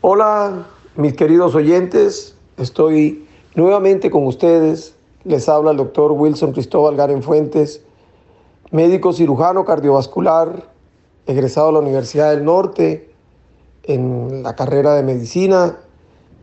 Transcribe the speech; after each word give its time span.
Hola, 0.00 0.66
mis 0.94 1.14
queridos 1.14 1.56
oyentes. 1.56 2.36
Estoy 2.56 3.26
nuevamente 3.56 4.10
con 4.10 4.26
ustedes. 4.26 4.94
Les 5.24 5.48
habla 5.48 5.72
el 5.72 5.76
doctor 5.76 6.12
Wilson 6.12 6.52
Cristóbal 6.52 6.94
Garen 6.94 7.20
Fuentes, 7.20 7.82
médico 8.70 9.12
cirujano 9.12 9.64
cardiovascular, 9.64 10.70
egresado 11.26 11.66
de 11.66 11.72
la 11.72 11.78
Universidad 11.80 12.30
del 12.30 12.44
Norte 12.44 13.10
en 13.82 14.44
la 14.44 14.54
carrera 14.54 14.94
de 14.94 15.02
medicina 15.02 15.76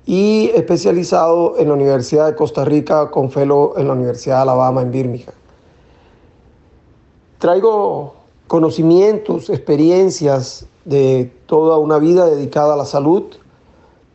y 0.05 0.51
especializado 0.53 1.57
en 1.57 1.69
la 1.69 1.75
Universidad 1.75 2.25
de 2.25 2.35
Costa 2.35 2.65
Rica 2.65 3.09
con 3.09 3.31
fellow 3.31 3.73
en 3.77 3.87
la 3.87 3.93
Universidad 3.93 4.35
de 4.35 4.41
Alabama 4.41 4.81
en 4.81 4.91
Birmingham. 4.91 5.35
Traigo 7.39 8.15
conocimientos, 8.47 9.49
experiencias 9.49 10.67
de 10.83 11.31
toda 11.45 11.77
una 11.77 11.97
vida 11.97 12.25
dedicada 12.25 12.73
a 12.73 12.77
la 12.77 12.85
salud 12.85 13.23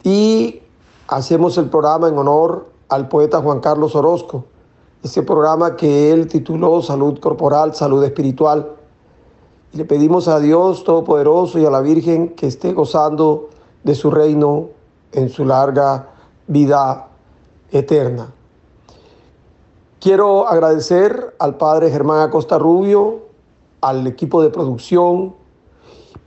y 0.03 0.61
hacemos 1.09 1.59
el 1.59 1.69
programa 1.69 2.09
en 2.09 2.19
honor 2.19 2.67
al 2.89 3.09
poeta 3.09 3.41
Juan 3.41 3.61
Carlos 3.61 3.95
Orozco, 3.95 4.45
ese 5.03 5.23
programa 5.23 5.77
que 5.77 6.13
él 6.13 6.27
tituló 6.27 6.83
Salud 6.83 7.19
Corporal, 7.21 7.75
Salud 7.75 8.03
Espiritual. 8.05 8.73
Y 9.73 9.77
le 9.77 9.85
pedimos 9.85 10.29
a 10.29 10.41
Dios 10.41 10.85
Todopoderoso 10.85 11.59
y 11.59 11.65
a 11.65 11.71
la 11.71 11.81
Virgen 11.81 12.31
que 12.31 12.47
esté 12.47 12.73
gozando 12.73 13.51
de 13.85 13.95
su 13.95 14.11
reino 14.11 14.69
en 15.13 15.29
su 15.29 15.45
larga 15.45 16.09
vida 16.47 17.09
eterna. 17.71 18.33
Quiero 20.01 20.49
agradecer 20.49 21.35
al 21.39 21.57
padre 21.57 21.91
Germán 21.91 22.21
Acosta 22.21 22.59
Rubio, 22.59 23.21
al 23.81 24.07
equipo 24.07 24.43
de 24.43 24.51
producción, 24.51 25.35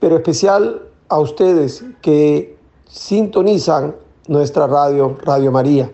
pero 0.00 0.16
especial 0.16 0.88
a 1.14 1.20
ustedes 1.20 1.84
que 2.02 2.58
sintonizan 2.88 3.94
nuestra 4.26 4.66
radio, 4.66 5.16
Radio 5.22 5.52
María, 5.52 5.92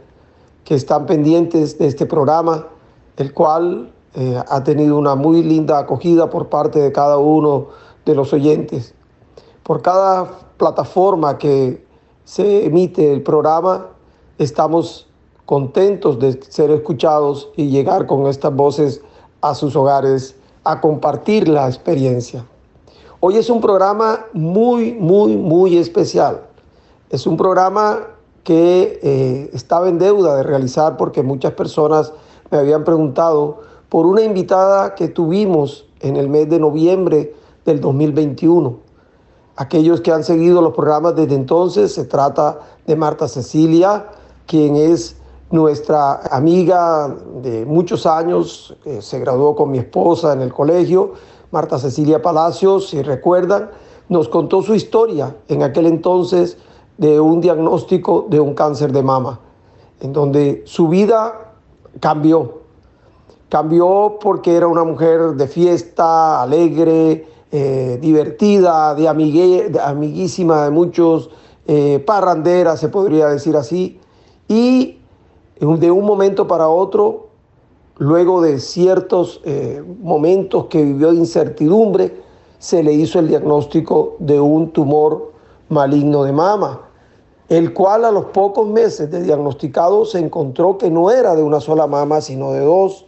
que 0.64 0.74
están 0.74 1.04
pendientes 1.04 1.76
de 1.76 1.88
este 1.88 2.06
programa, 2.06 2.68
el 3.18 3.34
cual 3.34 3.92
eh, 4.14 4.42
ha 4.48 4.64
tenido 4.64 4.96
una 4.96 5.16
muy 5.16 5.42
linda 5.42 5.78
acogida 5.78 6.30
por 6.30 6.48
parte 6.48 6.78
de 6.78 6.91
cada 6.91 7.18
uno 7.18 7.66
de 8.06 8.14
los 8.14 8.32
oyentes. 8.32 8.94
Por 9.62 9.82
cada 9.82 10.24
plataforma 10.56 11.36
que 11.36 11.84
se 12.24 12.64
emite 12.64 13.12
el 13.12 13.22
programa, 13.22 13.88
estamos 14.38 15.06
contentos 15.44 16.18
de 16.18 16.42
ser 16.44 16.70
escuchados 16.70 17.50
y 17.58 17.68
llegar 17.68 18.06
con 18.06 18.26
estas 18.26 18.56
voces 18.56 19.02
a 19.42 19.54
sus 19.54 19.76
hogares 19.76 20.34
a 20.64 20.80
compartir 20.80 21.46
la 21.46 21.66
experiencia. 21.66 22.46
Hoy 23.22 23.36
es 23.36 23.50
un 23.50 23.60
programa 23.60 24.24
muy, 24.32 24.94
muy, 24.94 25.36
muy 25.36 25.76
especial. 25.76 26.40
Es 27.10 27.26
un 27.26 27.36
programa 27.36 27.98
que 28.44 28.98
eh, 29.02 29.50
estaba 29.52 29.90
en 29.90 29.98
deuda 29.98 30.36
de 30.36 30.42
realizar 30.42 30.97
porque 30.97 31.22
muchas 31.22 31.53
personas 31.53 32.14
me 32.50 32.56
habían 32.56 32.82
preguntado 32.82 33.59
por 33.91 34.06
una 34.06 34.22
invitada 34.22 34.94
que 34.94 35.09
tuvimos 35.09 35.86
en 36.00 36.16
el 36.16 36.30
mes 36.30 36.48
de 36.48 36.60
noviembre 36.60 37.34
del 37.66 37.82
2021. 37.82 38.78
Aquellos 39.56 40.00
que 40.00 40.12
han 40.12 40.25
seguido 40.25 40.62
los 40.62 40.72
programas 40.72 41.14
desde 41.14 41.34
entonces, 41.34 41.92
se 41.92 42.06
trata 42.06 42.60
de 42.86 42.97
Marta 42.97 43.28
Cecilia, 43.28 44.06
quien 44.47 44.76
es 44.76 45.16
nuestra 45.50 46.22
amiga 46.30 47.14
de 47.42 47.66
muchos 47.66 48.06
años, 48.06 48.75
eh, 48.86 49.03
se 49.03 49.19
graduó 49.19 49.54
con 49.54 49.70
mi 49.70 49.76
esposa 49.76 50.32
en 50.32 50.41
el 50.41 50.54
colegio, 50.54 51.12
Marta 51.50 51.78
Cecilia 51.78 52.22
Palacios, 52.22 52.91
si 52.91 53.03
recuerdan, 53.03 53.71
nos 54.09 54.28
contó 54.28 54.62
su 54.62 54.75
historia 54.75 55.37
en 55.49 55.62
aquel 55.62 55.87
entonces 55.87 56.59
de 56.97 57.19
un 57.19 57.41
diagnóstico 57.41 58.27
de 58.28 58.38
un 58.38 58.55
cáncer 58.55 58.93
de 58.93 59.03
mama, 59.03 59.41
en 60.00 60.12
donde 60.12 60.62
su 60.66 60.89
vida 60.89 61.55
cambió. 61.99 62.60
Cambió 63.49 64.19
porque 64.21 64.55
era 64.55 64.69
una 64.69 64.84
mujer 64.84 65.33
de 65.33 65.49
fiesta, 65.49 66.43
alegre, 66.43 67.27
eh, 67.50 67.99
divertida, 68.00 68.94
de, 68.94 69.09
amiguísima 69.09 70.65
de 70.65 70.71
muchos, 70.71 71.31
eh, 71.66 72.03
parrandera, 72.06 72.77
se 72.77 72.89
podría 72.89 73.27
decir 73.27 73.56
así, 73.56 73.99
y 74.47 74.99
de 75.59 75.91
un 75.91 76.05
momento 76.05 76.47
para 76.47 76.69
otro, 76.69 77.29
luego 78.00 78.41
de 78.41 78.61
ciertos 78.61 79.43
eh, 79.44 79.84
momentos 80.00 80.65
que 80.66 80.83
vivió 80.83 81.11
de 81.11 81.19
incertidumbre, 81.19 82.16
se 82.59 82.83
le 82.83 82.94
hizo 82.94 83.19
el 83.19 83.28
diagnóstico 83.28 84.16
de 84.19 84.41
un 84.41 84.71
tumor 84.71 85.33
maligno 85.69 86.25
de 86.25 86.33
mama, 86.33 86.81
el 87.50 87.75
cual 87.75 88.06
a 88.06 88.10
los 88.10 88.25
pocos 88.27 88.66
meses 88.66 89.10
de 89.10 89.22
diagnosticado 89.22 90.06
se 90.06 90.19
encontró 90.19 90.78
que 90.78 90.91
no 90.91 91.10
era 91.10 91.34
de 91.34 91.43
una 91.43 91.60
sola 91.60 91.87
mama, 91.87 92.22
sino 92.22 92.53
de 92.53 92.60
dos. 92.60 93.05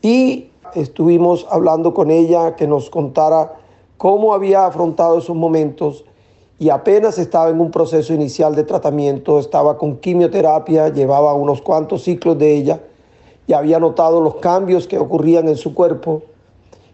Y 0.00 0.48
estuvimos 0.74 1.46
hablando 1.50 1.92
con 1.92 2.10
ella 2.10 2.56
que 2.56 2.66
nos 2.66 2.88
contara 2.88 3.52
cómo 3.98 4.32
había 4.32 4.64
afrontado 4.64 5.18
esos 5.18 5.36
momentos 5.36 6.06
y 6.58 6.70
apenas 6.70 7.18
estaba 7.18 7.50
en 7.50 7.60
un 7.60 7.70
proceso 7.70 8.14
inicial 8.14 8.54
de 8.54 8.64
tratamiento, 8.64 9.38
estaba 9.38 9.76
con 9.76 9.98
quimioterapia, 9.98 10.88
llevaba 10.88 11.34
unos 11.34 11.60
cuantos 11.60 12.04
ciclos 12.04 12.38
de 12.38 12.54
ella 12.56 12.80
y 13.46 13.52
había 13.52 13.78
notado 13.78 14.20
los 14.20 14.36
cambios 14.36 14.86
que 14.86 14.98
ocurrían 14.98 15.48
en 15.48 15.56
su 15.56 15.74
cuerpo 15.74 16.22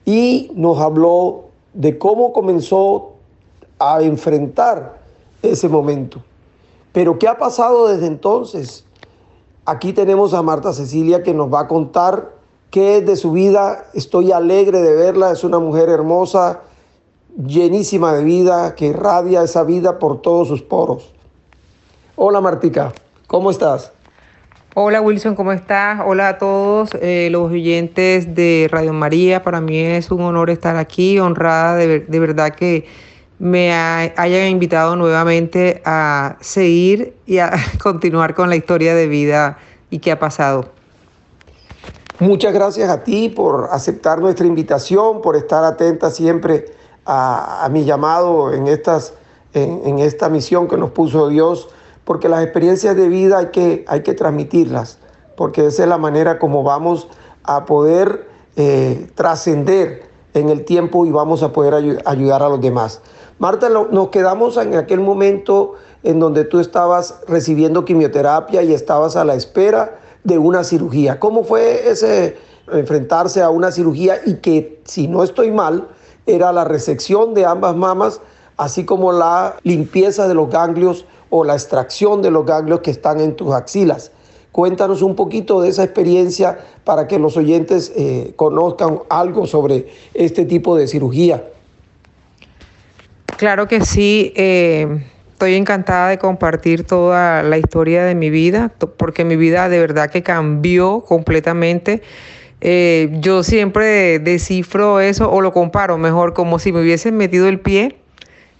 y 0.04 0.50
nos 0.54 0.78
habló 0.78 1.44
de 1.72 1.98
cómo 1.98 2.32
comenzó 2.32 3.12
a 3.78 4.02
enfrentar 4.02 4.98
ese 5.42 5.68
momento. 5.68 6.22
Pero 6.92 7.18
¿qué 7.18 7.28
ha 7.28 7.38
pasado 7.38 7.88
desde 7.88 8.06
entonces? 8.06 8.84
Aquí 9.64 9.92
tenemos 9.92 10.34
a 10.34 10.42
Marta 10.42 10.72
Cecilia 10.72 11.22
que 11.22 11.32
nos 11.32 11.52
va 11.52 11.60
a 11.60 11.68
contar 11.68 12.32
qué 12.70 12.98
es 12.98 13.06
de 13.06 13.16
su 13.16 13.32
vida. 13.32 13.86
Estoy 13.94 14.32
alegre 14.32 14.82
de 14.82 14.94
verla, 14.94 15.32
es 15.32 15.44
una 15.44 15.58
mujer 15.58 15.88
hermosa, 15.88 16.60
llenísima 17.46 18.12
de 18.12 18.24
vida, 18.24 18.74
que 18.74 18.86
irradia 18.88 19.42
esa 19.42 19.62
vida 19.62 19.98
por 19.98 20.20
todos 20.20 20.48
sus 20.48 20.62
poros. 20.62 21.12
Hola 22.16 22.40
Martica, 22.40 22.92
¿cómo 23.26 23.50
estás? 23.50 23.92
Hola 24.74 25.02
Wilson, 25.02 25.34
¿cómo 25.34 25.52
estás? 25.52 26.00
Hola 26.02 26.28
a 26.30 26.38
todos 26.38 26.94
eh, 26.94 27.28
los 27.30 27.52
oyentes 27.52 28.34
de 28.34 28.68
Radio 28.72 28.94
María. 28.94 29.42
Para 29.42 29.60
mí 29.60 29.78
es 29.78 30.10
un 30.10 30.22
honor 30.22 30.48
estar 30.48 30.76
aquí, 30.76 31.18
honrada 31.18 31.76
de, 31.76 32.00
de 32.00 32.18
verdad 32.18 32.54
que 32.54 32.86
me 33.38 33.70
hayan 33.74 34.48
invitado 34.48 34.96
nuevamente 34.96 35.82
a 35.84 36.36
seguir 36.40 37.14
y 37.26 37.36
a 37.36 37.52
continuar 37.82 38.34
con 38.34 38.48
la 38.48 38.56
historia 38.56 38.94
de 38.94 39.08
vida 39.08 39.58
y 39.90 39.98
qué 39.98 40.10
ha 40.10 40.18
pasado. 40.18 40.70
Muchas 42.18 42.54
gracias 42.54 42.88
a 42.88 43.04
ti 43.04 43.28
por 43.28 43.68
aceptar 43.72 44.20
nuestra 44.20 44.46
invitación, 44.46 45.20
por 45.20 45.36
estar 45.36 45.64
atenta 45.64 46.10
siempre 46.10 46.64
a, 47.04 47.68
mi 47.70 47.84
llamado 47.84 48.54
en, 48.54 48.68
estas, 48.68 49.12
en, 49.52 49.98
esta 49.98 50.30
misión 50.30 50.66
que 50.66 50.78
nos 50.78 50.92
puso 50.92 51.28
Dios, 51.28 51.68
porque 52.04 52.28
las 52.28 52.42
experiencias 52.42 52.96
de 52.96 53.08
vida 53.08 53.38
hay 53.38 53.46
que, 53.46 53.84
hay 53.88 54.02
que 54.02 54.14
transmitirlas, 54.14 54.98
porque 55.36 55.66
esa 55.66 55.82
es 55.84 55.88
la 55.88 55.98
manera 55.98 56.38
como 56.38 56.62
vamos 56.62 57.08
a 57.44 57.64
poder 57.64 58.28
eh, 58.56 59.08
trascender 59.14 60.04
en 60.34 60.48
el 60.48 60.64
tiempo 60.64 61.06
y 61.06 61.10
vamos 61.10 61.42
a 61.42 61.52
poder 61.52 62.00
ayudar 62.04 62.42
a 62.42 62.48
los 62.48 62.60
demás. 62.60 63.00
Marta, 63.38 63.68
nos 63.68 64.08
quedamos 64.08 64.56
en 64.56 64.74
aquel 64.74 65.00
momento 65.00 65.74
en 66.02 66.20
donde 66.20 66.44
tú 66.44 66.60
estabas 66.60 67.20
recibiendo 67.26 67.84
quimioterapia 67.84 68.62
y 68.62 68.72
estabas 68.72 69.16
a 69.16 69.24
la 69.24 69.34
espera 69.34 69.98
de 70.24 70.38
una 70.38 70.64
cirugía. 70.64 71.18
¿Cómo 71.18 71.44
fue 71.44 71.88
ese 71.88 72.36
enfrentarse 72.70 73.42
a 73.42 73.50
una 73.50 73.72
cirugía 73.72 74.20
y 74.24 74.34
que, 74.34 74.80
si 74.84 75.08
no 75.08 75.22
estoy 75.22 75.50
mal, 75.50 75.88
era 76.26 76.52
la 76.52 76.64
resección 76.64 77.34
de 77.34 77.44
ambas 77.44 77.74
mamas, 77.74 78.20
así 78.56 78.84
como 78.84 79.12
la 79.12 79.56
limpieza 79.64 80.28
de 80.28 80.34
los 80.34 80.48
ganglios 80.50 81.04
o 81.34 81.44
la 81.44 81.54
extracción 81.54 82.20
de 82.20 82.30
los 82.30 82.44
ganglios 82.44 82.80
que 82.80 82.90
están 82.90 83.18
en 83.18 83.34
tus 83.34 83.54
axilas. 83.54 84.12
Cuéntanos 84.52 85.00
un 85.00 85.16
poquito 85.16 85.62
de 85.62 85.70
esa 85.70 85.82
experiencia 85.82 86.58
para 86.84 87.06
que 87.06 87.18
los 87.18 87.38
oyentes 87.38 87.90
eh, 87.96 88.34
conozcan 88.36 88.98
algo 89.08 89.46
sobre 89.46 89.88
este 90.12 90.44
tipo 90.44 90.76
de 90.76 90.86
cirugía. 90.86 91.42
Claro 93.38 93.66
que 93.66 93.80
sí. 93.80 94.34
Eh, 94.36 95.06
estoy 95.30 95.54
encantada 95.54 96.10
de 96.10 96.18
compartir 96.18 96.84
toda 96.84 97.42
la 97.42 97.56
historia 97.56 98.04
de 98.04 98.14
mi 98.14 98.28
vida, 98.28 98.70
porque 98.98 99.24
mi 99.24 99.36
vida 99.36 99.70
de 99.70 99.80
verdad 99.80 100.10
que 100.10 100.22
cambió 100.22 101.00
completamente. 101.00 102.02
Eh, 102.60 103.08
yo 103.22 103.42
siempre 103.42 104.18
descifro 104.18 105.00
eso 105.00 105.32
o 105.32 105.40
lo 105.40 105.54
comparo 105.54 105.96
mejor 105.96 106.34
como 106.34 106.58
si 106.58 106.72
me 106.72 106.82
hubiesen 106.82 107.16
metido 107.16 107.48
el 107.48 107.58
pie 107.58 108.01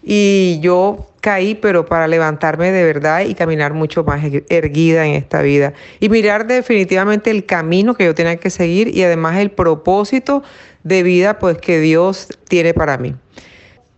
y 0.02 0.58
yo 0.60 1.06
caí, 1.20 1.54
pero 1.54 1.86
para 1.86 2.08
levantarme 2.08 2.72
de 2.72 2.84
verdad 2.84 3.20
y 3.20 3.34
caminar 3.34 3.72
mucho 3.74 4.02
más 4.02 4.24
erguida 4.48 5.06
en 5.06 5.14
esta 5.14 5.40
vida. 5.42 5.72
Y 6.00 6.08
mirar 6.08 6.46
definitivamente 6.46 7.30
el 7.30 7.46
camino 7.46 7.94
que 7.94 8.04
yo 8.04 8.14
tenía 8.14 8.36
que 8.36 8.50
seguir 8.50 8.88
y 8.94 9.04
además 9.04 9.38
el 9.38 9.50
propósito 9.50 10.42
de 10.82 11.04
vida 11.04 11.38
pues 11.38 11.58
que 11.58 11.78
Dios 11.80 12.28
tiene 12.48 12.74
para 12.74 12.98
mí. 12.98 13.14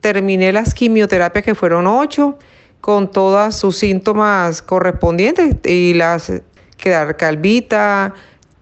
terminé 0.00 0.52
las 0.52 0.74
quimioterapias 0.74 1.44
que 1.46 1.54
fueron 1.54 1.86
ocho, 1.86 2.38
con 2.82 3.10
todos 3.10 3.56
sus 3.56 3.78
síntomas 3.78 4.60
correspondientes 4.60 5.56
y 5.64 5.94
las 5.94 6.30
quedar 6.76 7.16
calvita, 7.16 8.12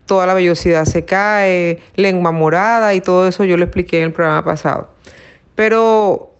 toda 0.06 0.28
la 0.28 0.34
vellosidad 0.34 0.84
se 0.84 1.04
cae, 1.04 1.80
lengua 1.96 2.30
morada 2.30 2.94
y 2.94 3.00
todo 3.00 3.26
eso 3.26 3.42
yo 3.42 3.56
lo 3.56 3.64
expliqué 3.64 3.98
en 3.98 4.04
el 4.04 4.12
programa 4.12 4.44
pasado. 4.44 4.90
Pero 5.56 6.31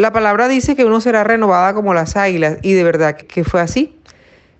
la 0.00 0.14
palabra 0.14 0.48
dice 0.48 0.76
que 0.76 0.86
uno 0.86 1.02
será 1.02 1.24
renovada 1.24 1.74
como 1.74 1.92
las 1.92 2.16
águilas 2.16 2.56
y 2.62 2.72
de 2.72 2.84
verdad 2.84 3.16
que 3.16 3.44
fue 3.44 3.60
así. 3.60 3.94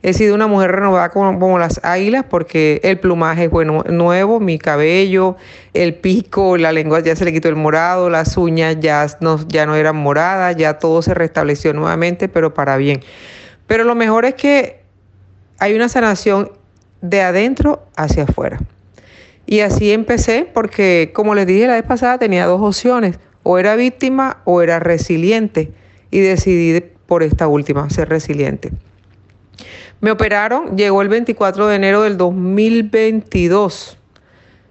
He 0.03 0.13
sido 0.13 0.35
una 0.35 0.47
mujer 0.47 0.73
renovada 0.73 1.09
como, 1.09 1.59
las 1.59 1.81
águilas 1.83 2.27
porque 2.29 2.79
el 2.85 3.01
plumaje 3.01 3.45
es 3.45 3.51
bueno, 3.51 3.83
nuevo, 3.89 4.39
mi 4.39 4.59
cabello, 4.59 5.37
el 5.73 5.95
pico, 5.95 6.59
la 6.59 6.73
lengua 6.73 7.01
ya 7.01 7.17
se 7.17 7.25
le 7.25 7.33
quitó 7.33 7.49
el 7.49 7.57
morado, 7.57 8.11
las 8.11 8.37
uñas 8.37 8.77
ya 8.81 9.07
no, 9.21 9.47
ya 9.49 9.65
no 9.65 9.77
eran 9.77 9.97
moradas, 9.97 10.57
ya 10.57 10.79
todo 10.79 11.01
se 11.01 11.15
restableció 11.15 11.73
nuevamente, 11.73 12.29
pero 12.29 12.53
para 12.53 12.77
bien. 12.77 13.01
Pero 13.67 13.85
lo 13.85 13.95
mejor 13.95 14.27
es 14.27 14.35
que 14.35 14.83
hay 15.59 15.75
una 15.75 15.89
sanación 15.89 16.53
de 17.01 17.23
adentro 17.23 17.87
hacia 17.97 18.25
afuera. 18.25 18.59
Y 19.47 19.61
así 19.61 19.91
empecé 19.91 20.47
porque, 20.53 21.13
como 21.15 21.35
les 21.35 21.47
dije 21.47 21.67
la 21.67 21.75
vez 21.75 21.85
pasada, 21.85 22.19
tenía 22.19 22.45
dos 22.45 22.61
opciones, 22.61 23.19
o 23.51 23.59
era 23.59 23.75
víctima 23.75 24.39
o 24.45 24.63
era 24.63 24.79
resiliente. 24.79 25.73
Y 26.13 26.21
decidí 26.21 26.81
por 27.07 27.25
esta 27.25 27.49
última, 27.49 27.91
ser 27.91 28.09
resiliente. 28.09 28.71
Me 30.01 30.13
operaron, 30.13 30.77
llegó 30.77 31.03
el 31.03 31.09
24 31.09 31.67
de 31.67 31.75
enero 31.75 32.03
del 32.03 32.17
2022. 32.17 33.99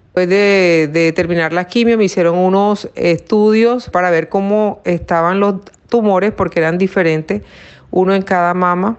Después 0.04 0.28
de, 0.30 1.12
terminar 1.14 1.52
la 1.52 1.66
quimio 1.66 1.98
me 1.98 2.04
hicieron 2.04 2.38
unos 2.38 2.88
estudios 2.94 3.90
para 3.90 4.10
ver 4.10 4.30
cómo 4.30 4.80
estaban 4.84 5.40
los 5.40 5.56
tumores 5.90 6.32
porque 6.32 6.60
eran 6.60 6.78
diferentes, 6.78 7.42
uno 7.90 8.14
en 8.14 8.22
cada 8.22 8.54
mama, 8.54 8.98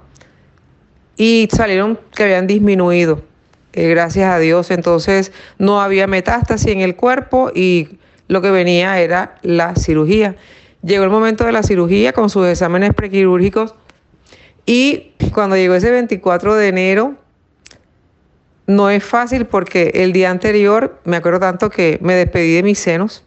y 1.17 1.49
salieron 1.51 1.99
que 2.15 2.23
habían 2.23 2.45
disminuido, 2.45 3.23
eh, 3.73 3.89
gracias 3.89 4.31
a 4.31 4.37
Dios. 4.37 4.69
Entonces 4.69 5.31
no 5.57 5.81
había 5.81 6.05
metástasis 6.05 6.67
en 6.67 6.81
el 6.81 6.95
cuerpo 6.95 7.51
y 7.53 7.97
lo 8.31 8.41
que 8.41 8.49
venía 8.49 8.97
era 9.01 9.35
la 9.41 9.75
cirugía. 9.75 10.37
Llegó 10.83 11.03
el 11.03 11.09
momento 11.09 11.43
de 11.43 11.51
la 11.51 11.63
cirugía 11.63 12.13
con 12.13 12.29
sus 12.29 12.47
exámenes 12.47 12.93
prequirúrgicos 12.93 13.75
y 14.65 15.11
cuando 15.33 15.57
llegó 15.57 15.75
ese 15.75 15.91
24 15.91 16.55
de 16.55 16.69
enero, 16.69 17.15
no 18.67 18.89
es 18.89 19.03
fácil 19.03 19.47
porque 19.47 19.91
el 19.95 20.13
día 20.13 20.31
anterior, 20.31 20.97
me 21.03 21.17
acuerdo 21.17 21.41
tanto 21.41 21.69
que 21.69 21.99
me 22.01 22.15
despedí 22.15 22.53
de 22.53 22.63
mis 22.63 22.79
senos. 22.79 23.25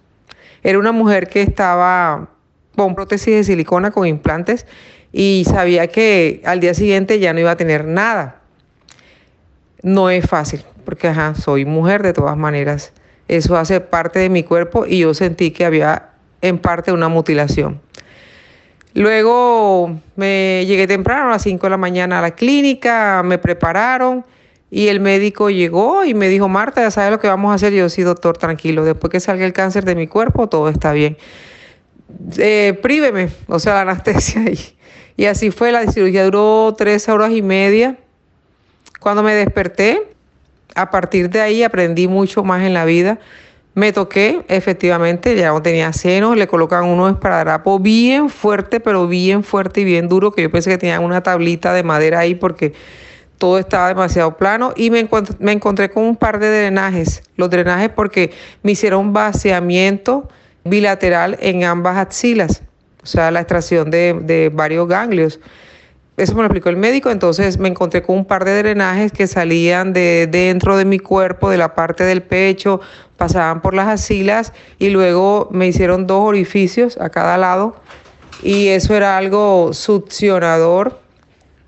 Era 0.63 0.79
una 0.79 0.91
mujer 0.91 1.29
que 1.29 1.43
estaba 1.43 2.31
con 2.75 2.95
prótesis 2.95 3.35
de 3.35 3.45
silicona, 3.45 3.91
con 3.91 4.07
implantes, 4.07 4.67
y 5.13 5.45
sabía 5.47 5.89
que 5.89 6.41
al 6.47 6.61
día 6.61 6.73
siguiente 6.73 7.19
ya 7.19 7.35
no 7.35 7.41
iba 7.41 7.51
a 7.51 7.57
tener 7.59 7.85
nada. 7.85 8.41
No 9.83 10.09
es 10.09 10.27
fácil, 10.27 10.65
porque 10.87 11.09
ajá, 11.09 11.35
soy 11.35 11.67
mujer 11.67 12.03
de 12.03 12.15
todas 12.15 12.39
maneras. 12.39 12.95
Eso 13.29 13.57
hace 13.57 13.81
parte 13.81 14.19
de 14.19 14.29
mi 14.29 14.43
cuerpo 14.43 14.87
y 14.87 14.99
yo 15.01 15.15
sentí 15.15 15.51
que 15.51 15.65
había 15.65 16.11
en 16.43 16.59
parte 16.59 16.93
una 16.93 17.09
mutilación. 17.09 17.81
Luego 18.95 19.99
me 20.15 20.65
llegué 20.67 20.87
temprano 20.87 21.29
a 21.29 21.31
las 21.33 21.43
5 21.43 21.67
de 21.67 21.71
la 21.71 21.77
mañana 21.77 22.21
a 22.21 22.23
la 22.23 22.31
clínica, 22.33 23.23
me 23.25 23.39
prepararon 23.39 24.25
y 24.71 24.89
el 24.89 25.01
médico 25.01 25.51
llegó 25.51 26.05
y 26.05 26.15
me 26.15 26.29
dijo, 26.29 26.49
Marta, 26.49 26.83
ya 26.83 26.91
sabes 26.91 27.11
lo 27.11 27.19
que 27.21 27.29
vamos 27.29 27.53
a 27.53 27.55
hacer. 27.55 27.73
Yo 27.73 27.89
sí, 27.89 28.03
doctor, 28.03 28.37
tranquilo, 28.37 28.85
después 28.85 29.11
que 29.11 29.21
salga 29.21 29.47
el 29.47 29.53
cáncer 29.53 29.85
de 29.85 29.95
mi 29.95 30.07
cuerpo, 30.07 30.49
todo 30.49 30.69
está 30.69 30.93
bien. 30.93 31.17
Eh, 32.39 32.79
príveme, 32.83 33.31
o 33.47 33.59
sea, 33.59 33.85
la 33.85 33.93
anestesia. 33.93 34.43
Y, 34.51 34.59
y 35.17 35.27
así 35.27 35.51
fue, 35.51 35.71
la 35.71 35.91
cirugía 35.91 36.25
duró 36.25 36.75
tres 36.77 37.09
horas 37.09 37.31
y 37.31 37.43
media. 37.43 37.99
Cuando 39.01 39.23
me 39.23 39.35
desperté, 39.35 40.14
a 40.75 40.91
partir 40.91 41.31
de 41.31 41.41
ahí 41.41 41.63
aprendí 41.63 42.09
mucho 42.09 42.45
más 42.45 42.63
en 42.63 42.75
la 42.75 42.85
vida. 42.85 43.19
Me 43.75 43.93
toqué, 43.93 44.45
efectivamente, 44.49 45.35
ya 45.35 45.49
no 45.49 45.61
tenía 45.61 45.93
senos, 45.93 46.37
le 46.37 46.47
colocan 46.47 46.85
uno 46.85 47.09
esparadrapo 47.09 47.81
bien 47.81 48.29
fuerte, 48.29 48.79
pero 48.79 49.09
bien 49.09 49.43
fuerte 49.43 49.81
y 49.81 49.85
bien 49.85 50.09
duro, 50.09 50.31
que 50.33 50.43
yo 50.43 50.51
pensé 50.51 50.71
que 50.71 50.79
tenía 50.79 51.01
una 51.01 51.23
tablita 51.23 51.73
de 51.73 51.83
madera 51.83 52.21
ahí 52.21 52.37
porque 52.37 52.73
todo 53.39 53.59
estaba 53.59 53.89
demasiado 53.89 54.37
plano 54.37 54.73
y 54.77 54.91
me, 54.91 55.01
encontré, 55.01 55.91
con 55.91 56.05
un 56.05 56.17
par 56.17 56.39
de 56.39 56.51
drenajes. 56.51 57.23
Los 57.37 57.51
drenajes 57.51 57.89
porque 57.89 58.33
me 58.63 58.73
hicieron 58.73 59.13
vaciamiento 59.13 60.29
bilateral 60.65 61.37
en 61.41 61.65
ambas 61.65 61.99
axilas, 61.99 62.63
o 63.03 63.07
sea, 63.07 63.33
la 63.33 63.41
extracción 63.41 63.91
de 63.91 64.53
varios 64.55 64.87
ganglios. 64.87 65.41
Eso 66.17 66.35
me 66.35 66.43
lo 66.43 66.47
explicó 66.47 66.69
el 66.69 66.77
médico, 66.77 67.11
entonces 67.11 67.59
me 67.59 67.69
encontré 67.69 68.03
con 68.03 68.17
un 68.17 68.25
par 68.25 68.45
de 68.45 68.57
drenajes 68.57 69.11
que 69.11 69.27
salían 69.27 69.93
de 69.93 70.29
dentro 70.31 70.77
de 70.77 70.85
mi 70.85 71.01
cuerpo, 71.01 71.51
de 71.51 71.57
la 71.57 71.75
parte 71.75 72.05
del 72.05 72.23
pecho, 72.23 72.81
pasaban 73.17 73.61
por 73.61 73.75
las 73.75 73.89
axilas 73.89 74.53
y 74.79 74.91
luego 74.91 75.49
me 75.51 75.67
hicieron 75.67 76.07
dos 76.07 76.23
orificios 76.25 76.97
a 76.99 77.11
cada 77.11 77.37
lado 77.37 77.77
y 78.45 78.69
eso 78.69 78.95
era 78.95 79.17
algo 79.17 79.73
succionador, 79.73 81.01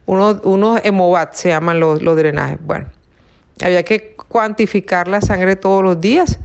unos, 0.04 0.38
unos 0.44 0.80
hemobat 0.84 1.34
se 1.34 1.48
llaman 1.48 1.80
los, 1.80 2.00
los 2.00 2.16
drenajes. 2.16 2.58
Bueno, 2.60 2.86
había 3.60 3.82
que 3.82 4.14
cuantificar 4.28 5.08
la 5.08 5.20
sangre 5.22 5.56
todos 5.56 5.82
los 5.82 6.00
días 6.00 6.38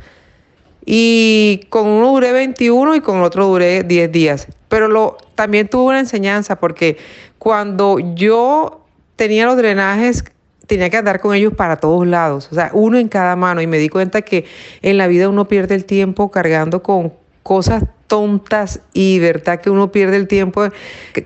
y 0.84 1.66
con 1.68 1.86
uno 1.86 2.12
duré 2.12 2.32
21 2.32 2.96
y 2.96 3.00
con 3.00 3.22
otro 3.22 3.46
duré 3.46 3.84
10 3.84 4.10
días. 4.10 4.48
Pero 4.68 4.88
lo, 4.88 5.18
también 5.34 5.68
tuve 5.68 5.90
una 5.90 6.00
enseñanza 6.00 6.56
porque 6.56 6.96
cuando 7.42 7.98
yo 7.98 8.84
tenía 9.16 9.46
los 9.46 9.56
drenajes, 9.56 10.22
tenía 10.68 10.90
que 10.90 10.98
andar 10.98 11.18
con 11.18 11.34
ellos 11.34 11.52
para 11.52 11.74
todos 11.74 12.06
lados, 12.06 12.48
o 12.52 12.54
sea, 12.54 12.70
uno 12.72 12.98
en 12.98 13.08
cada 13.08 13.34
mano. 13.34 13.60
Y 13.60 13.66
me 13.66 13.78
di 13.78 13.88
cuenta 13.88 14.22
que 14.22 14.44
en 14.80 14.96
la 14.96 15.08
vida 15.08 15.28
uno 15.28 15.48
pierde 15.48 15.74
el 15.74 15.84
tiempo 15.84 16.30
cargando 16.30 16.84
con 16.84 17.12
cosas 17.42 17.82
tontas 18.06 18.78
y 18.92 19.18
verdad 19.18 19.60
que 19.60 19.70
uno 19.70 19.90
pierde 19.90 20.18
el 20.18 20.28
tiempo 20.28 20.68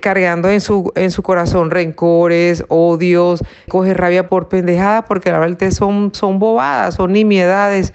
cargando 0.01 0.49
en 0.49 0.59
su, 0.59 0.91
en 0.95 1.11
su 1.11 1.21
corazón 1.21 1.69
rencores, 1.69 2.65
odios, 2.67 3.43
coge 3.69 3.93
rabia 3.93 4.27
por 4.27 4.49
pendejadas, 4.49 5.05
porque 5.07 5.31
la 5.31 5.37
verdad 5.37 5.69
son, 5.69 6.15
son 6.15 6.39
bobadas, 6.39 6.95
son 6.95 7.13
nimiedades. 7.13 7.93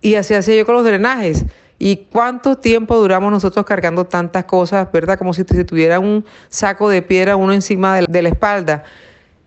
Y 0.00 0.14
así 0.14 0.32
hacía 0.32 0.56
yo 0.56 0.64
con 0.64 0.76
los 0.76 0.84
drenajes. 0.86 1.44
¿Y 1.82 1.96
cuánto 2.12 2.58
tiempo 2.58 2.94
duramos 2.98 3.32
nosotros 3.32 3.64
cargando 3.64 4.04
tantas 4.04 4.44
cosas, 4.44 4.92
verdad? 4.92 5.16
Como 5.16 5.32
si, 5.32 5.44
tuviera 5.44 5.98
un 5.98 6.26
saco 6.50 6.90
de 6.90 7.00
piedra 7.00 7.36
uno 7.36 7.54
encima 7.54 8.02
de, 8.02 8.22
la 8.22 8.28
espalda. 8.28 8.84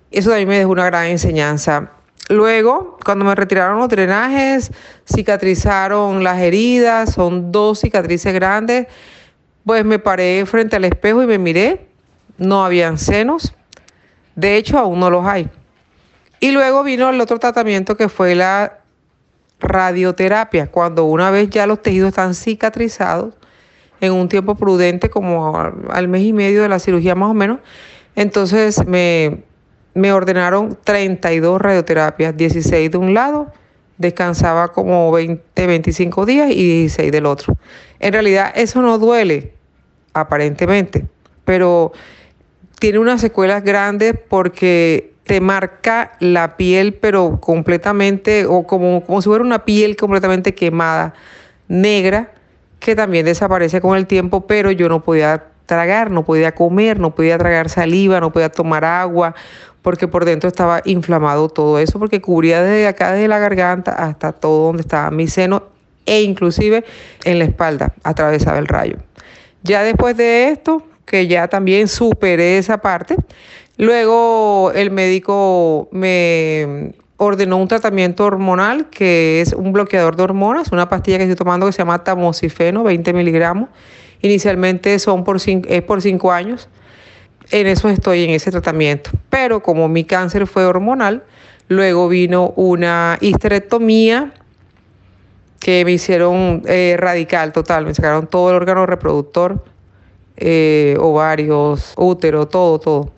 Eso 0.09 0.31
también 0.31 0.49
me 0.49 0.57
dejó 0.57 0.71
una 0.71 0.85
gran 0.85 1.05
enseñanza. 1.05 1.91
Luego, 2.29 2.97
cuando 3.05 3.23
me 3.23 3.35
retiraron 3.35 3.77
los 3.77 3.87
drenajes, 3.87 4.71
cicatrizaron 5.05 6.23
las 6.23 6.39
heridas, 6.39 7.13
son 7.13 7.51
dos 7.51 7.81
cicatrices 7.81 8.33
grandes, 8.33 8.87
pues 9.63 9.85
me 9.85 9.99
paré 9.99 10.43
frente 10.47 10.75
al 10.75 10.85
espejo 10.85 11.21
y 11.21 11.27
me 11.27 11.37
miré, 11.37 11.85
no 12.39 12.65
habían 12.65 12.97
senos, 12.97 13.53
de 14.35 14.57
hecho 14.57 14.79
aún 14.79 14.99
no 14.99 15.11
los 15.11 15.23
hay. 15.23 15.47
Y 16.39 16.49
luego 16.49 16.81
vino 16.81 17.11
el 17.11 17.21
otro 17.21 17.37
tratamiento 17.37 17.95
que 17.95 18.09
fue 18.09 18.33
la 18.33 18.79
radioterapia, 19.63 20.67
cuando 20.67 21.05
una 21.05 21.31
vez 21.31 21.49
ya 21.49 21.65
los 21.65 21.81
tejidos 21.81 22.09
están 22.09 22.35
cicatrizados, 22.35 23.33
en 24.01 24.11
un 24.11 24.27
tiempo 24.27 24.55
prudente, 24.55 25.09
como 25.09 25.57
al 25.89 26.07
mes 26.09 26.23
y 26.23 26.33
medio 26.33 26.61
de 26.61 26.69
la 26.69 26.79
cirugía 26.79 27.15
más 27.15 27.29
o 27.29 27.33
menos, 27.33 27.59
entonces 28.15 28.85
me, 28.85 29.43
me 29.93 30.11
ordenaron 30.11 30.77
32 30.83 31.61
radioterapias, 31.61 32.35
16 32.35 32.91
de 32.91 32.97
un 32.97 33.13
lado, 33.13 33.51
descansaba 33.97 34.73
como 34.73 35.11
20, 35.11 35.67
25 35.67 36.25
días 36.25 36.51
y 36.51 36.81
16 36.81 37.11
del 37.11 37.25
otro. 37.25 37.57
En 37.99 38.11
realidad 38.11 38.51
eso 38.55 38.81
no 38.81 38.97
duele, 38.97 39.53
aparentemente, 40.13 41.05
pero 41.45 41.93
tiene 42.79 42.99
unas 42.99 43.21
secuelas 43.21 43.63
grandes 43.63 44.15
porque 44.27 45.12
te 45.25 45.39
marca 45.39 46.11
la 46.19 46.57
piel, 46.57 46.93
pero 46.95 47.39
completamente, 47.39 48.45
o 48.45 48.67
como, 48.67 49.03
como 49.05 49.21
si 49.21 49.29
fuera 49.29 49.43
una 49.43 49.65
piel 49.65 49.95
completamente 49.95 50.53
quemada, 50.53 51.13
negra, 51.67 52.31
que 52.79 52.95
también 52.95 53.25
desaparece 53.25 53.79
con 53.79 53.97
el 53.97 54.05
tiempo, 54.05 54.45
pero 54.45 54.71
yo 54.71 54.89
no 54.89 55.03
podía 55.03 55.45
tragar, 55.65 56.11
no 56.11 56.25
podía 56.25 56.53
comer, 56.53 56.99
no 56.99 57.15
podía 57.15 57.37
tragar 57.37 57.69
saliva, 57.69 58.19
no 58.19 58.33
podía 58.33 58.49
tomar 58.49 58.83
agua, 58.83 59.33
porque 59.81 60.07
por 60.07 60.25
dentro 60.25 60.49
estaba 60.49 60.81
inflamado 60.85 61.49
todo 61.49 61.79
eso, 61.79 61.99
porque 61.99 62.21
cubría 62.21 62.61
desde 62.61 62.87
acá, 62.87 63.13
desde 63.13 63.27
la 63.27 63.39
garganta 63.39 63.91
hasta 63.91 64.33
todo 64.33 64.67
donde 64.67 64.81
estaba 64.81 65.09
mi 65.11 65.27
seno 65.27 65.63
e 66.05 66.21
inclusive 66.21 66.83
en 67.23 67.39
la 67.39 67.45
espalda, 67.45 67.93
atravesaba 68.03 68.57
el 68.57 68.67
rayo. 68.67 68.97
Ya 69.63 69.83
después 69.83 70.17
de 70.17 70.49
esto, 70.49 70.85
que 71.05 71.27
ya 71.27 71.47
también 71.47 71.87
superé 71.87 72.57
esa 72.57 72.77
parte, 72.79 73.15
Luego 73.77 74.71
el 74.75 74.91
médico 74.91 75.89
me 75.91 76.93
ordenó 77.17 77.57
un 77.57 77.67
tratamiento 77.67 78.25
hormonal 78.25 78.89
que 78.89 79.41
es 79.41 79.53
un 79.53 79.73
bloqueador 79.73 80.15
de 80.15 80.23
hormonas, 80.23 80.71
una 80.71 80.89
pastilla 80.89 81.17
que 81.17 81.23
estoy 81.23 81.35
tomando 81.35 81.65
que 81.65 81.71
se 81.71 81.79
llama 81.79 82.03
tamoxifeno, 82.03 82.83
20 82.83 83.13
miligramos, 83.13 83.69
Inicialmente 84.23 84.99
son 84.99 85.25
por 85.25 85.37
es 85.45 85.81
por 85.83 86.01
cinco 86.01 86.31
años. 86.31 86.69
En 87.51 87.67
eso 87.67 87.89
estoy 87.89 88.23
en 88.23 88.29
ese 88.29 88.51
tratamiento. 88.51 89.11
Pero 89.29 89.61
como 89.61 89.89
mi 89.89 90.05
cáncer 90.05 90.47
fue 90.47 90.65
hormonal, 90.65 91.23
luego 91.67 92.07
vino 92.07 92.53
una 92.55 93.17
histerectomía 93.19 94.33
que 95.59 95.83
me 95.83 95.91
hicieron 95.91 96.61
eh, 96.67 96.95
radical 96.97 97.51
total. 97.51 97.85
Me 97.85 97.93
sacaron 97.93 98.27
todo 98.27 98.51
el 98.51 98.55
órgano 98.55 98.85
reproductor, 98.85 99.61
eh, 100.37 100.95
ovarios, 101.01 101.93
útero, 101.97 102.47
todo, 102.47 102.79
todo. 102.79 103.11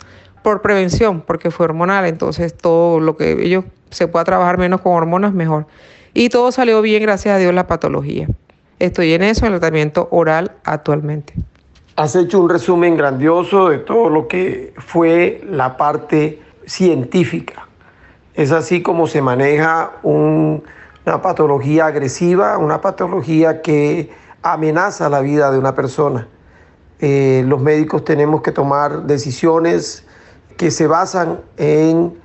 Por 0.45 0.61
prevención, 0.61 1.21
porque 1.21 1.49
fue 1.49 1.63
hormonal. 1.63 2.05
Entonces 2.05 2.55
todo 2.55 2.99
lo 2.99 3.17
que 3.17 3.31
ellos 3.31 3.65
se 3.89 4.07
pueda 4.07 4.23
trabajar 4.25 4.59
menos 4.59 4.81
con 4.81 4.93
hormonas, 4.93 5.33
mejor. 5.33 5.65
Y 6.13 6.29
todo 6.29 6.51
salió 6.51 6.83
bien, 6.83 7.01
gracias 7.01 7.33
a 7.33 7.39
Dios, 7.39 7.51
la 7.51 7.65
patología. 7.65 8.27
Estoy 8.77 9.13
en 9.13 9.23
eso, 9.23 9.47
en 9.47 9.53
el 9.53 9.59
tratamiento 9.59 10.07
oral 10.11 10.51
actualmente. 10.63 11.33
Has 11.95 12.15
hecho 12.15 12.39
un 12.39 12.47
resumen 12.47 12.95
grandioso 12.95 13.69
de 13.69 13.79
todo 13.79 14.11
lo 14.11 14.27
que 14.27 14.71
fue 14.77 15.41
la 15.49 15.77
parte 15.77 16.39
científica. 16.67 17.67
Es 18.35 18.51
así 18.51 18.83
como 18.83 19.07
se 19.07 19.23
maneja 19.23 19.93
una 20.03 20.61
patología 21.23 21.87
agresiva, 21.87 22.59
una 22.59 22.81
patología 22.81 23.63
que 23.63 24.11
amenaza 24.43 25.09
la 25.09 25.21
vida 25.21 25.49
de 25.49 25.57
una 25.57 25.73
persona. 25.73 26.27
Eh, 26.99 27.43
los 27.47 27.59
médicos 27.59 28.05
tenemos 28.05 28.43
que 28.43 28.51
tomar 28.51 29.07
decisiones 29.07 30.05
que 30.57 30.71
se 30.71 30.87
basan 30.87 31.41
en 31.57 32.17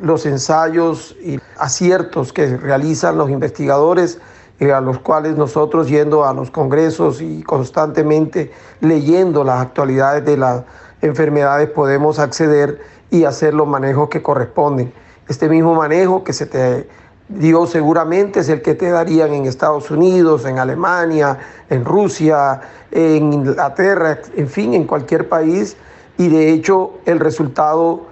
los 0.00 0.26
ensayos 0.26 1.16
y 1.22 1.40
aciertos 1.56 2.32
que 2.32 2.56
realizan 2.56 3.16
los 3.16 3.30
investigadores, 3.30 4.20
eh, 4.60 4.72
a 4.72 4.80
los 4.80 4.98
cuales 4.98 5.36
nosotros 5.36 5.88
yendo 5.88 6.24
a 6.24 6.34
los 6.34 6.50
congresos 6.50 7.22
y 7.22 7.42
constantemente 7.42 8.50
leyendo 8.80 9.44
las 9.44 9.62
actualidades 9.62 10.24
de 10.24 10.36
las 10.36 10.64
enfermedades 11.00 11.70
podemos 11.70 12.18
acceder 12.18 12.80
y 13.10 13.24
hacer 13.24 13.54
los 13.54 13.66
manejos 13.66 14.08
que 14.08 14.22
corresponden. 14.22 14.92
Este 15.28 15.48
mismo 15.48 15.74
manejo 15.74 16.24
que 16.24 16.32
se 16.32 16.46
te 16.46 16.88
dio 17.28 17.66
seguramente 17.66 18.40
es 18.40 18.48
el 18.48 18.62
que 18.62 18.74
te 18.74 18.90
darían 18.90 19.32
en 19.32 19.46
Estados 19.46 19.90
Unidos, 19.90 20.44
en 20.44 20.58
Alemania, 20.58 21.38
en 21.70 21.84
Rusia, 21.84 22.60
en 22.90 23.32
Inglaterra, 23.32 24.18
en 24.34 24.48
fin, 24.48 24.74
en 24.74 24.84
cualquier 24.84 25.28
país. 25.28 25.76
Y 26.18 26.28
de 26.28 26.52
hecho 26.52 26.92
el 27.06 27.20
resultado 27.20 28.02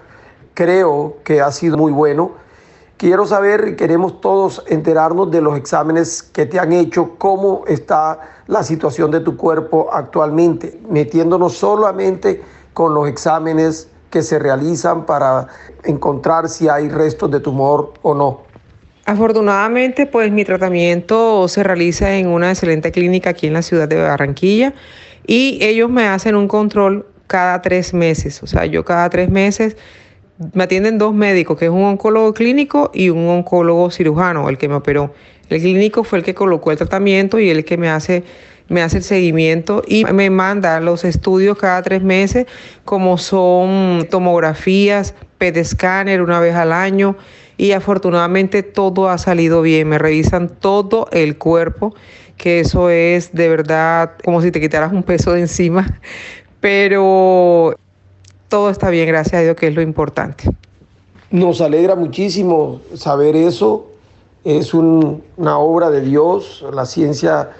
creo 0.54 1.18
que 1.24 1.40
ha 1.40 1.52
sido 1.52 1.76
muy 1.76 1.92
bueno. 1.92 2.32
Quiero 2.96 3.26
saber 3.26 3.68
y 3.68 3.76
queremos 3.76 4.22
todos 4.22 4.64
enterarnos 4.68 5.30
de 5.30 5.42
los 5.42 5.58
exámenes 5.58 6.22
que 6.22 6.46
te 6.46 6.58
han 6.58 6.72
hecho, 6.72 7.16
cómo 7.18 7.64
está 7.66 8.20
la 8.46 8.62
situación 8.62 9.10
de 9.10 9.20
tu 9.20 9.36
cuerpo 9.36 9.90
actualmente, 9.92 10.80
metiéndonos 10.88 11.58
solamente 11.58 12.42
con 12.72 12.94
los 12.94 13.06
exámenes 13.06 13.90
que 14.08 14.22
se 14.22 14.38
realizan 14.38 15.04
para 15.04 15.48
encontrar 15.84 16.48
si 16.48 16.68
hay 16.68 16.88
restos 16.88 17.30
de 17.30 17.40
tumor 17.40 17.92
o 18.00 18.14
no. 18.14 18.40
Afortunadamente, 19.04 20.06
pues 20.06 20.32
mi 20.32 20.44
tratamiento 20.44 21.48
se 21.48 21.62
realiza 21.62 22.14
en 22.14 22.28
una 22.28 22.50
excelente 22.50 22.92
clínica 22.92 23.30
aquí 23.30 23.46
en 23.46 23.52
la 23.52 23.62
ciudad 23.62 23.88
de 23.88 24.00
Barranquilla 24.00 24.72
y 25.26 25.58
ellos 25.60 25.90
me 25.90 26.08
hacen 26.08 26.34
un 26.34 26.48
control 26.48 27.06
cada 27.26 27.62
tres 27.62 27.94
meses. 27.94 28.42
O 28.42 28.46
sea, 28.46 28.66
yo 28.66 28.84
cada 28.84 29.08
tres 29.10 29.30
meses 29.30 29.76
me 30.52 30.64
atienden 30.64 30.98
dos 30.98 31.14
médicos, 31.14 31.58
que 31.58 31.66
es 31.66 31.70
un 31.70 31.84
oncólogo 31.84 32.34
clínico 32.34 32.90
y 32.92 33.08
un 33.10 33.28
oncólogo 33.28 33.90
cirujano, 33.90 34.48
el 34.48 34.58
que 34.58 34.68
me 34.68 34.74
operó. 34.74 35.14
El 35.48 35.60
clínico 35.60 36.04
fue 36.04 36.18
el 36.18 36.24
que 36.24 36.34
colocó 36.34 36.72
el 36.72 36.78
tratamiento 36.78 37.38
y 37.38 37.50
el 37.50 37.64
que 37.64 37.76
me 37.76 37.88
hace 37.88 38.24
me 38.68 38.82
hace 38.82 38.98
el 38.98 39.04
seguimiento 39.04 39.82
y 39.86 40.04
me 40.06 40.30
manda 40.30 40.80
los 40.80 41.04
estudios 41.04 41.56
cada 41.56 41.82
tres 41.82 42.02
meses, 42.02 42.46
como 42.84 43.18
son 43.18 44.06
tomografías, 44.10 45.14
PET 45.38 45.62
scanner 45.64 46.20
una 46.20 46.40
vez 46.40 46.54
al 46.54 46.72
año 46.72 47.16
y 47.56 47.72
afortunadamente 47.72 48.62
todo 48.62 49.08
ha 49.08 49.18
salido 49.18 49.62
bien. 49.62 49.88
Me 49.88 49.98
revisan 49.98 50.48
todo 50.48 51.08
el 51.12 51.38
cuerpo, 51.38 51.94
que 52.36 52.60
eso 52.60 52.90
es 52.90 53.32
de 53.32 53.48
verdad 53.48 54.12
como 54.24 54.42
si 54.42 54.50
te 54.50 54.60
quitaras 54.60 54.92
un 54.92 55.02
peso 55.02 55.32
de 55.32 55.42
encima, 55.42 56.00
pero 56.66 57.76
todo 58.48 58.70
está 58.70 58.90
bien, 58.90 59.06
gracias 59.06 59.34
a 59.34 59.44
Dios, 59.44 59.54
que 59.54 59.68
es 59.68 59.74
lo 59.76 59.82
importante. 59.82 60.50
Nos 61.30 61.60
alegra 61.60 61.94
muchísimo 61.94 62.80
saber 62.92 63.36
eso. 63.36 63.86
Es 64.42 64.74
una 64.74 65.58
obra 65.60 65.90
de 65.90 66.00
Dios. 66.00 66.64
La 66.72 66.84
ciencia, 66.84 67.52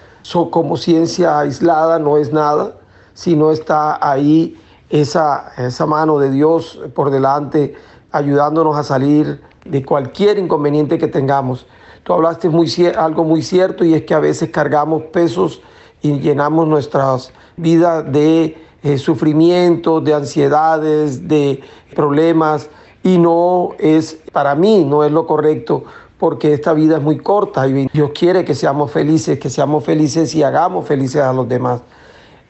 como 0.49 0.75
ciencia 0.75 1.39
aislada, 1.39 1.99
no 1.99 2.17
es 2.17 2.33
nada, 2.33 2.75
sino 3.13 3.51
está 3.51 3.97
ahí 4.05 4.57
esa, 4.89 5.53
esa 5.57 5.85
mano 5.85 6.19
de 6.19 6.29
Dios 6.29 6.77
por 6.93 7.09
delante, 7.09 7.75
ayudándonos 8.11 8.75
a 8.75 8.83
salir 8.83 9.39
de 9.63 9.85
cualquier 9.85 10.37
inconveniente 10.37 10.97
que 10.97 11.07
tengamos. 11.07 11.65
Tú 12.03 12.11
hablaste 12.11 12.49
muy, 12.49 12.69
algo 12.97 13.23
muy 13.23 13.41
cierto 13.41 13.85
y 13.85 13.93
es 13.93 14.03
que 14.03 14.13
a 14.13 14.19
veces 14.19 14.49
cargamos 14.49 15.03
pesos 15.13 15.61
y 16.01 16.19
llenamos 16.19 16.67
nuestras 16.67 17.31
vidas 17.55 18.11
de 18.11 18.66
eh, 18.83 18.97
sufrimientos, 18.97 20.03
de 20.03 20.13
ansiedades, 20.13 21.27
de 21.27 21.61
problemas 21.95 22.69
y 23.03 23.17
no 23.17 23.71
es, 23.79 24.17
para 24.31 24.55
mí, 24.55 24.83
no 24.83 25.03
es 25.03 25.11
lo 25.11 25.25
correcto 25.25 25.83
porque 26.17 26.53
esta 26.53 26.73
vida 26.73 26.97
es 26.97 27.03
muy 27.03 27.17
corta 27.17 27.67
y 27.67 27.87
Dios 27.93 28.11
quiere 28.17 28.43
que 28.43 28.55
seamos 28.55 28.91
felices, 28.91 29.39
que 29.39 29.49
seamos 29.49 29.83
felices 29.83 30.33
y 30.33 30.43
hagamos 30.43 30.87
felices 30.87 31.21
a 31.21 31.31
los 31.31 31.47
demás. 31.47 31.81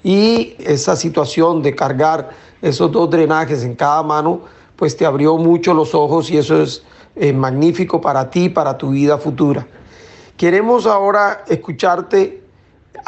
Y 0.03 0.55
esa 0.59 0.95
situación 0.95 1.61
de 1.61 1.75
cargar 1.75 2.29
esos 2.61 2.91
dos 2.91 3.09
drenajes 3.09 3.63
en 3.63 3.75
cada 3.75 4.03
mano, 4.03 4.41
pues 4.75 4.95
te 4.95 5.05
abrió 5.05 5.37
mucho 5.37 5.73
los 5.73 5.93
ojos 5.93 6.29
y 6.31 6.37
eso 6.37 6.61
es 6.61 6.83
eh, 7.15 7.33
magnífico 7.33 7.99
para 7.99 8.29
ti, 8.29 8.49
para 8.49 8.77
tu 8.77 8.91
vida 8.91 9.17
futura. 9.17 9.67
Queremos 10.37 10.85
ahora 10.85 11.43
escucharte 11.47 12.43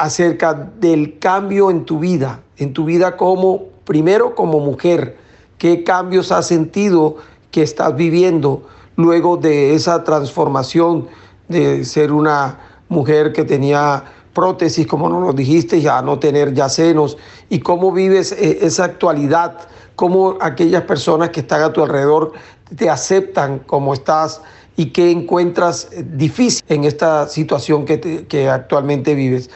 acerca 0.00 0.54
del 0.54 1.18
cambio 1.18 1.70
en 1.70 1.84
tu 1.84 1.98
vida, 1.98 2.40
en 2.56 2.72
tu 2.72 2.86
vida 2.86 3.18
como, 3.18 3.64
primero 3.84 4.34
como 4.34 4.58
mujer, 4.58 5.18
qué 5.58 5.84
cambios 5.84 6.32
has 6.32 6.46
sentido 6.46 7.16
que 7.50 7.62
estás 7.62 7.94
viviendo 7.94 8.62
luego 8.96 9.36
de 9.36 9.74
esa 9.74 10.02
transformación 10.02 11.06
de 11.48 11.84
ser 11.84 12.12
una 12.12 12.58
mujer 12.88 13.34
que 13.34 13.44
tenía 13.44 14.02
prótesis, 14.32 14.86
como 14.86 15.06
nos 15.10 15.22
lo 15.22 15.32
dijiste, 15.34 15.82
ya 15.82 16.00
no 16.00 16.18
tener 16.18 16.54
ya 16.54 16.70
senos, 16.70 17.18
y 17.50 17.58
cómo 17.58 17.92
vives 17.92 18.32
eh, 18.32 18.60
esa 18.62 18.84
actualidad, 18.84 19.68
cómo 19.96 20.38
aquellas 20.40 20.84
personas 20.84 21.28
que 21.28 21.40
están 21.40 21.60
a 21.60 21.74
tu 21.74 21.82
alrededor 21.82 22.32
te 22.74 22.88
aceptan 22.88 23.58
como 23.58 23.92
estás 23.92 24.40
y 24.76 24.86
qué 24.86 25.10
encuentras 25.10 25.88
eh, 25.92 26.02
difícil 26.02 26.64
en 26.68 26.84
esta 26.84 27.28
situación 27.28 27.84
que, 27.84 28.26
que 28.26 28.48
actualmente 28.48 29.14
vives. 29.14 29.50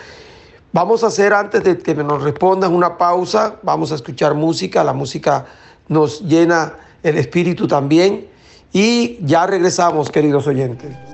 Vamos 0.74 1.04
a 1.04 1.06
hacer 1.06 1.32
antes 1.32 1.62
de 1.62 1.78
que 1.78 1.94
nos 1.94 2.24
respondas 2.24 2.68
una 2.68 2.98
pausa, 2.98 3.60
vamos 3.62 3.92
a 3.92 3.94
escuchar 3.94 4.34
música, 4.34 4.82
la 4.82 4.92
música 4.92 5.46
nos 5.86 6.20
llena 6.22 6.74
el 7.04 7.16
espíritu 7.16 7.68
también. 7.68 8.26
Y 8.72 9.24
ya 9.24 9.46
regresamos, 9.46 10.10
queridos 10.10 10.48
oyentes. 10.48 11.13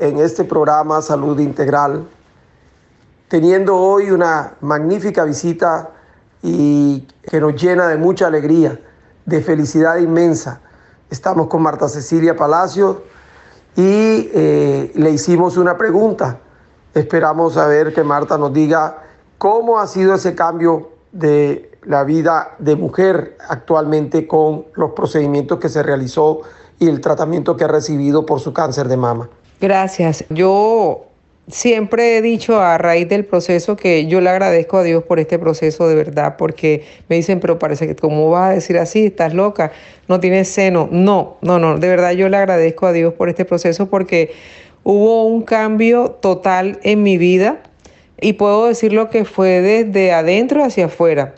En 0.00 0.18
este 0.18 0.42
programa 0.42 1.00
Salud 1.00 1.38
Integral, 1.38 2.04
teniendo 3.28 3.76
hoy 3.76 4.10
una 4.10 4.54
magnífica 4.60 5.22
visita 5.22 5.90
y 6.42 7.06
que 7.22 7.38
nos 7.38 7.54
llena 7.54 7.86
de 7.86 7.96
mucha 7.96 8.26
alegría, 8.26 8.80
de 9.24 9.40
felicidad 9.40 9.98
inmensa. 9.98 10.60
Estamos 11.10 11.46
con 11.46 11.62
Marta 11.62 11.88
Cecilia 11.88 12.34
Palacio 12.34 13.04
y 13.76 14.30
eh, 14.34 14.90
le 14.96 15.10
hicimos 15.10 15.56
una 15.56 15.78
pregunta. 15.78 16.40
Esperamos 16.92 17.54
saber 17.54 17.94
que 17.94 18.02
Marta 18.02 18.36
nos 18.36 18.52
diga 18.52 19.04
cómo 19.38 19.78
ha 19.78 19.86
sido 19.86 20.16
ese 20.16 20.34
cambio 20.34 20.90
de 21.12 21.78
la 21.84 22.02
vida 22.02 22.56
de 22.58 22.74
mujer 22.74 23.38
actualmente 23.48 24.26
con 24.26 24.64
los 24.74 24.90
procedimientos 24.90 25.60
que 25.60 25.68
se 25.68 25.84
realizó 25.84 26.40
y 26.78 26.88
el 26.88 27.00
tratamiento 27.00 27.56
que 27.56 27.64
ha 27.64 27.68
recibido 27.68 28.26
por 28.26 28.40
su 28.40 28.52
cáncer 28.52 28.88
de 28.88 28.96
mama. 28.96 29.28
Gracias. 29.60 30.24
Yo 30.28 31.06
siempre 31.48 32.16
he 32.16 32.22
dicho 32.22 32.60
a 32.60 32.76
raíz 32.76 33.08
del 33.08 33.24
proceso 33.24 33.76
que 33.76 34.06
yo 34.06 34.20
le 34.20 34.30
agradezco 34.30 34.78
a 34.78 34.82
Dios 34.82 35.04
por 35.04 35.20
este 35.20 35.38
proceso 35.38 35.88
de 35.88 35.94
verdad, 35.94 36.36
porque 36.36 36.84
me 37.08 37.16
dicen, 37.16 37.40
pero 37.40 37.58
parece 37.58 37.86
que, 37.86 37.96
¿cómo 37.96 38.30
vas 38.30 38.50
a 38.50 38.54
decir 38.54 38.78
así? 38.78 39.06
¿Estás 39.06 39.32
loca? 39.32 39.72
¿No 40.08 40.20
tienes 40.20 40.48
seno? 40.48 40.88
No, 40.90 41.36
no, 41.42 41.58
no, 41.58 41.78
de 41.78 41.88
verdad 41.88 42.12
yo 42.12 42.28
le 42.28 42.36
agradezco 42.36 42.86
a 42.86 42.92
Dios 42.92 43.14
por 43.14 43.28
este 43.28 43.44
proceso 43.44 43.86
porque 43.86 44.32
hubo 44.82 45.26
un 45.26 45.42
cambio 45.42 46.10
total 46.20 46.78
en 46.82 47.02
mi 47.02 47.16
vida 47.16 47.60
y 48.20 48.34
puedo 48.34 48.66
decir 48.66 48.92
lo 48.92 49.10
que 49.10 49.24
fue 49.24 49.60
desde 49.60 50.12
adentro 50.12 50.64
hacia 50.64 50.86
afuera. 50.86 51.34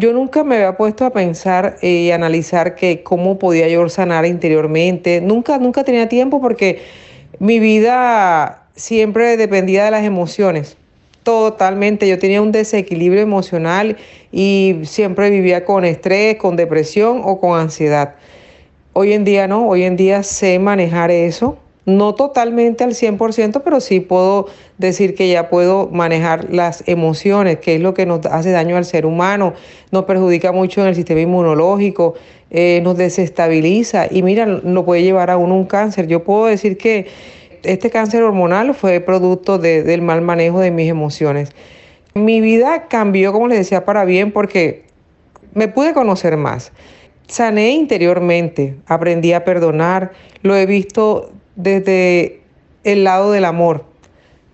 Yo 0.00 0.12
nunca 0.12 0.44
me 0.44 0.54
había 0.54 0.76
puesto 0.76 1.04
a 1.04 1.10
pensar 1.10 1.76
y 1.82 2.12
analizar 2.12 2.76
que 2.76 3.02
cómo 3.02 3.36
podía 3.36 3.68
yo 3.68 3.88
sanar 3.88 4.26
interiormente. 4.26 5.20
Nunca, 5.20 5.58
nunca 5.58 5.82
tenía 5.82 6.08
tiempo 6.08 6.40
porque 6.40 6.82
mi 7.40 7.58
vida 7.58 8.62
siempre 8.76 9.36
dependía 9.36 9.84
de 9.86 9.90
las 9.90 10.04
emociones. 10.04 10.76
Totalmente. 11.24 12.06
Yo 12.08 12.16
tenía 12.20 12.40
un 12.40 12.52
desequilibrio 12.52 13.22
emocional 13.22 13.96
y 14.30 14.76
siempre 14.84 15.30
vivía 15.30 15.64
con 15.64 15.84
estrés, 15.84 16.36
con 16.36 16.54
depresión 16.54 17.22
o 17.24 17.40
con 17.40 17.58
ansiedad. 17.58 18.14
Hoy 18.92 19.14
en 19.14 19.24
día 19.24 19.48
no, 19.48 19.66
hoy 19.66 19.82
en 19.82 19.96
día 19.96 20.22
sé 20.22 20.60
manejar 20.60 21.10
eso 21.10 21.58
no 21.88 22.14
totalmente 22.14 22.84
al 22.84 22.90
100%, 22.90 23.62
pero 23.64 23.80
sí 23.80 24.00
puedo 24.00 24.46
decir 24.76 25.14
que 25.14 25.26
ya 25.26 25.48
puedo 25.48 25.88
manejar 25.90 26.52
las 26.52 26.84
emociones, 26.86 27.60
que 27.60 27.76
es 27.76 27.80
lo 27.80 27.94
que 27.94 28.04
nos 28.04 28.26
hace 28.26 28.50
daño 28.50 28.76
al 28.76 28.84
ser 28.84 29.06
humano, 29.06 29.54
nos 29.90 30.04
perjudica 30.04 30.52
mucho 30.52 30.82
en 30.82 30.88
el 30.88 30.94
sistema 30.94 31.22
inmunológico, 31.22 32.12
eh, 32.50 32.82
nos 32.82 32.98
desestabiliza 32.98 34.06
y 34.10 34.22
mira, 34.22 34.44
lo 34.44 34.84
puede 34.84 35.02
llevar 35.02 35.30
a 35.30 35.38
uno 35.38 35.54
un 35.54 35.64
cáncer. 35.64 36.06
Yo 36.08 36.24
puedo 36.24 36.44
decir 36.44 36.76
que 36.76 37.06
este 37.62 37.88
cáncer 37.88 38.22
hormonal 38.22 38.74
fue 38.74 39.00
producto 39.00 39.56
del 39.56 40.02
mal 40.02 40.20
manejo 40.20 40.60
de 40.60 40.70
mis 40.70 40.90
emociones. 40.90 41.52
Mi 42.12 42.42
vida 42.42 42.88
cambió, 42.88 43.32
como 43.32 43.48
les 43.48 43.60
decía, 43.60 43.86
para 43.86 44.04
bien 44.04 44.30
porque 44.32 44.84
me 45.54 45.68
pude 45.68 45.94
conocer 45.94 46.36
más. 46.36 46.70
Sané 47.28 47.70
interiormente, 47.70 48.76
aprendí 48.86 49.32
a 49.32 49.44
perdonar, 49.46 50.12
lo 50.42 50.54
he 50.54 50.66
visto 50.66 51.32
desde 51.58 52.40
el 52.84 53.04
lado 53.04 53.32
del 53.32 53.44
amor. 53.44 53.84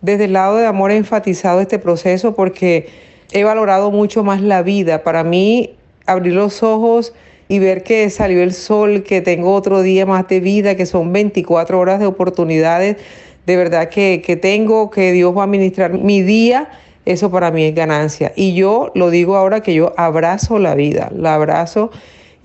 Desde 0.00 0.24
el 0.24 0.32
lado 0.32 0.56
del 0.56 0.66
amor 0.66 0.90
he 0.90 0.96
enfatizado 0.96 1.60
este 1.60 1.78
proceso 1.78 2.34
porque 2.34 2.88
he 3.30 3.44
valorado 3.44 3.90
mucho 3.90 4.24
más 4.24 4.40
la 4.40 4.62
vida. 4.62 5.04
Para 5.04 5.22
mí, 5.22 5.76
abrir 6.06 6.32
los 6.32 6.62
ojos 6.62 7.14
y 7.46 7.58
ver 7.58 7.82
que 7.82 8.08
salió 8.08 8.42
el 8.42 8.54
sol, 8.54 9.02
que 9.02 9.20
tengo 9.20 9.52
otro 9.52 9.82
día 9.82 10.06
más 10.06 10.26
de 10.28 10.40
vida, 10.40 10.76
que 10.76 10.86
son 10.86 11.12
24 11.12 11.78
horas 11.78 12.00
de 12.00 12.06
oportunidades, 12.06 12.96
de 13.44 13.56
verdad 13.56 13.90
que, 13.90 14.22
que 14.24 14.36
tengo, 14.36 14.90
que 14.90 15.12
Dios 15.12 15.36
va 15.36 15.42
a 15.42 15.44
administrar 15.44 15.92
mi 15.92 16.22
día, 16.22 16.70
eso 17.04 17.30
para 17.30 17.50
mí 17.50 17.64
es 17.64 17.74
ganancia. 17.74 18.32
Y 18.34 18.54
yo 18.54 18.92
lo 18.94 19.10
digo 19.10 19.36
ahora 19.36 19.60
que 19.60 19.74
yo 19.74 19.92
abrazo 19.98 20.58
la 20.58 20.74
vida, 20.74 21.10
la 21.14 21.34
abrazo 21.34 21.90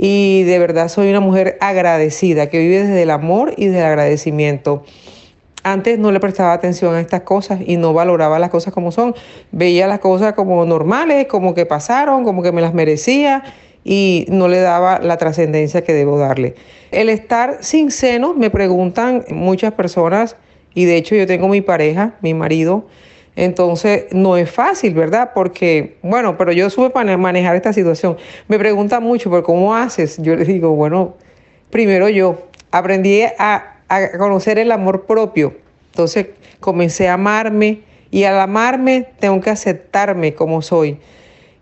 y 0.01 0.43
de 0.43 0.59
verdad 0.59 0.87
soy 0.87 1.09
una 1.09 1.19
mujer 1.19 1.57
agradecida, 1.59 2.49
que 2.49 2.57
vive 2.57 2.83
desde 2.83 3.03
el 3.03 3.11
amor 3.11 3.53
y 3.57 3.67
del 3.67 3.83
agradecimiento. 3.83 4.83
Antes 5.61 5.99
no 5.99 6.13
le 6.13 6.21
prestaba 6.21 6.53
atención 6.53 6.95
a 6.95 7.01
estas 7.01 7.21
cosas 7.23 7.59
y 7.65 7.75
no 7.75 7.93
valoraba 7.93 8.39
las 8.39 8.49
cosas 8.49 8.73
como 8.73 8.93
son. 8.93 9.13
Veía 9.51 9.87
las 9.87 9.99
cosas 9.99 10.33
como 10.33 10.65
normales, 10.65 11.27
como 11.27 11.53
que 11.53 11.65
pasaron, 11.65 12.23
como 12.23 12.41
que 12.41 12.53
me 12.53 12.61
las 12.61 12.73
merecía 12.73 13.43
y 13.83 14.25
no 14.29 14.47
le 14.47 14.61
daba 14.61 14.99
la 14.99 15.17
trascendencia 15.17 15.83
que 15.83 15.93
debo 15.93 16.17
darle. 16.17 16.55
El 16.91 17.09
estar 17.09 17.57
sin 17.59 17.91
senos, 17.91 18.37
me 18.37 18.49
preguntan 18.49 19.25
muchas 19.29 19.73
personas, 19.73 20.37
y 20.73 20.85
de 20.85 20.95
hecho 20.95 21.15
yo 21.15 21.27
tengo 21.27 21.49
mi 21.49 21.59
pareja, 21.59 22.13
mi 22.21 22.33
marido, 22.33 22.85
entonces, 23.39 24.07
no 24.11 24.35
es 24.35 24.51
fácil, 24.51 24.93
¿verdad? 24.93 25.31
Porque, 25.33 25.97
bueno, 26.01 26.37
pero 26.37 26.51
yo 26.51 26.69
supe 26.69 26.91
manejar 27.15 27.55
esta 27.55 27.71
situación. 27.71 28.17
Me 28.49 28.59
preguntan 28.59 29.01
mucho, 29.01 29.29
¿pero 29.29 29.43
cómo 29.43 29.73
haces? 29.73 30.17
Yo 30.17 30.35
les 30.35 30.45
digo, 30.45 30.71
bueno, 30.71 31.15
primero 31.69 32.09
yo 32.09 32.49
aprendí 32.69 33.21
a, 33.21 33.77
a 33.87 34.17
conocer 34.17 34.59
el 34.59 34.73
amor 34.73 35.05
propio. 35.05 35.53
Entonces, 35.91 36.27
comencé 36.59 37.07
a 37.07 37.13
amarme 37.13 37.79
y 38.11 38.25
al 38.25 38.37
amarme 38.41 39.07
tengo 39.19 39.39
que 39.39 39.51
aceptarme 39.51 40.33
como 40.35 40.61
soy. 40.61 40.99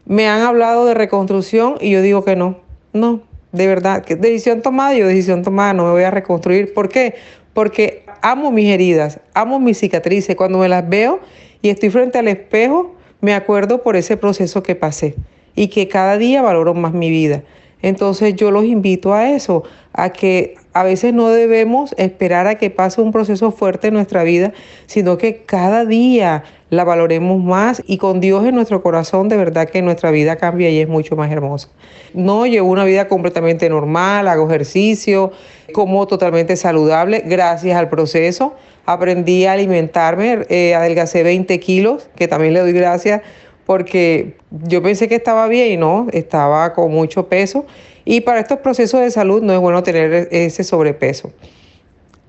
Me 0.05 0.27
han 0.27 0.41
hablado 0.41 0.87
de 0.87 0.95
reconstrucción 0.95 1.75
y 1.79 1.91
yo 1.91 2.01
digo 2.01 2.25
que 2.25 2.35
no, 2.35 2.57
no, 2.91 3.21
de 3.51 3.67
verdad, 3.67 4.03
que 4.03 4.15
decisión 4.15 4.63
tomada, 4.63 4.95
yo 4.95 5.05
decisión 5.05 5.43
tomada, 5.43 5.73
no 5.73 5.85
me 5.85 5.91
voy 5.91 6.03
a 6.03 6.09
reconstruir. 6.09 6.73
¿Por 6.73 6.89
qué? 6.89 7.13
Porque 7.53 8.03
amo 8.23 8.51
mis 8.51 8.67
heridas, 8.69 9.19
amo 9.35 9.59
mis 9.59 9.77
cicatrices. 9.77 10.35
Cuando 10.35 10.57
me 10.57 10.69
las 10.69 10.89
veo 10.89 11.19
y 11.61 11.69
estoy 11.69 11.89
frente 11.89 12.17
al 12.17 12.27
espejo, 12.27 12.95
me 13.21 13.33
acuerdo 13.33 13.83
por 13.83 13.95
ese 13.95 14.17
proceso 14.17 14.63
que 14.63 14.75
pasé 14.75 15.15
y 15.55 15.67
que 15.69 15.87
cada 15.87 16.17
día 16.17 16.41
valoro 16.41 16.73
más 16.73 16.93
mi 16.93 17.09
vida. 17.09 17.43
Entonces 17.81 18.35
yo 18.35 18.51
los 18.51 18.65
invito 18.65 19.13
a 19.13 19.31
eso, 19.31 19.63
a 19.93 20.09
que 20.11 20.55
a 20.73 20.83
veces 20.83 21.13
no 21.13 21.29
debemos 21.29 21.93
esperar 21.97 22.47
a 22.47 22.55
que 22.55 22.69
pase 22.69 23.01
un 23.01 23.11
proceso 23.11 23.51
fuerte 23.51 23.87
en 23.87 23.95
nuestra 23.95 24.23
vida, 24.23 24.53
sino 24.85 25.17
que 25.17 25.43
cada 25.43 25.85
día 25.85 26.43
la 26.69 26.83
valoremos 26.83 27.41
más 27.43 27.81
y 27.85 27.97
con 27.97 28.19
Dios 28.19 28.45
en 28.45 28.55
nuestro 28.55 28.83
corazón 28.83 29.29
de 29.29 29.37
verdad 29.37 29.69
que 29.69 29.81
nuestra 29.81 30.11
vida 30.11 30.35
cambia 30.35 30.69
y 30.69 30.79
es 30.79 30.87
mucho 30.87 31.15
más 31.15 31.31
hermosa. 31.31 31.69
No 32.13 32.45
llevo 32.45 32.69
una 32.69 32.83
vida 32.83 33.07
completamente 33.07 33.69
normal, 33.69 34.27
hago 34.27 34.47
ejercicio, 34.47 35.31
como 35.73 36.07
totalmente 36.07 36.55
saludable 36.55 37.23
gracias 37.25 37.77
al 37.77 37.89
proceso. 37.89 38.55
Aprendí 38.85 39.45
a 39.45 39.53
alimentarme, 39.53 40.45
eh, 40.49 40.75
adelgacé 40.75 41.23
20 41.23 41.59
kilos, 41.59 42.09
que 42.15 42.27
también 42.27 42.53
le 42.53 42.61
doy 42.61 42.73
gracias 42.73 43.21
porque 43.67 44.37
yo 44.49 44.81
pensé 44.81 45.09
que 45.09 45.15
estaba 45.15 45.45
bien 45.49 45.73
y 45.73 45.77
no, 45.77 46.07
estaba 46.13 46.73
con 46.73 46.89
mucho 46.89 47.27
peso. 47.27 47.65
Y 48.05 48.21
para 48.21 48.39
estos 48.39 48.59
procesos 48.59 49.01
de 49.01 49.11
salud 49.11 49.43
no 49.43 49.53
es 49.53 49.59
bueno 49.59 49.83
tener 49.83 50.29
ese 50.31 50.63
sobrepeso. 50.63 51.33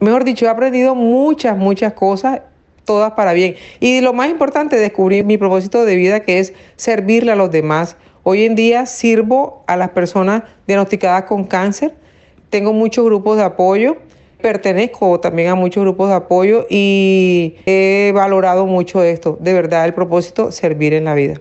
Mejor 0.00 0.24
dicho, 0.24 0.46
he 0.46 0.48
aprendido 0.48 0.96
muchas, 0.96 1.56
muchas 1.56 1.92
cosas, 1.92 2.40
todas 2.84 3.12
para 3.12 3.34
bien. 3.34 3.54
Y 3.78 4.00
lo 4.00 4.12
más 4.12 4.28
importante, 4.28 4.76
descubrir 4.76 5.24
mi 5.24 5.38
propósito 5.38 5.84
de 5.84 5.94
vida, 5.94 6.20
que 6.20 6.40
es 6.40 6.54
servirle 6.74 7.30
a 7.30 7.36
los 7.36 7.52
demás. 7.52 7.96
Hoy 8.24 8.44
en 8.44 8.56
día 8.56 8.86
sirvo 8.86 9.62
a 9.68 9.76
las 9.76 9.90
personas 9.90 10.42
diagnosticadas 10.66 11.22
con 11.24 11.44
cáncer. 11.44 11.94
Tengo 12.50 12.72
muchos 12.72 13.04
grupos 13.04 13.36
de 13.36 13.44
apoyo 13.44 13.96
pertenezco 14.40 15.18
también 15.20 15.50
a 15.50 15.54
muchos 15.54 15.82
grupos 15.82 16.08
de 16.08 16.14
apoyo 16.14 16.66
y 16.68 17.56
he 17.66 18.12
valorado 18.14 18.66
mucho 18.66 19.02
esto. 19.02 19.36
De 19.40 19.52
verdad, 19.52 19.84
el 19.84 19.94
propósito, 19.94 20.52
servir 20.52 20.94
en 20.94 21.04
la 21.04 21.14
vida. 21.14 21.40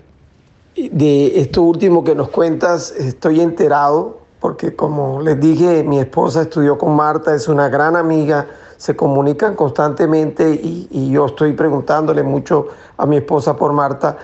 De 0.76 1.40
esto 1.40 1.62
último 1.62 2.04
que 2.04 2.14
nos 2.14 2.28
cuentas, 2.28 2.92
estoy 2.92 3.40
enterado 3.40 4.18
porque 4.40 4.76
como 4.76 5.20
les 5.20 5.40
dije, 5.40 5.82
mi 5.82 5.98
esposa 5.98 6.42
estudió 6.42 6.78
con 6.78 6.94
Marta, 6.94 7.34
es 7.34 7.48
una 7.48 7.68
gran 7.68 7.96
amiga, 7.96 8.46
se 8.76 8.94
comunican 8.94 9.56
constantemente 9.56 10.48
y, 10.48 10.86
y 10.92 11.10
yo 11.10 11.26
estoy 11.26 11.54
preguntándole 11.54 12.22
mucho 12.22 12.68
a 12.96 13.06
mi 13.06 13.16
esposa 13.16 13.56
por 13.56 13.72
Marta. 13.72 14.16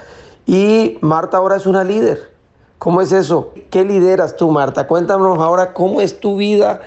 Y 0.47 0.99
Marta 1.01 1.39
ahora 1.39 1.57
es 1.57 1.67
una 1.67 1.83
líder. 1.83 2.34
¿Cómo 2.79 3.01
es 3.01 3.13
eso? 3.13 3.53
¿Qué 3.71 3.85
lideras 3.85 4.37
tú, 4.37 4.51
Marta? 4.51 4.87
Cuéntanos 4.87 5.39
ahora 5.39 5.73
cómo 5.73 6.01
es 6.01 6.21
tu 6.21 6.37
vida 6.37 6.83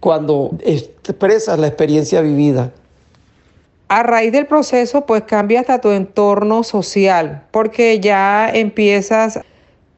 cuando 0.00 0.50
expresas 0.64 1.58
la 1.58 1.66
experiencia 1.66 2.20
vivida. 2.20 2.72
A 3.88 4.02
raíz 4.02 4.32
del 4.32 4.46
proceso, 4.46 5.04
pues 5.06 5.22
cambia 5.22 5.60
hasta 5.60 5.80
tu 5.80 5.90
entorno 5.90 6.62
social, 6.62 7.42
porque 7.50 8.00
ya 8.00 8.48
empiezas 8.48 9.40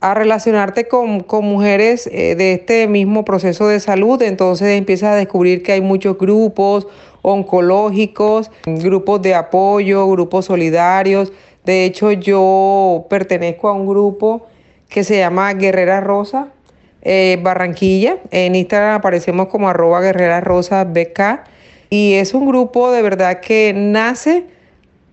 a 0.00 0.14
relacionarte 0.14 0.88
con, 0.88 1.24
mujeres 1.44 2.08
eh, 2.08 2.34
de 2.34 2.54
este 2.54 2.88
mismo 2.88 3.24
proceso 3.24 3.68
de 3.68 3.78
salud, 3.78 4.20
entonces 4.22 4.76
empiezas 4.76 5.10
a 5.10 5.14
descubrir 5.14 5.62
que 5.62 5.72
hay 5.72 5.80
muchos 5.80 6.18
grupos 6.18 6.88
oncológicos, 7.22 8.50
grupos 8.64 9.22
de 9.22 9.34
apoyo, 9.34 10.08
grupos 10.08 10.46
solidarios. 10.46 11.32
De 11.64 11.84
hecho, 11.84 12.10
yo 12.10 13.06
pertenezco 13.08 13.68
a 13.68 13.72
un 13.72 13.86
grupo 13.86 14.46
que 14.92 15.04
se 15.04 15.16
llama 15.16 15.54
Guerrera 15.54 16.00
Rosa, 16.00 16.48
eh, 17.00 17.38
Barranquilla. 17.42 18.18
En 18.30 18.54
Instagram 18.54 18.96
aparecemos 18.96 19.48
como 19.48 19.68
arroba 19.68 20.00
guerrera 20.00 20.40
rosa 20.40 20.84
BK. 20.84 21.44
y 21.88 22.14
es 22.14 22.32
un 22.34 22.46
grupo 22.46 22.92
de 22.92 23.02
verdad 23.02 23.40
que 23.40 23.72
nace 23.74 24.44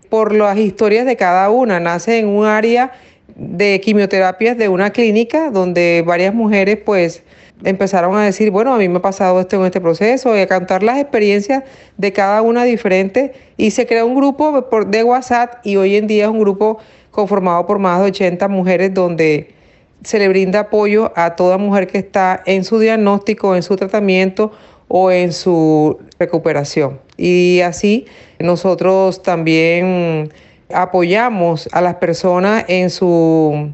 por 0.09 0.33
las 0.33 0.57
historias 0.57 1.05
de 1.05 1.15
cada 1.15 1.49
una, 1.49 1.79
nace 1.79 2.19
en 2.19 2.27
un 2.27 2.45
área 2.45 2.91
de 3.35 3.79
quimioterapias 3.81 4.57
de 4.57 4.69
una 4.69 4.91
clínica 4.91 5.49
donde 5.49 6.03
varias 6.05 6.33
mujeres 6.33 6.77
pues 6.85 7.23
empezaron 7.63 8.15
a 8.17 8.23
decir, 8.23 8.51
bueno, 8.51 8.73
a 8.73 8.77
mí 8.77 8.87
me 8.87 8.97
ha 8.97 9.01
pasado 9.01 9.39
esto 9.39 9.57
en 9.57 9.65
este 9.65 9.81
proceso, 9.81 10.35
y 10.37 10.39
a 10.39 10.47
cantar 10.47 10.83
las 10.83 10.97
experiencias 10.97 11.63
de 11.97 12.13
cada 12.13 12.41
una 12.41 12.63
diferente 12.63 13.33
y 13.57 13.71
se 13.71 13.85
creó 13.85 14.07
un 14.07 14.15
grupo 14.15 14.67
de 14.87 15.03
WhatsApp 15.03 15.65
y 15.65 15.75
hoy 15.75 15.95
en 15.95 16.07
día 16.07 16.25
es 16.25 16.29
un 16.29 16.39
grupo 16.39 16.79
conformado 17.11 17.65
por 17.65 17.79
más 17.79 17.99
de 18.01 18.07
80 18.07 18.47
mujeres 18.47 18.93
donde 18.93 19.58
se 20.03 20.19
le 20.19 20.27
brinda 20.27 20.61
apoyo 20.61 21.11
a 21.15 21.35
toda 21.35 21.57
mujer 21.57 21.87
que 21.87 21.97
está 21.97 22.41
en 22.45 22.63
su 22.63 22.79
diagnóstico, 22.79 23.55
en 23.55 23.63
su 23.63 23.75
tratamiento 23.75 24.51
o 24.87 25.11
en 25.11 25.33
su 25.33 25.99
recuperación. 26.17 26.99
Y 27.17 27.61
así 27.61 28.05
nosotros 28.39 29.21
también 29.21 30.31
apoyamos 30.73 31.67
a 31.71 31.81
las 31.81 31.95
personas 31.95 32.65
en 32.67 32.89
su 32.89 33.73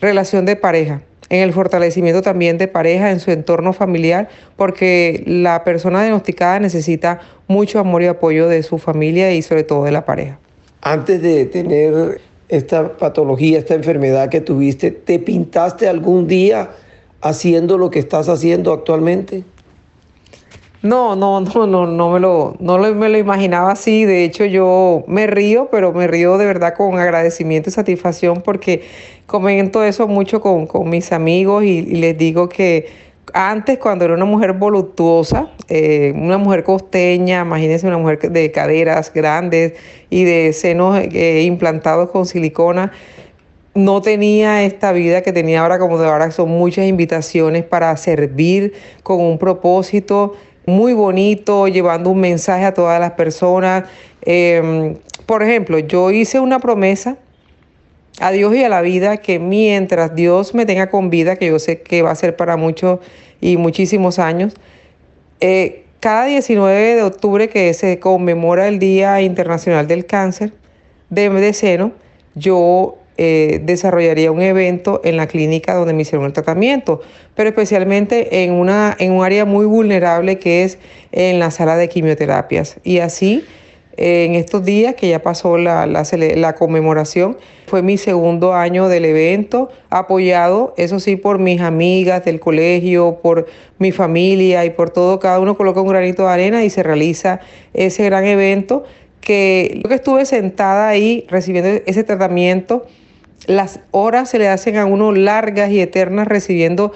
relación 0.00 0.44
de 0.46 0.56
pareja 0.56 1.02
en 1.28 1.42
el 1.42 1.52
fortalecimiento 1.52 2.22
también 2.22 2.58
de 2.58 2.68
pareja, 2.68 3.10
en 3.10 3.20
su 3.20 3.30
entorno 3.30 3.72
familiar, 3.72 4.28
porque 4.56 5.22
la 5.26 5.64
persona 5.64 6.00
diagnosticada 6.00 6.60
necesita 6.60 7.20
mucho 7.48 7.78
amor 7.78 8.02
y 8.02 8.06
apoyo 8.06 8.48
de 8.48 8.62
su 8.62 8.78
familia 8.78 9.32
y 9.32 9.42
sobre 9.42 9.64
todo 9.64 9.84
de 9.84 9.92
la 9.92 10.04
pareja. 10.04 10.38
Antes 10.82 11.20
de 11.22 11.46
tener 11.46 12.20
esta 12.48 12.96
patología, 12.96 13.58
esta 13.58 13.74
enfermedad 13.74 14.28
que 14.28 14.40
tuviste, 14.40 14.90
¿te 14.90 15.18
pintaste 15.18 15.88
algún 15.88 16.26
día 16.26 16.70
haciendo 17.20 17.78
lo 17.78 17.90
que 17.90 17.98
estás 17.98 18.28
haciendo 18.28 18.72
actualmente? 18.72 19.44
No, 20.82 21.16
no, 21.16 21.40
no, 21.40 21.66
no, 21.66 21.86
no 21.86 22.10
me 22.10 22.20
lo, 22.20 22.54
no 22.60 22.78
me 22.78 23.08
lo 23.08 23.18
imaginaba 23.18 23.72
así. 23.72 24.04
De 24.04 24.24
hecho, 24.24 24.44
yo 24.44 25.04
me 25.08 25.26
río, 25.26 25.68
pero 25.70 25.92
me 25.92 26.06
río 26.06 26.38
de 26.38 26.46
verdad 26.46 26.74
con 26.74 26.98
agradecimiento 26.98 27.70
y 27.70 27.72
satisfacción 27.72 28.42
porque 28.42 28.84
comento 29.26 29.82
eso 29.82 30.06
mucho 30.06 30.40
con, 30.40 30.68
mis 30.88 31.12
amigos 31.12 31.64
y, 31.64 31.82
les 31.82 32.16
digo 32.16 32.48
que 32.48 33.05
antes, 33.32 33.78
cuando 33.78 34.04
era 34.04 34.14
una 34.14 34.24
mujer 34.24 34.52
voluptuosa, 34.52 35.48
eh, 35.68 36.12
una 36.14 36.38
mujer 36.38 36.64
costeña, 36.64 37.42
imagínense 37.42 37.86
una 37.86 37.98
mujer 37.98 38.18
de 38.18 38.50
caderas 38.52 39.12
grandes 39.12 39.74
y 40.10 40.24
de 40.24 40.52
senos 40.52 40.98
eh, 40.98 41.42
implantados 41.42 42.10
con 42.10 42.26
silicona, 42.26 42.92
no 43.74 44.00
tenía 44.00 44.62
esta 44.64 44.92
vida 44.92 45.22
que 45.22 45.32
tenía 45.32 45.60
ahora, 45.60 45.78
como 45.78 45.98
de 45.98 46.08
ahora 46.08 46.30
son 46.30 46.48
muchas 46.48 46.86
invitaciones 46.86 47.62
para 47.64 47.94
servir 47.96 48.72
con 49.02 49.20
un 49.20 49.38
propósito 49.38 50.34
muy 50.66 50.94
bonito, 50.94 51.68
llevando 51.68 52.10
un 52.10 52.20
mensaje 52.20 52.64
a 52.64 52.74
todas 52.74 52.98
las 52.98 53.12
personas. 53.12 53.84
Em, 54.22 54.96
por 55.26 55.42
ejemplo, 55.42 55.78
yo 55.78 56.10
hice 56.10 56.40
una 56.40 56.58
promesa 56.58 57.18
a 58.20 58.30
Dios 58.30 58.54
y 58.54 58.64
a 58.64 58.68
la 58.68 58.80
vida 58.80 59.18
que 59.18 59.38
mientras 59.38 60.14
Dios 60.14 60.54
me 60.54 60.66
tenga 60.66 60.88
con 60.88 61.10
vida, 61.10 61.36
que 61.36 61.46
yo 61.46 61.58
sé 61.58 61.82
que 61.82 62.02
va 62.02 62.10
a 62.10 62.14
ser 62.14 62.36
para 62.36 62.56
muchos 62.56 63.00
y 63.40 63.56
muchísimos 63.56 64.18
años, 64.18 64.54
eh, 65.40 65.84
cada 66.00 66.26
19 66.26 66.96
de 66.96 67.02
octubre 67.02 67.48
que 67.48 67.72
se 67.74 67.98
conmemora 67.98 68.68
el 68.68 68.78
Día 68.78 69.20
Internacional 69.22 69.86
del 69.86 70.06
Cáncer 70.06 70.52
de, 71.10 71.52
seno, 71.52 71.92
yo 72.34 72.98
eh, 73.18 73.60
desarrollaría 73.62 74.30
un 74.30 74.42
evento 74.42 75.00
en 75.04 75.16
la 75.16 75.26
clínica 75.26 75.74
donde 75.74 75.94
me 75.94 76.02
hicieron 76.02 76.26
el 76.26 76.32
tratamiento, 76.32 77.00
pero 77.34 77.48
especialmente 77.48 78.44
en, 78.44 78.52
una, 78.52 78.96
en 78.98 79.12
un 79.12 79.24
área 79.24 79.44
muy 79.44 79.66
vulnerable 79.66 80.38
que 80.38 80.64
es 80.64 80.78
en 81.12 81.38
la 81.38 81.50
sala 81.50 81.76
de 81.76 81.88
quimioterapias. 81.88 82.76
Y 82.82 82.98
así 82.98 83.44
en 83.96 84.34
estos 84.34 84.64
días 84.64 84.94
que 84.94 85.08
ya 85.08 85.22
pasó 85.22 85.56
la, 85.56 85.86
la, 85.86 86.54
conmemoración. 86.54 87.38
Fue 87.66 87.82
mi 87.82 87.96
segundo 87.96 88.54
año 88.54 88.88
del 88.88 89.06
evento, 89.06 89.70
apoyado, 89.90 90.74
eso 90.76 91.00
sí, 91.00 91.16
por 91.16 91.38
mis 91.38 91.60
amigas 91.60 92.24
del 92.24 92.38
colegio, 92.38 93.18
por 93.22 93.46
mi 93.78 93.92
familia 93.92 94.64
y 94.64 94.70
por 94.70 94.90
todo. 94.90 95.18
Cada 95.18 95.40
uno 95.40 95.56
coloca 95.56 95.80
un 95.80 95.88
granito 95.88 96.24
de 96.24 96.32
arena 96.32 96.64
y 96.64 96.70
se 96.70 96.82
realiza 96.82 97.40
ese 97.72 98.04
gran 98.04 98.24
evento 98.24 98.84
que 99.20 99.80
yo 99.82 99.88
que 99.88 99.96
estuve 99.96 100.24
sentada 100.24 100.88
ahí 100.88 101.26
recibiendo 101.28 101.82
ese 101.86 102.04
tratamiento, 102.04 102.86
las 103.46 103.80
horas 103.90 104.30
se 104.30 104.38
le 104.38 104.48
hacen 104.48 104.76
a 104.76 104.86
uno 104.86 105.10
largas 105.12 105.70
y 105.70 105.80
eternas 105.80 106.28
recibiendo 106.28 106.92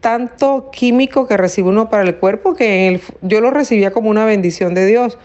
tanto 0.00 0.70
químico 0.70 1.26
que 1.26 1.36
recibe 1.36 1.68
uno 1.68 1.88
para 1.88 2.02
el 2.02 2.16
cuerpo 2.16 2.54
que 2.54 3.00
yo 3.22 3.40
lo 3.40 3.50
recibía 3.50 3.92
como 3.92 4.10
una 4.10 4.24
bendición 4.24 4.74
de 4.74 4.84
Dios 4.86 5.16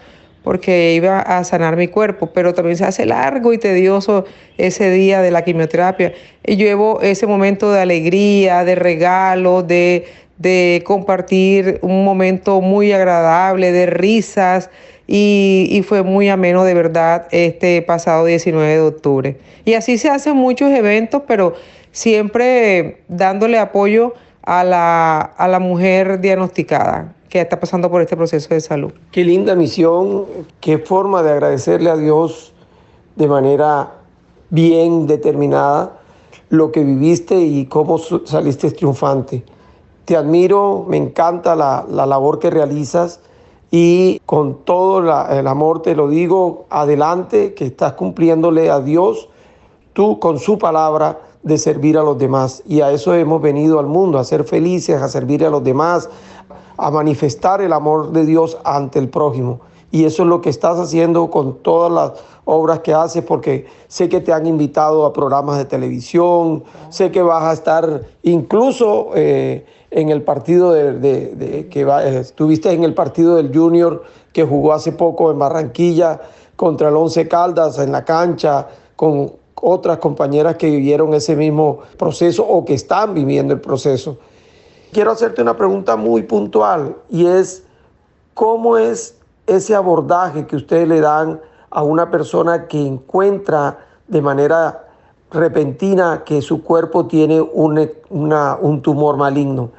porque 0.42 0.94
iba 0.94 1.20
a 1.20 1.44
sanar 1.44 1.76
mi 1.76 1.88
cuerpo, 1.88 2.30
pero 2.32 2.54
también 2.54 2.76
se 2.76 2.84
hace 2.84 3.06
largo 3.06 3.52
y 3.52 3.58
tedioso 3.58 4.24
ese 4.56 4.90
día 4.90 5.20
de 5.20 5.30
la 5.30 5.42
quimioterapia. 5.42 6.12
Y 6.44 6.56
llevo 6.56 7.00
ese 7.02 7.26
momento 7.26 7.72
de 7.72 7.80
alegría, 7.80 8.64
de 8.64 8.74
regalo, 8.74 9.62
de, 9.62 10.06
de 10.38 10.82
compartir 10.86 11.78
un 11.82 12.04
momento 12.04 12.60
muy 12.60 12.92
agradable, 12.92 13.72
de 13.72 13.86
risas, 13.86 14.70
y, 15.12 15.66
y, 15.68 15.82
fue 15.82 16.04
muy 16.04 16.28
ameno 16.28 16.62
de 16.62 16.72
verdad 16.72 17.26
este 17.32 17.82
pasado 17.82 18.26
19 18.26 18.74
de 18.74 18.80
octubre. 18.80 19.36
Y 19.64 19.74
así 19.74 19.98
se 19.98 20.08
hacen 20.08 20.36
muchos 20.36 20.70
eventos, 20.70 21.22
pero 21.26 21.54
siempre 21.90 22.98
dándole 23.08 23.58
apoyo 23.58 24.14
a 24.42 24.62
la, 24.62 25.20
a 25.20 25.48
la 25.48 25.58
mujer 25.58 26.20
diagnosticada 26.20 27.12
que 27.30 27.40
está 27.40 27.58
pasando 27.58 27.88
por 27.88 28.02
este 28.02 28.16
proceso 28.16 28.52
de 28.52 28.60
salud. 28.60 28.92
Qué 29.12 29.24
linda 29.24 29.54
misión, 29.54 30.26
qué 30.60 30.78
forma 30.78 31.22
de 31.22 31.30
agradecerle 31.30 31.88
a 31.88 31.96
Dios 31.96 32.52
de 33.14 33.28
manera 33.28 33.92
bien 34.50 35.06
determinada 35.06 36.00
lo 36.48 36.72
que 36.72 36.82
viviste 36.82 37.40
y 37.40 37.66
cómo 37.66 37.98
saliste 37.98 38.72
triunfante. 38.72 39.44
Te 40.04 40.16
admiro, 40.16 40.84
me 40.88 40.96
encanta 40.96 41.54
la, 41.54 41.86
labor 41.88 42.40
que 42.40 42.50
realizas 42.50 43.20
y 43.70 44.20
con 44.26 44.64
todo 44.64 44.98
el 45.30 45.46
amor 45.46 45.82
te 45.82 45.94
lo 45.94 46.08
digo, 46.08 46.66
adelante, 46.68 47.54
que 47.54 47.66
estás 47.66 47.92
cumpliéndole 47.92 48.70
a 48.70 48.80
Dios, 48.80 49.28
tú 49.92 50.18
con 50.18 50.40
su 50.40 50.58
palabra 50.58 51.20
de 51.44 51.56
servir 51.56 51.96
a 51.96 52.02
los 52.02 52.18
demás. 52.18 52.64
Y 52.66 52.80
a 52.80 52.90
eso 52.90 53.14
hemos 53.14 53.40
venido 53.40 53.78
al 53.78 53.86
mundo, 53.86 54.18
a 54.18 54.24
ser 54.24 54.42
felices, 54.42 55.00
a 55.00 55.08
servir 55.08 55.44
a 55.44 55.50
los 55.50 55.62
demás, 55.62 56.10
a 56.80 56.90
manifestar 56.90 57.60
el 57.60 57.72
amor 57.72 58.12
de 58.12 58.24
Dios 58.24 58.58
ante 58.64 58.98
el 58.98 59.08
prójimo. 59.08 59.60
Y 59.92 60.04
eso 60.04 60.22
es 60.22 60.28
lo 60.28 60.40
que 60.40 60.50
estás 60.50 60.78
haciendo 60.78 61.30
con 61.30 61.58
todas 61.58 61.92
las 61.92 62.12
obras 62.44 62.80
que 62.80 62.94
haces, 62.94 63.24
porque 63.24 63.66
sé 63.88 64.08
que 64.08 64.20
te 64.20 64.32
han 64.32 64.46
invitado 64.46 65.04
a 65.04 65.12
programas 65.12 65.58
de 65.58 65.64
televisión, 65.64 66.64
sé 66.88 67.10
que 67.10 67.22
vas 67.22 67.42
a 67.42 67.52
estar 67.52 68.02
incluso 68.22 69.10
eh, 69.14 69.66
en 69.90 70.08
el 70.10 70.22
partido 70.22 70.72
de, 70.72 71.68
que 71.70 72.18
estuviste 72.20 72.72
en 72.72 72.84
el 72.84 72.94
partido 72.94 73.36
del 73.36 73.54
Junior 73.54 74.02
que 74.32 74.44
jugó 74.44 74.72
hace 74.72 74.92
poco 74.92 75.30
en 75.30 75.38
Barranquilla 75.38 76.20
contra 76.54 76.88
el 76.88 76.96
Once 76.96 77.26
Caldas 77.26 77.78
en 77.78 77.90
la 77.90 78.04
cancha, 78.04 78.68
con 78.94 79.32
otras 79.56 79.98
compañeras 79.98 80.56
que 80.56 80.70
vivieron 80.70 81.12
ese 81.14 81.34
mismo 81.34 81.80
proceso 81.96 82.46
o 82.46 82.64
que 82.64 82.74
están 82.74 83.14
viviendo 83.14 83.52
el 83.54 83.60
proceso. 83.60 84.18
Quiero 84.92 85.12
hacerte 85.12 85.40
una 85.40 85.56
pregunta 85.56 85.94
muy 85.94 86.24
puntual 86.24 86.96
y 87.08 87.26
es, 87.26 87.62
¿cómo 88.34 88.76
es 88.76 89.16
ese 89.46 89.76
abordaje 89.76 90.48
que 90.48 90.56
ustedes 90.56 90.88
le 90.88 91.00
dan 91.00 91.40
a 91.70 91.84
una 91.84 92.10
persona 92.10 92.66
que 92.66 92.84
encuentra 92.84 93.78
de 94.08 94.20
manera 94.20 94.88
repentina 95.30 96.24
que 96.24 96.42
su 96.42 96.64
cuerpo 96.64 97.06
tiene 97.06 97.40
un, 97.40 97.88
un 98.10 98.82
tumor 98.82 99.16
maligno? 99.16 99.70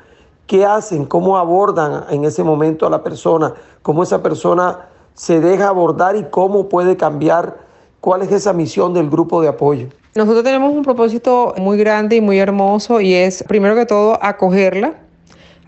¿Qué 0.47 0.65
hacen? 0.65 1.04
¿Cómo 1.04 1.38
abordan 1.38 2.06
en 2.10 2.24
ese 2.24 2.41
momento 2.41 2.88
a 2.88 2.89
la 2.89 3.04
persona? 3.04 3.54
¿Cómo 3.82 4.04
esa 4.04 4.24
persona 4.24 4.88
se 5.13 5.41
deja 5.41 5.67
abordar 5.67 6.15
y 6.15 6.24
cómo 6.24 6.69
puede 6.69 6.95
cambiar? 6.95 7.58
¿Cuál 8.00 8.21
es 8.21 8.32
esa 8.32 8.54
misión 8.54 8.93
del 8.93 9.10
grupo 9.10 9.41
de 9.41 9.50
apoyo? 9.50 9.89
Nosotros 10.13 10.43
tenemos 10.43 10.74
un 10.74 10.84
propósito 10.84 11.56
muy 11.58 11.78
grande 11.78 12.17
y 12.17 12.21
muy 12.21 12.38
hermoso 12.38 13.00
y 13.00 13.13
es, 13.13 13.43
primero 13.43 13.76
que 13.76 13.86
todo, 13.86 14.19
acogerla, 14.21 14.95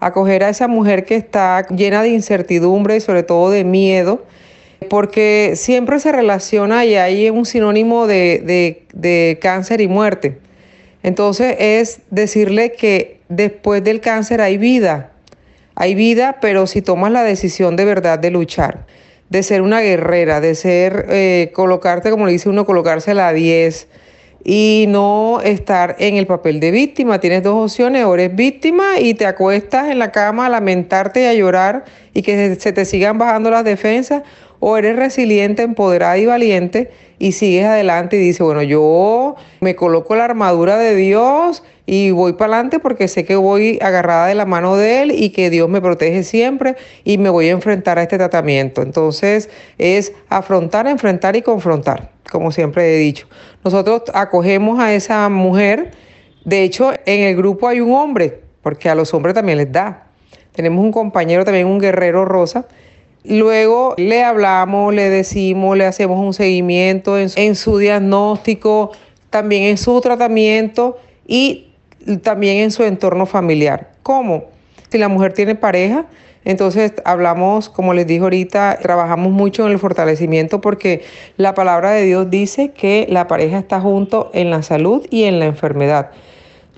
acoger 0.01 0.43
a 0.43 0.49
esa 0.49 0.67
mujer 0.67 1.06
que 1.06 1.15
está 1.15 1.65
llena 1.67 2.03
de 2.03 2.10
incertidumbre 2.10 2.97
y 2.97 2.99
sobre 2.99 3.23
todo 3.23 3.51
de 3.51 3.63
miedo, 3.63 4.25
porque 4.89 5.53
siempre 5.56 5.97
se 6.01 6.12
relaciona 6.12 6.84
y 6.84 6.95
hay 6.95 7.29
un 7.29 7.45
sinónimo 7.45 8.06
de, 8.06 8.84
de 8.93 9.39
cáncer 9.41 9.79
y 9.79 9.88
muerte. 9.88 10.38
Entonces 11.03 11.56
es 11.60 11.99
decirle 12.10 12.73
que 12.73 13.21
después 13.29 13.82
del 13.82 14.01
cáncer 14.01 14.41
hay 14.41 14.58
vida, 14.58 15.12
hay 15.75 15.95
vida, 15.95 16.39
pero 16.41 16.67
si 16.67 16.82
tomas 16.82 17.13
la 17.13 17.23
decisión 17.23 17.77
de 17.77 17.86
verdad 17.86 18.19
de 18.19 18.29
luchar, 18.29 18.86
de 19.29 19.41
ser 19.41 19.62
una 19.62 19.79
guerrera, 19.79 20.41
de 20.41 20.53
ser, 20.56 21.06
eh, 21.10 21.51
colocarte, 21.53 22.12
como 22.12 22.25
le 22.25 22.34
dice 22.34 22.49
uno, 22.49 22.65
colocarse 22.65 23.12
a 23.12 23.15
la 23.15 23.32
10, 23.32 23.88
y 24.43 24.86
no 24.89 25.39
estar 25.41 25.95
en 25.99 26.17
el 26.17 26.27
papel 26.27 26.60
de 26.60 26.71
víctima. 26.71 27.19
Tienes 27.19 27.43
dos 27.43 27.71
opciones, 27.71 28.06
o 28.06 28.13
eres 28.13 28.36
víctima 28.36 28.99
y 28.99 29.13
te 29.13 29.25
acuestas 29.25 29.89
en 29.89 29.99
la 29.99 30.12
cama 30.12 30.47
a 30.47 30.49
lamentarte 30.49 31.21
y 31.21 31.25
a 31.25 31.34
llorar 31.34 31.86
y 32.13 32.21
que 32.21 32.56
se 32.56 32.73
te 32.73 32.86
sigan 32.86 33.17
bajando 33.17 33.49
las 33.49 33.63
defensas, 33.63 34.23
o 34.60 34.77
eres 34.77 34.95
resiliente, 34.95 35.62
empoderada 35.63 36.17
y 36.17 36.25
valiente 36.25 36.91
y 37.19 37.34
sigues 37.34 37.65
adelante 37.65 38.15
y 38.15 38.19
dices, 38.19 38.39
bueno, 38.39 38.63
yo 38.63 39.36
me 39.60 39.75
coloco 39.75 40.15
la 40.15 40.25
armadura 40.25 40.77
de 40.77 40.95
Dios 40.95 41.63
y 41.86 42.12
voy 42.12 42.34
para 42.34 42.53
adelante 42.53 42.79
porque 42.79 43.10
sé 43.10 43.25
que 43.25 43.36
voy 43.36 43.77
agarrada 43.82 44.27
de 44.27 44.36
la 44.36 44.45
mano 44.45 44.77
de 44.77 45.01
Él 45.01 45.12
y 45.12 45.32
que 45.32 45.49
Dios 45.49 45.67
me 45.69 45.82
protege 45.82 46.23
siempre 46.23 46.75
y 47.03 47.17
me 47.17 47.29
voy 47.29 47.49
a 47.49 47.51
enfrentar 47.51 47.99
a 47.99 48.03
este 48.03 48.17
tratamiento. 48.17 48.82
Entonces 48.82 49.49
es 49.77 50.13
afrontar, 50.29 50.88
enfrentar 50.88 51.36
y 51.36 51.41
confrontar, 51.41 52.10
como 52.33 52.51
siempre 52.51 52.95
he 52.95 52.97
dicho. 52.97 53.27
Nosotros 53.63 54.03
acogemos 54.13 54.79
a 54.79 54.93
esa 54.93 55.29
mujer, 55.29 55.91
de 56.43 56.63
hecho 56.63 56.91
en 57.05 57.21
el 57.21 57.37
grupo 57.37 57.69
hay 57.69 57.79
un 57.79 57.93
hombre, 57.93 58.41
porque 58.61 58.89
a 58.89 58.95
los 58.95 59.13
hombres 59.13 59.33
también 59.33 59.57
les 59.57 59.71
da. 59.71 60.07
Tenemos 60.51 60.83
un 60.83 60.91
compañero 60.91 61.45
también, 61.45 61.67
un 61.67 61.79
guerrero 61.79 62.25
rosa, 62.25 62.65
Luego 63.25 63.95
le 63.97 64.21
hablamos, 64.21 64.93
le 64.93 65.09
decimos, 65.09 65.77
le 65.77 65.85
hacemos 65.85 66.19
un 66.19 66.33
seguimiento 66.33 67.17
en, 67.17 67.55
su 67.55 67.77
diagnóstico, 67.77 68.91
también 69.29 69.63
en 69.63 69.77
su 69.77 69.99
tratamiento 70.01 70.97
y 71.25 71.69
también 72.21 72.57
en 72.57 72.71
su 72.71 72.83
entorno 72.83 73.25
familiar. 73.25 73.91
¿Cómo? 74.03 74.45
Si 74.89 74.97
la 74.97 75.07
mujer 75.07 75.31
tiene 75.31 75.55
pareja, 75.55 76.05
entonces 76.45 76.93
hablamos, 77.06 77.69
como 77.69 77.93
les 77.93 78.08
dije 78.08 78.21
ahorita, 78.21 78.79
trabajamos 78.82 79.32
mucho 79.32 79.65
en 79.65 79.71
el 79.71 79.79
fortalecimiento 79.79 80.62
porque 80.62 81.03
la 81.38 81.53
palabra 81.53 81.91
de 81.91 82.03
Dios 82.03 82.29
dice 82.29 82.71
que 82.71 83.08
la 83.10 83.27
pareja 83.27 83.60
está 83.60 83.79
junto 83.79 84.29
en 84.34 84.49
la 84.49 84.62
salud 84.63 85.06
y 85.10 85.23
en 85.23 85.39
la 85.39 85.45
enfermedad. 85.45 86.12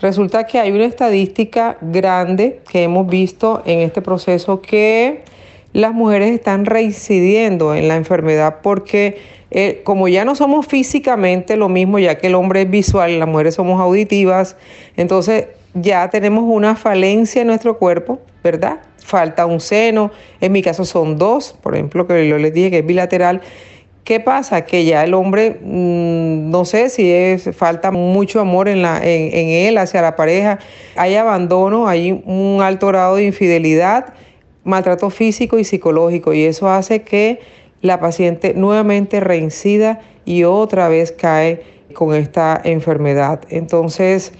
Resulta 0.01 0.45
que 0.45 0.59
hay 0.59 0.71
una 0.71 0.85
estadística 0.85 1.77
grande 1.81 2.61
que 2.69 2.83
hemos 2.83 3.07
visto 3.07 3.63
en 3.65 3.79
este 3.79 4.01
proceso 4.01 4.61
que 4.61 5.23
las 5.73 5.93
mujeres 5.93 6.31
están 6.31 6.65
reincidiendo 6.65 7.75
en 7.75 7.87
la 7.87 7.95
enfermedad 7.95 8.57
porque 8.61 9.17
eh, 9.51 9.81
como 9.83 10.07
ya 10.07 10.25
no 10.25 10.35
somos 10.35 10.67
físicamente 10.67 11.55
lo 11.55 11.69
mismo, 11.69 11.97
ya 11.97 12.17
que 12.17 12.27
el 12.27 12.35
hombre 12.35 12.63
es 12.63 12.69
visual, 12.69 13.19
las 13.19 13.27
mujeres 13.27 13.55
somos 13.55 13.79
auditivas, 13.79 14.57
entonces 14.97 15.47
ya 15.73 16.09
tenemos 16.09 16.43
una 16.45 16.75
falencia 16.75 17.41
en 17.41 17.47
nuestro 17.47 17.77
cuerpo, 17.77 18.19
¿verdad? 18.43 18.79
Falta 19.05 19.45
un 19.45 19.59
seno, 19.59 20.11
en 20.41 20.51
mi 20.51 20.63
caso 20.63 20.83
son 20.83 21.15
dos, 21.17 21.55
por 21.61 21.75
ejemplo, 21.75 22.07
que 22.07 22.27
yo 22.27 22.39
les 22.39 22.53
dije 22.53 22.71
que 22.71 22.79
es 22.79 22.85
bilateral. 22.85 23.41
¿Qué 24.03 24.19
pasa? 24.19 24.65
Que 24.65 24.83
ya 24.83 25.03
el 25.03 25.13
hombre, 25.13 25.59
mm, 25.61 26.49
no 26.49 26.65
sé 26.65 26.89
si 26.89 27.11
es, 27.11 27.49
falta 27.55 27.91
mucho 27.91 28.39
amor 28.39 28.67
en, 28.67 28.81
la, 28.81 28.97
en, 28.97 29.31
en 29.31 29.49
él 29.67 29.77
hacia 29.77 30.01
la 30.01 30.15
pareja, 30.15 30.57
hay 30.95 31.15
abandono, 31.15 31.87
hay 31.87 32.11
un 32.25 32.59
alto 32.63 32.87
grado 32.87 33.17
de 33.17 33.25
infidelidad 33.25 34.13
maltrato 34.63 35.11
físico 35.11 35.59
y 35.59 35.63
psicológico 35.63 36.33
y 36.33 36.43
eso 36.43 36.67
hace 36.67 37.03
que 37.03 37.39
la 37.81 37.99
paciente 37.99 38.53
nuevamente 38.55 39.19
reincida 39.19 40.01
y 40.25 40.43
otra 40.43 40.89
vez 40.89 41.11
cae 41.11 41.63
con 41.93 42.13
esta 42.15 42.59
enfermedad. 42.63 43.41
Entonces, 43.49 44.33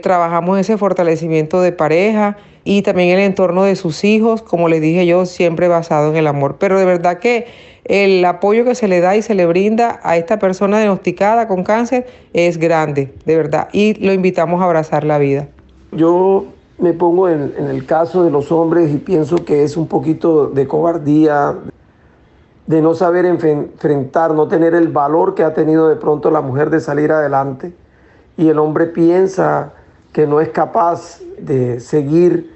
trabajamos 0.00 0.58
ese 0.58 0.78
fortalecimiento 0.78 1.60
de 1.60 1.72
pareja 1.72 2.36
y 2.64 2.80
también 2.82 3.10
el 3.10 3.20
entorno 3.20 3.64
de 3.64 3.76
sus 3.76 4.04
hijos, 4.04 4.42
como 4.42 4.68
les 4.68 4.80
dije 4.80 5.06
yo, 5.06 5.26
siempre 5.26 5.68
basado 5.68 6.10
en 6.10 6.16
el 6.16 6.26
amor. 6.26 6.56
Pero 6.58 6.78
de 6.78 6.86
verdad 6.86 7.18
que 7.18 7.46
el 7.84 8.24
apoyo 8.24 8.64
que 8.64 8.74
se 8.74 8.88
le 8.88 9.00
da 9.00 9.14
y 9.14 9.22
se 9.22 9.34
le 9.34 9.44
brinda 9.44 10.00
a 10.02 10.16
esta 10.16 10.38
persona 10.38 10.78
diagnosticada 10.78 11.46
con 11.46 11.62
cáncer 11.62 12.06
es 12.32 12.56
grande, 12.56 13.12
de 13.26 13.36
verdad, 13.36 13.68
y 13.72 13.94
lo 14.04 14.12
invitamos 14.14 14.62
a 14.62 14.64
abrazar 14.64 15.04
la 15.04 15.18
vida. 15.18 15.48
Yo 15.92 16.46
me 16.78 16.94
pongo 16.94 17.28
en, 17.28 17.52
el 17.58 17.84
caso 17.84 18.24
de 18.24 18.30
los 18.30 18.50
hombres 18.50 18.90
y 18.90 18.96
pienso 18.96 19.44
que 19.44 19.62
es 19.62 19.76
un 19.76 19.86
poquito 19.86 20.46
de 20.46 20.66
cobardía, 20.66 21.54
de 22.66 22.80
no 22.80 22.94
saber 22.94 23.26
enfrentar, 23.26 24.32
no 24.32 24.48
tener 24.48 24.74
el 24.74 24.88
valor 24.88 25.34
que 25.34 25.42
ha 25.42 25.52
tenido 25.52 25.90
de 25.90 25.96
pronto 25.96 26.30
la 26.30 26.40
mujer 26.40 26.70
de 26.70 26.80
salir 26.80 27.12
adelante. 27.12 27.74
Y 28.38 28.48
el 28.48 28.58
hombre 28.58 28.86
piensa 28.86 29.74
que 30.12 30.26
no 30.26 30.40
es 30.40 30.48
capaz 30.48 31.20
de 31.38 31.78
seguir 31.78 32.53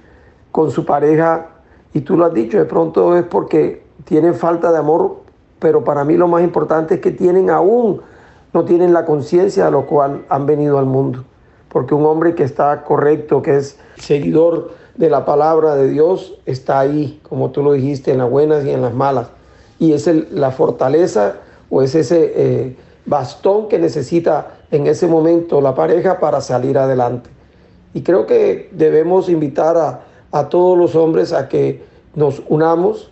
con 0.53 0.71
su 0.71 0.85
pareja. 0.85 1.47
Y 1.93 2.03
tú 2.03 2.17
lo 2.17 2.27
has 2.27 2.35
dicho, 2.35 2.59
de 2.59 2.65
pronto 2.65 3.17
es 3.17 3.25
porque 3.25 3.83
tienen 4.05 4.35
falta 4.35 4.71
de 4.73 4.79
amor, 4.79 5.17
pero 5.59 5.85
para 5.85 6.05
mí 6.05 6.17
lo 6.17 6.29
más 6.29 6.43
importante 6.43 6.97
es 6.97 7.01
que 7.01 7.11
tienen 7.11 7.51
aún, 7.51 8.03
no 8.53 8.65
tienen 8.65 8.93
la 8.93 9.05
conciencia 9.05 9.67
a 9.67 9.71
lo 9.71 9.87
cual 9.87 10.25
han 10.29 10.47
venido 10.47 10.79
al 10.79 10.87
mundo 10.87 11.25
porque 11.69 11.95
un 11.95 12.05
hombre 12.07 12.35
que 12.35 12.45
está 12.45 12.83
correcto, 12.85 13.43
que 13.43 13.57
es 13.57 13.79
seguidor 13.97 14.73
de 14.97 15.11
la 15.11 15.25
palabra 15.25 15.77
de 15.77 15.89
Dios, 15.89 16.39
está 16.47 16.81
ahí, 16.81 17.21
como 17.29 17.51
tú 17.51 17.63
lo 17.63 17.73
dijiste, 17.73 18.13
en 18.13 18.19
las 18.19 18.31
buenas 18.31 18.65
y 18.65 18.71
en 18.71 18.83
las 18.83 18.95
malas. 18.95 19.29
Y 19.79 19.93
es 19.93 20.07
la 20.33 20.51
fortaleza 20.51 21.37
o 21.71 21.83
es 21.83 21.95
ese 21.95 22.33
eh, 22.35 22.77
bastón 23.07 23.69
que 23.69 23.79
necesita 23.79 24.59
en 24.71 24.87
ese 24.87 25.07
momento 25.07 25.61
la 25.61 25.75
pareja 25.75 26.19
para 26.19 26.41
salir 26.41 26.79
adelante. 26.79 27.31
Y 27.95 28.03
creo 28.03 28.27
que 28.27 28.69
debemos 28.73 29.29
invitar 29.29 29.77
a, 29.77 30.01
a 30.33 30.49
todos 30.49 30.77
los 30.77 30.95
hombres 30.95 31.33
a 31.33 31.49
que 31.49 31.83
nos 32.15 32.43
unamos 32.49 33.11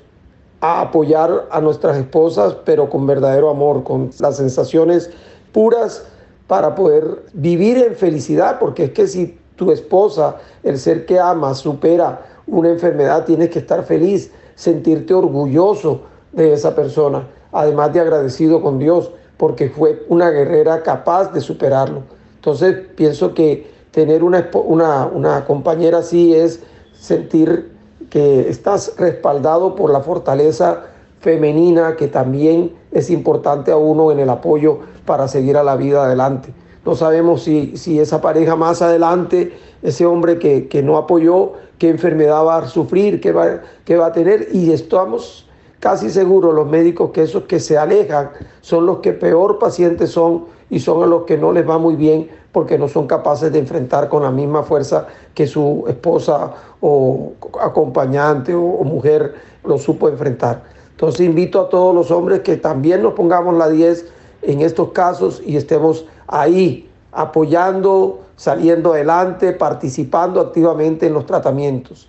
a 0.60 0.80
apoyar 0.80 1.46
a 1.50 1.60
nuestras 1.60 1.96
esposas, 1.96 2.56
pero 2.64 2.88
con 2.88 3.06
verdadero 3.06 3.50
amor, 3.50 3.84
con 3.84 4.10
las 4.18 4.36
sensaciones 4.36 5.10
puras 5.52 6.06
para 6.46 6.74
poder 6.74 7.24
vivir 7.32 7.78
en 7.78 7.94
felicidad, 7.94 8.58
porque 8.58 8.84
es 8.84 8.90
que 8.90 9.06
si 9.06 9.38
tu 9.56 9.70
esposa, 9.72 10.36
el 10.62 10.78
ser 10.78 11.06
que 11.06 11.18
amas, 11.18 11.58
supera 11.58 12.26
una 12.46 12.70
enfermedad, 12.70 13.24
tienes 13.24 13.50
que 13.50 13.58
estar 13.58 13.84
feliz, 13.84 14.30
sentirte 14.54 15.14
orgulloso 15.14 16.02
de 16.32 16.52
esa 16.52 16.74
persona, 16.74 17.26
además 17.52 17.92
de 17.92 18.00
agradecido 18.00 18.62
con 18.62 18.78
Dios, 18.78 19.10
porque 19.36 19.70
fue 19.70 20.04
una 20.08 20.30
guerrera 20.30 20.82
capaz 20.82 21.32
de 21.32 21.40
superarlo. 21.40 22.02
Entonces 22.36 22.76
pienso 22.94 23.34
que 23.34 23.70
tener 23.90 24.22
una, 24.22 24.48
una, 24.64 25.06
una 25.06 25.44
compañera 25.44 25.98
así 25.98 26.34
es 26.34 26.60
sentir 27.06 27.70
que 28.10 28.48
estás 28.48 28.94
respaldado 28.98 29.76
por 29.76 29.92
la 29.92 30.00
fortaleza 30.00 30.86
femenina 31.20 31.96
que 31.96 32.08
también 32.08 32.72
es 32.90 33.10
importante 33.10 33.70
a 33.70 33.76
uno 33.76 34.10
en 34.10 34.18
el 34.18 34.28
apoyo 34.28 34.80
para 35.04 35.28
seguir 35.28 35.56
a 35.56 35.62
la 35.62 35.76
vida 35.76 36.04
adelante. 36.04 36.52
No 36.84 36.94
sabemos 36.94 37.42
si, 37.42 37.76
si 37.76 37.98
esa 37.98 38.20
pareja 38.20 38.56
más 38.56 38.82
adelante, 38.82 39.56
ese 39.82 40.04
hombre 40.04 40.38
que, 40.38 40.82
no 40.82 40.96
apoyó, 40.96 41.52
qué 41.78 41.88
enfermedad 41.88 42.44
va 42.44 42.58
a 42.58 42.68
sufrir, 42.68 43.20
qué 43.20 43.32
va, 43.32 43.60
qué 43.84 43.96
va 43.96 44.06
a 44.06 44.12
tener. 44.12 44.48
Y 44.52 44.72
estamos 44.72 45.48
casi 45.78 46.10
seguros 46.10 46.54
los 46.54 46.66
médicos 46.66 47.10
que 47.10 47.22
esos 47.22 47.44
que 47.44 47.60
se 47.60 47.78
alejan 47.78 48.30
son 48.60 48.86
los 48.86 48.98
que 48.98 49.12
peor 49.12 49.58
pacientes 49.58 50.10
son 50.10 50.46
y 50.70 50.80
son 50.80 51.02
a 51.02 51.06
los 51.06 51.24
que 51.24 51.36
no 51.38 51.52
les 51.52 51.68
va 51.68 51.78
muy 51.78 51.94
bien 51.94 52.28
porque 52.56 52.78
no 52.78 52.88
son 52.88 53.06
capaces 53.06 53.52
de 53.52 53.58
enfrentar 53.58 54.08
con 54.08 54.22
la 54.22 54.30
misma 54.30 54.62
fuerza 54.62 55.08
que 55.34 55.46
su 55.46 55.84
esposa 55.88 56.54
o 56.80 57.34
acompañante 57.60 58.54
o, 58.54 58.82
mujer 58.82 59.34
lo 59.62 59.76
supo 59.76 60.08
enfrentar. 60.08 60.62
Entonces 60.92 61.20
invito 61.20 61.60
a 61.60 61.68
todos 61.68 61.94
los 61.94 62.10
hombres 62.10 62.40
que 62.40 62.56
también 62.56 63.02
nos 63.02 63.12
pongamos 63.12 63.58
la 63.58 63.68
10 63.68 64.06
en 64.40 64.62
estos 64.62 64.92
casos 64.92 65.42
y 65.44 65.58
estemos 65.58 66.06
ahí 66.28 66.88
apoyando, 67.12 68.22
saliendo 68.36 68.94
adelante, 68.94 69.52
participando 69.52 70.40
activamente 70.40 71.08
en 71.08 71.12
los 71.12 71.26
tratamientos. 71.26 72.08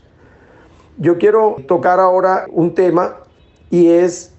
Yo 0.98 1.18
quiero 1.18 1.58
tocar 1.68 2.00
ahora 2.00 2.46
un 2.54 2.74
tema 2.74 3.18
y 3.70 3.90
es, 3.90 4.32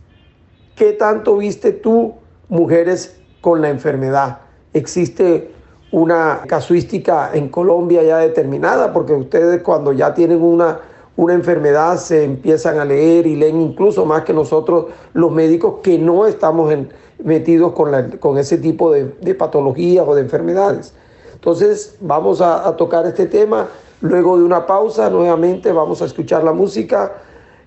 ¿qué 0.75 0.95
tanto 0.95 1.37
viste 1.37 1.71
tú 1.71 2.15
mujeres 2.49 3.21
con 3.43 3.61
la 3.61 3.69
enfermedad? 3.69 4.39
¿Existe 4.73 5.58
una 5.93 6.43
casuística 6.47 7.31
en 7.33 7.49
Colombia 7.49 8.03
ya 8.03 8.19
determinada? 8.19 8.93
Porque 8.93 9.13
ustedes 9.13 9.63
cuando 9.63 9.93
ya 9.93 10.15
tienen 10.15 10.43
una 10.43 10.79
una 11.19 11.35
enfermedad 11.35 11.99
se 11.99 12.23
empiezan 12.23 12.79
a 12.79 12.85
leer 12.85 13.27
y 13.27 13.35
leen 13.35 13.61
incluso 13.61 14.07
más 14.07 14.23
que 14.23 14.33
nosotros 14.33 14.87
los 15.15 15.33
médicos 15.33 15.81
que 15.83 15.99
no 15.99 16.29
estamos 16.29 16.73
metidos 17.25 17.73
con, 17.73 18.39
ese 18.39 18.57
tipo 18.59 18.93
de, 18.93 19.35
patologías 19.35 20.07
o 20.07 20.15
de 20.15 20.23
enfermedades. 20.23 20.95
Entonces 21.35 21.97
vamos 22.01 22.41
a 22.41 22.75
tocar 22.77 23.05
este 23.05 23.27
tema. 23.27 23.67
Luego 24.01 24.39
de 24.39 24.45
una 24.45 24.65
pausa, 24.65 25.11
nuevamente 25.11 25.73
vamos 25.73 26.01
a 26.03 26.05
escuchar 26.05 26.45
la 26.45 26.53
música 26.53 27.15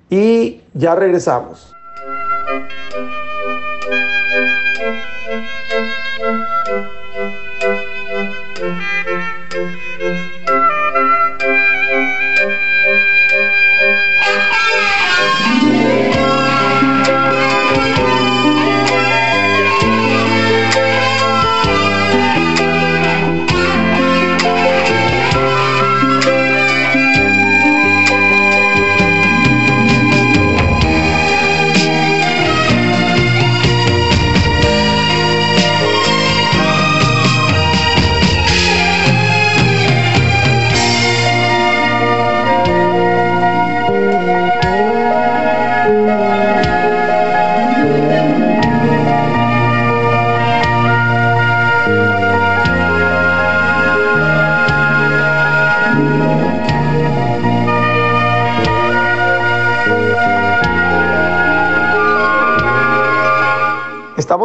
y 0.10 0.62
ya 0.74 0.96
regresamos. 0.96 1.74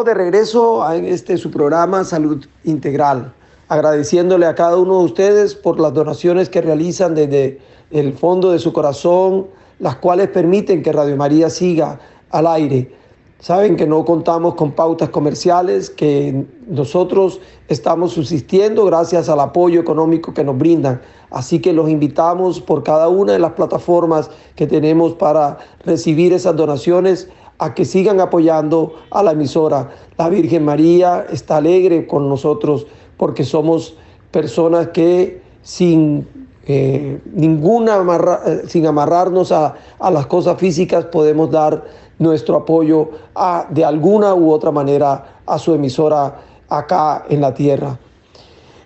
De 0.07 0.15
regreso 0.15 0.89
en 0.93 1.05
este 1.05 1.37
su 1.37 1.51
programa 1.51 2.05
Salud 2.05 2.47
Integral, 2.65 3.35
agradeciéndole 3.69 4.47
a 4.47 4.55
cada 4.55 4.77
uno 4.77 5.01
de 5.01 5.05
ustedes 5.05 5.55
por 5.57 5.81
las 5.81 5.93
donaciones 5.93 6.49
que 6.49 6.63
realizan 6.63 7.17
desde 7.17 7.61
el 7.91 8.13
fondo 8.13 8.53
de 8.53 8.61
su 8.61 8.73
corazón, 8.73 9.49
las 9.81 9.97
cuales 9.97 10.29
permiten 10.29 10.83
que 10.83 10.93
Radio 10.93 11.17
María 11.17 11.51
siga 11.51 11.99
al 12.31 12.47
aire. 12.47 12.95
Saben 13.41 13.77
que 13.77 13.87
no 13.87 14.05
contamos 14.05 14.55
con 14.55 14.73
pautas 14.73 15.11
comerciales, 15.11 15.91
que 15.91 16.47
nosotros 16.69 17.41
estamos 17.69 18.13
subsistiendo 18.13 18.85
gracias 18.87 19.29
al 19.29 19.41
apoyo 19.41 19.81
económico 19.81 20.33
que 20.33 20.45
nos 20.45 20.57
brindan. 20.57 21.03
Así 21.31 21.61
que 21.61 21.73
los 21.73 21.91
invitamos 21.91 22.61
por 22.61 22.85
cada 22.85 23.09
una 23.09 23.33
de 23.33 23.41
las 23.41 23.53
plataformas 23.53 24.31
que 24.55 24.67
tenemos 24.67 25.15
para 25.15 25.59
recibir 25.85 26.33
esas 26.33 26.57
donaciones 26.57 27.29
a 27.59 27.75
que 27.75 27.85
sigan 27.85 28.21
apoyando 28.21 28.95
a 29.11 29.23
la 29.23 29.33
emisora. 29.33 29.91
La 30.19 30.29
Virgen 30.29 30.65
María 30.65 31.27
está 31.31 31.57
alegre 31.57 32.07
con 32.07 32.29
nosotros 32.29 32.87
porque 33.17 33.45
somos 33.45 33.97
personas 34.31 34.89
que 34.89 35.43
sin 35.63 36.27
eh, 36.67 37.21
ninguna 37.33 38.05
eh, 38.47 38.63
sin 38.67 38.87
amarrarnos 38.87 39.53
a, 39.53 39.75
a 39.99 40.11
las 40.11 40.27
cosas 40.27 40.59
físicas 40.59 41.07
podemos 41.07 41.51
dar 41.51 41.85
nuestro 42.19 42.57
apoyo 42.57 43.11
a, 43.35 43.67
de 43.71 43.85
alguna 43.85 44.35
u 44.35 44.51
otra 44.51 44.71
manera 44.71 45.41
a 45.47 45.59
su 45.59 45.75
emisora 45.75 46.41
acá 46.69 47.25
en 47.29 47.41
la 47.41 47.55
tierra. 47.55 47.99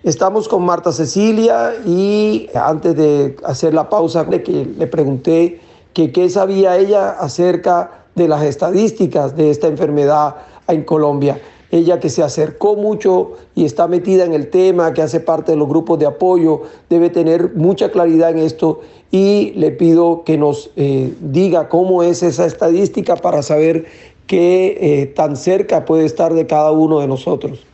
Estamos 0.03 0.47
con 0.47 0.65
Marta 0.65 0.91
Cecilia 0.91 1.73
y 1.85 2.49
antes 2.55 2.95
de 2.95 3.35
hacer 3.43 3.73
la 3.73 3.89
pausa 3.89 4.27
que 4.27 4.65
le 4.65 4.87
pregunté 4.87 5.61
que 5.93 6.11
qué 6.11 6.29
sabía 6.29 6.77
ella 6.77 7.11
acerca 7.11 8.00
de 8.15 8.27
las 8.27 8.43
estadísticas 8.43 9.35
de 9.35 9.49
esta 9.49 9.67
enfermedad 9.67 10.35
en 10.67 10.83
Colombia. 10.83 11.39
Ella 11.71 12.01
que 12.01 12.09
se 12.09 12.21
acercó 12.21 12.75
mucho 12.75 13.33
y 13.55 13.63
está 13.63 13.87
metida 13.87 14.25
en 14.25 14.33
el 14.33 14.49
tema, 14.49 14.93
que 14.93 15.01
hace 15.01 15.21
parte 15.21 15.53
de 15.53 15.57
los 15.57 15.69
grupos 15.69 15.99
de 15.99 16.05
apoyo, 16.05 16.63
debe 16.89 17.09
tener 17.09 17.53
mucha 17.55 17.91
claridad 17.91 18.31
en 18.31 18.39
esto 18.39 18.81
y 19.09 19.53
le 19.55 19.71
pido 19.71 20.23
que 20.25 20.37
nos 20.37 20.71
eh, 20.75 21.13
diga 21.21 21.69
cómo 21.69 22.03
es 22.03 22.23
esa 22.23 22.45
estadística 22.45 23.15
para 23.15 23.41
saber 23.41 23.85
qué 24.27 24.77
eh, 24.81 25.05
tan 25.07 25.37
cerca 25.37 25.85
puede 25.85 26.05
estar 26.05 26.33
de 26.33 26.45
cada 26.45 26.71
uno 26.71 26.99
de 26.99 27.07
nosotros. 27.07 27.65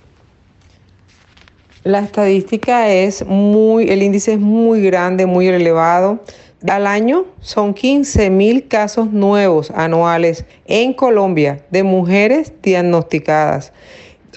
La 1.83 1.99
estadística 1.99 2.91
es 2.91 3.25
muy, 3.25 3.89
el 3.89 4.03
índice 4.03 4.33
es 4.33 4.39
muy 4.39 4.81
grande, 4.81 5.25
muy 5.25 5.47
elevado. 5.47 6.19
Al 6.65 6.87
año 6.87 7.25
son 7.39 7.75
15 7.75 8.31
mil 8.31 8.67
casos 8.67 9.11
nuevos 9.11 9.69
anuales 9.71 10.43
en 10.65 10.93
Colombia 10.93 11.63
de 11.69 11.83
mujeres 11.83 12.51
diagnosticadas. 12.63 13.73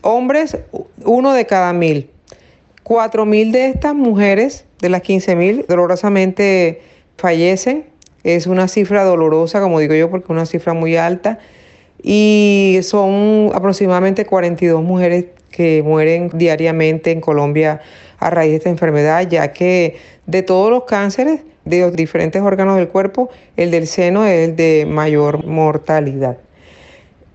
Hombres, 0.03 0.59
uno 1.05 1.33
de 1.33 1.47
cada 1.47 1.73
mil. 1.73 2.11
Cuatro 2.83 3.25
mil 3.25 3.53
de 3.53 3.69
estas 3.69 3.95
mujeres, 3.95 4.67
de 4.81 4.91
las 4.91 5.01
15 5.01 5.35
mil, 5.35 5.65
dolorosamente 5.67 6.83
fallecen. 7.17 7.87
Es 8.23 8.47
una 8.47 8.69
cifra 8.69 9.03
dolorosa, 9.05 9.61
como 9.61 9.81
digo 9.81 9.95
yo, 9.95 10.11
porque 10.11 10.25
es 10.25 10.31
una 10.31 10.45
cifra 10.45 10.75
muy 10.75 10.97
alta. 10.97 11.39
Y 12.03 12.81
son 12.83 13.51
aproximadamente 13.55 14.27
42 14.27 14.83
mujeres 14.83 15.27
que 15.51 15.83
mueren 15.83 16.31
diariamente 16.35 17.13
en 17.13 17.23
Colombia 17.23 17.81
a 18.19 18.29
raíz 18.29 18.51
de 18.51 18.57
esta 18.59 18.69
enfermedad, 18.69 19.27
ya 19.27 19.53
que 19.55 19.97
de 20.27 20.43
todos 20.43 20.71
los 20.71 20.85
cánceres, 20.85 21.41
de 21.71 21.81
los 21.81 21.93
diferentes 21.95 22.43
órganos 22.43 22.77
del 22.77 22.89
cuerpo, 22.89 23.31
el 23.57 23.71
del 23.71 23.87
seno 23.87 24.27
es 24.27 24.49
el 24.49 24.57
de 24.57 24.87
mayor 24.89 25.47
mortalidad. 25.47 26.39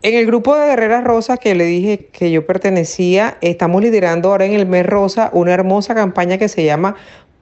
En 0.03 0.13
el 0.13 0.27
grupo 0.27 0.55
de 0.55 0.67
Guerreras 0.67 1.03
Rosas 1.03 1.39
que 1.39 1.55
le 1.55 1.63
dije 1.63 2.09
que 2.11 2.29
yo 2.29 2.45
pertenecía, 2.45 3.37
estamos 3.41 3.81
liderando 3.81 4.29
ahora 4.29 4.45
en 4.45 4.53
el 4.53 4.67
mes 4.67 4.85
rosa 4.85 5.31
una 5.33 5.51
hermosa 5.51 5.95
campaña 5.95 6.37
que 6.37 6.47
se 6.47 6.63
llama 6.63 6.95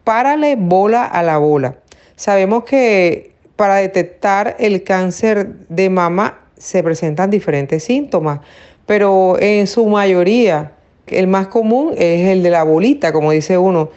Párale 0.05 0.55
bola 0.55 1.03
a 1.03 1.23
la 1.23 1.37
bola. 1.39 1.75
Sabemos 2.15 2.63
que 2.63 3.31
para 3.57 3.75
detectar 3.75 4.55
el 4.59 4.83
cáncer 4.83 5.49
de 5.67 5.89
mama 5.89 6.39
se 6.57 6.81
presentan 6.83 7.29
diferentes 7.29 7.83
síntomas, 7.83 8.39
pero 8.85 9.37
en 9.41 9.67
su 9.67 9.85
mayoría 9.87 10.71
el 11.07 11.27
más 11.27 11.47
común 11.47 11.93
es 11.97 12.29
el 12.29 12.43
de 12.43 12.49
la 12.49 12.63
bolita, 12.63 13.11
como 13.11 13.31
dice 13.31 13.57
uno 13.57 13.89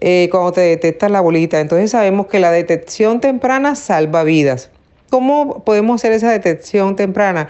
eh, 0.00 0.28
cuando 0.30 0.52
te 0.52 0.62
detectas 0.62 1.10
la 1.10 1.20
bolita. 1.20 1.60
Entonces 1.60 1.90
sabemos 1.90 2.26
que 2.26 2.40
la 2.40 2.50
detección 2.50 3.20
temprana 3.20 3.74
salva 3.74 4.24
vidas. 4.24 4.70
¿Cómo 5.10 5.64
podemos 5.64 6.00
hacer 6.00 6.12
esa 6.12 6.30
detección 6.30 6.96
temprana? 6.96 7.48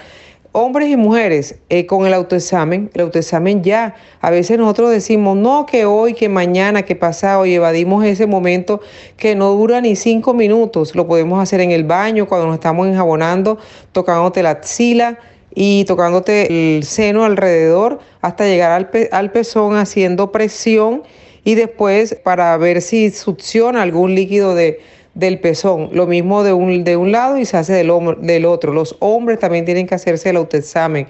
Hombres 0.52 0.88
y 0.88 0.96
mujeres, 0.96 1.54
eh, 1.68 1.86
con 1.86 2.06
el 2.06 2.14
autoexamen, 2.14 2.90
el 2.92 3.02
autoexamen 3.02 3.62
ya, 3.62 3.94
a 4.20 4.30
veces 4.30 4.58
nosotros 4.58 4.90
decimos, 4.90 5.36
no, 5.36 5.64
que 5.64 5.84
hoy, 5.84 6.14
que 6.14 6.28
mañana, 6.28 6.82
que 6.82 6.96
pasado, 6.96 7.46
y 7.46 7.54
evadimos 7.54 8.04
ese 8.04 8.26
momento 8.26 8.80
que 9.16 9.36
no 9.36 9.52
dura 9.52 9.80
ni 9.80 9.94
cinco 9.94 10.34
minutos. 10.34 10.96
Lo 10.96 11.06
podemos 11.06 11.40
hacer 11.40 11.60
en 11.60 11.70
el 11.70 11.84
baño, 11.84 12.26
cuando 12.26 12.48
nos 12.48 12.54
estamos 12.54 12.88
enjabonando, 12.88 13.58
tocándote 13.92 14.42
la 14.42 14.50
axila 14.50 15.18
y 15.54 15.84
tocándote 15.84 16.76
el 16.76 16.82
seno 16.82 17.24
alrededor 17.24 18.00
hasta 18.20 18.44
llegar 18.46 18.72
al, 18.72 18.90
al 19.12 19.30
pezón 19.30 19.76
haciendo 19.76 20.32
presión 20.32 21.04
y 21.44 21.54
después 21.54 22.14
para 22.14 22.56
ver 22.56 22.82
si 22.82 23.10
succiona 23.10 23.82
algún 23.82 24.14
líquido 24.14 24.54
de, 24.54 24.80
del 25.14 25.40
pezón. 25.40 25.90
Lo 25.92 26.06
mismo 26.06 26.42
de 26.42 26.52
un, 26.52 26.84
de 26.84 26.96
un 26.96 27.12
lado 27.12 27.38
y 27.38 27.44
se 27.44 27.56
hace 27.56 27.72
del, 27.72 27.92
del 28.20 28.44
otro. 28.44 28.72
Los 28.72 28.96
hombres 29.00 29.38
también 29.38 29.64
tienen 29.64 29.86
que 29.86 29.94
hacerse 29.94 30.30
el 30.30 30.36
autoexamen. 30.36 31.06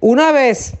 Una 0.00 0.32
vez 0.32 0.74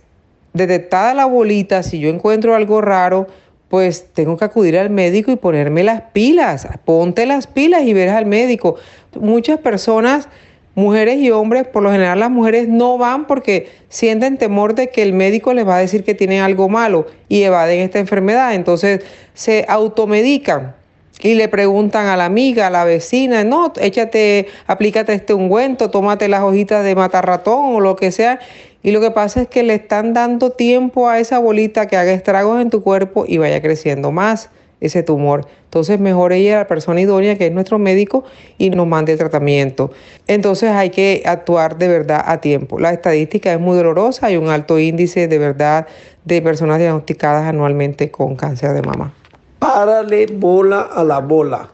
detectada 0.52 1.14
la 1.14 1.26
bolita, 1.26 1.82
si 1.82 1.98
yo 1.98 2.08
encuentro 2.08 2.54
algo 2.54 2.80
raro, 2.80 3.26
pues 3.68 4.06
tengo 4.12 4.36
que 4.36 4.44
acudir 4.44 4.76
al 4.76 4.90
médico 4.90 5.30
y 5.30 5.36
ponerme 5.36 5.82
las 5.82 6.02
pilas. 6.12 6.68
Ponte 6.84 7.24
las 7.24 7.46
pilas 7.46 7.84
y 7.84 7.94
verás 7.94 8.16
al 8.16 8.26
médico. 8.26 8.76
Muchas 9.18 9.58
personas 9.60 10.28
mujeres 10.74 11.18
y 11.18 11.30
hombres, 11.30 11.66
por 11.66 11.82
lo 11.82 11.90
general 11.90 12.20
las 12.20 12.30
mujeres 12.30 12.68
no 12.68 12.98
van 12.98 13.26
porque 13.26 13.70
sienten 13.88 14.38
temor 14.38 14.74
de 14.74 14.88
que 14.90 15.02
el 15.02 15.12
médico 15.12 15.52
les 15.52 15.66
va 15.66 15.76
a 15.76 15.80
decir 15.80 16.04
que 16.04 16.14
tienen 16.14 16.42
algo 16.42 16.68
malo 16.68 17.06
y 17.28 17.42
evaden 17.42 17.80
esta 17.80 17.98
enfermedad. 17.98 18.54
Entonces 18.54 19.04
se 19.34 19.64
automedican 19.68 20.74
y 21.20 21.34
le 21.34 21.48
preguntan 21.48 22.06
a 22.06 22.16
la 22.16 22.24
amiga, 22.24 22.66
a 22.66 22.70
la 22.70 22.84
vecina, 22.84 23.44
no, 23.44 23.72
échate, 23.80 24.48
aplícate 24.66 25.12
este 25.12 25.34
ungüento, 25.34 25.90
tómate 25.90 26.28
las 26.28 26.42
hojitas 26.42 26.84
de 26.84 26.94
matar 26.94 27.26
ratón 27.26 27.74
o 27.76 27.80
lo 27.80 27.96
que 27.96 28.10
sea. 28.10 28.40
Y 28.82 28.90
lo 28.90 29.00
que 29.00 29.12
pasa 29.12 29.42
es 29.42 29.48
que 29.48 29.62
le 29.62 29.74
están 29.74 30.12
dando 30.14 30.50
tiempo 30.50 31.08
a 31.08 31.20
esa 31.20 31.38
bolita 31.38 31.86
que 31.86 31.96
haga 31.96 32.12
estragos 32.12 32.60
en 32.60 32.70
tu 32.70 32.82
cuerpo 32.82 33.24
y 33.28 33.38
vaya 33.38 33.62
creciendo 33.62 34.10
más 34.10 34.50
ese 34.82 35.02
tumor. 35.02 35.46
Entonces, 35.64 35.98
mejor 35.98 36.32
ella, 36.32 36.58
la 36.58 36.68
persona 36.68 37.00
idónea, 37.00 37.38
que 37.38 37.46
es 37.46 37.52
nuestro 37.52 37.78
médico, 37.78 38.24
y 38.58 38.68
nos 38.68 38.86
mande 38.86 39.16
tratamiento. 39.16 39.90
Entonces, 40.26 40.70
hay 40.70 40.90
que 40.90 41.22
actuar 41.24 41.78
de 41.78 41.88
verdad 41.88 42.22
a 42.26 42.40
tiempo. 42.40 42.78
La 42.78 42.92
estadística 42.92 43.52
es 43.52 43.60
muy 43.60 43.76
dolorosa, 43.76 44.26
hay 44.26 44.36
un 44.36 44.48
alto 44.48 44.78
índice 44.78 45.28
de 45.28 45.38
verdad 45.38 45.86
de 46.24 46.42
personas 46.42 46.78
diagnosticadas 46.78 47.46
anualmente 47.46 48.10
con 48.10 48.36
cáncer 48.36 48.74
de 48.74 48.82
mama. 48.82 49.12
Párale 49.58 50.26
bola 50.26 50.82
a 50.82 51.02
la 51.04 51.20
bola. 51.20 51.70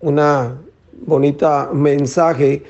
Una 0.00 0.56
bonita 1.06 1.70
mensaje 1.72 2.62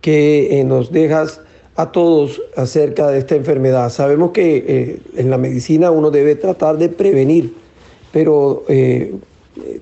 que 0.00 0.60
eh, 0.60 0.64
nos 0.64 0.92
dejas 0.92 1.40
a 1.76 1.92
todos 1.92 2.42
acerca 2.56 3.08
de 3.08 3.20
esta 3.20 3.36
enfermedad. 3.36 3.88
Sabemos 3.90 4.32
que 4.32 4.64
eh, 4.66 5.00
en 5.16 5.30
la 5.30 5.38
medicina 5.38 5.90
uno 5.90 6.10
debe 6.10 6.34
tratar 6.34 6.76
de 6.76 6.88
prevenir, 6.88 7.54
pero 8.12 8.64
eh, 8.68 9.14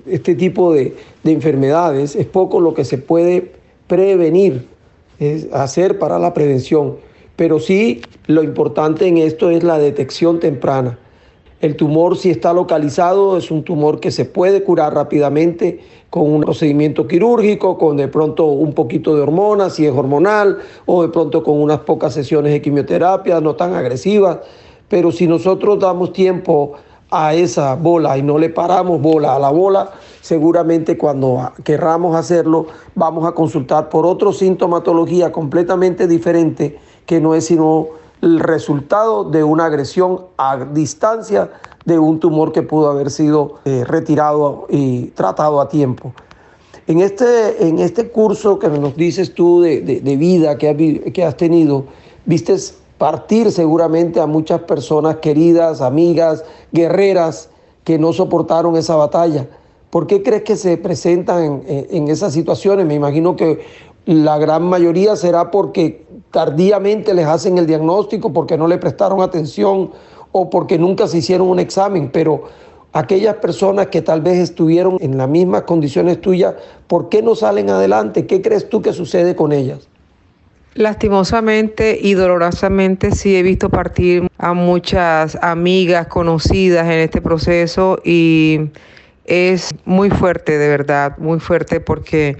este 0.05 0.35
tipo 0.35 0.73
de, 0.73 0.95
enfermedades, 1.23 2.15
es 2.15 2.25
poco 2.25 2.61
lo 2.61 2.73
que 2.73 2.85
se 2.85 2.97
puede 2.97 3.51
prevenir, 3.87 4.67
es 5.19 5.51
hacer 5.51 5.99
para 5.99 6.19
la 6.19 6.33
prevención. 6.33 6.95
Pero 7.35 7.59
sí, 7.59 8.01
lo 8.27 8.43
importante 8.43 9.07
en 9.07 9.17
esto 9.17 9.49
es 9.49 9.63
la 9.63 9.77
detección 9.77 10.39
temprana. 10.39 10.97
El 11.59 11.75
tumor, 11.75 12.17
si 12.17 12.29
está 12.29 12.53
localizado, 12.53 13.37
es 13.37 13.49
un 13.49 13.63
tumor 13.63 13.99
que 13.99 14.11
se 14.11 14.25
puede 14.25 14.63
curar 14.63 14.93
rápidamente 14.93 15.79
con 16.09 16.31
un 16.31 16.41
procedimiento 16.41 17.07
quirúrgico, 17.07 17.77
con 17.77 17.97
de 17.97 18.07
pronto 18.07 18.45
un 18.45 18.73
poquito 18.73 19.15
de 19.15 19.21
hormonas, 19.21 19.75
si 19.75 19.85
es 19.85 19.91
hormonal, 19.91 20.59
o 20.85 21.01
de 21.01 21.09
pronto 21.09 21.43
con 21.43 21.59
unas 21.59 21.79
pocas 21.79 22.13
sesiones 22.13 22.53
de 22.53 22.61
quimioterapia, 22.61 23.41
no 23.41 23.55
tan 23.55 23.73
agresivas. 23.73 24.39
Pero 24.87 25.11
si 25.11 25.27
nosotros 25.27 25.79
damos 25.79 26.13
tiempo 26.13 26.73
a 27.09 27.33
esa 27.33 27.75
bola 27.75 28.17
y 28.17 28.21
no 28.21 28.37
le 28.37 28.49
paramos 28.49 29.01
bola 29.01 29.35
a 29.35 29.39
la 29.39 29.49
bola, 29.49 29.91
seguramente 30.21 30.97
cuando 30.97 31.51
querramos 31.63 32.15
hacerlo 32.15 32.67
vamos 32.95 33.25
a 33.25 33.31
consultar 33.31 33.89
por 33.89 34.05
otra 34.05 34.33
sintomatología 34.33 35.31
completamente 35.31 36.07
diferente 36.07 36.79
que 37.05 37.21
no 37.21 37.33
es 37.33 37.45
sino 37.45 37.87
el 38.21 38.39
resultado 38.39 39.23
de 39.23 39.43
una 39.43 39.65
agresión 39.65 40.21
a 40.37 40.57
distancia 40.57 41.51
de 41.85 41.97
un 41.97 42.19
tumor 42.19 42.51
que 42.51 42.63
pudo 42.63 42.89
haber 42.89 43.11
sido 43.11 43.59
eh, 43.63 43.85
retirado 43.85 44.65
y 44.69 45.07
tratado 45.07 45.61
a 45.61 45.69
tiempo. 45.69 46.13
En 46.87 47.01
este, 47.01 47.67
en 47.67 47.79
este 47.79 48.09
curso 48.09 48.59
que 48.59 48.69
nos 48.69 48.95
dices 48.95 49.33
tú 49.33 49.61
de, 49.61 50.01
vida 50.17 50.57
que 50.57 50.69
has, 50.69 51.11
que 51.13 51.23
has 51.23 51.37
tenido, 51.37 51.85
viste 52.25 52.55
partir 52.97 53.51
seguramente 53.51 54.19
a 54.19 54.25
muchas 54.25 54.61
personas 54.61 55.17
queridas, 55.17 55.81
amigas, 55.81 56.43
guerreras 56.71 57.49
que 57.83 57.99
no 57.99 58.13
soportaron 58.13 58.75
esa 58.75 58.95
batalla. 58.95 59.47
¿Por 59.89 60.07
qué 60.07 60.21
crees 60.21 60.43
que 60.43 60.55
se 60.55 60.77
presentan 60.77 61.63
en, 61.67 62.07
esas 62.09 62.33
situaciones? 62.33 62.85
Me 62.85 62.95
imagino 62.95 63.35
que 63.35 63.65
la 64.05 64.37
gran 64.37 64.63
mayoría 64.63 65.15
será 65.15 65.51
porque 65.51 66.05
tardíamente 66.31 67.13
les 67.13 67.25
hacen 67.25 67.57
el 67.57 67.67
diagnóstico, 67.67 68.33
porque 68.33 68.57
no 68.57 68.67
le 68.67 68.77
prestaron 68.77 69.21
atención 69.21 69.91
o 70.31 70.49
porque 70.49 70.77
nunca 70.77 71.07
se 71.07 71.19
hicieron 71.19 71.47
un 71.47 71.59
examen, 71.59 72.11
pero 72.11 72.43
aquellas 72.91 73.35
personas 73.35 73.87
que 73.87 74.01
tal 74.01 74.21
vez 74.21 74.37
estuvieron 74.39 74.97
en 74.99 75.17
las 75.17 75.29
mismas 75.29 75.63
condiciones 75.63 76.19
tuyas, 76.19 76.55
¿por 76.87 77.09
qué 77.09 77.21
no 77.21 77.35
salen 77.35 77.69
adelante? 77.69 78.27
¿Qué 78.27 78.41
crees 78.41 78.69
tú 78.69 78.81
que 78.81 78.91
sucede 78.91 79.35
con 79.35 79.53
ellas? 79.53 79.87
Lastimosamente 80.77 81.97
y 81.99 82.13
dolorosamente 82.13 83.09
sí 83.09 83.35
he 83.35 83.41
visto 83.41 83.71
partir 83.71 84.29
a 84.37 84.53
muchas 84.53 85.35
amigas 85.41 86.05
conocidas 86.05 86.85
en 86.85 86.99
este 86.99 87.19
proceso 87.19 87.99
y 88.05 88.69
es 89.25 89.73
muy 89.85 90.11
fuerte, 90.11 90.59
de 90.59 90.69
verdad, 90.69 91.17
muy 91.17 91.39
fuerte 91.39 91.79
porque 91.79 92.37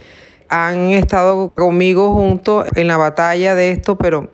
han 0.49 0.91
estado 0.91 1.49
conmigo 1.49 2.13
juntos 2.13 2.67
en 2.75 2.87
la 2.87 2.97
batalla 2.97 3.55
de 3.55 3.71
esto, 3.71 3.97
pero 3.97 4.31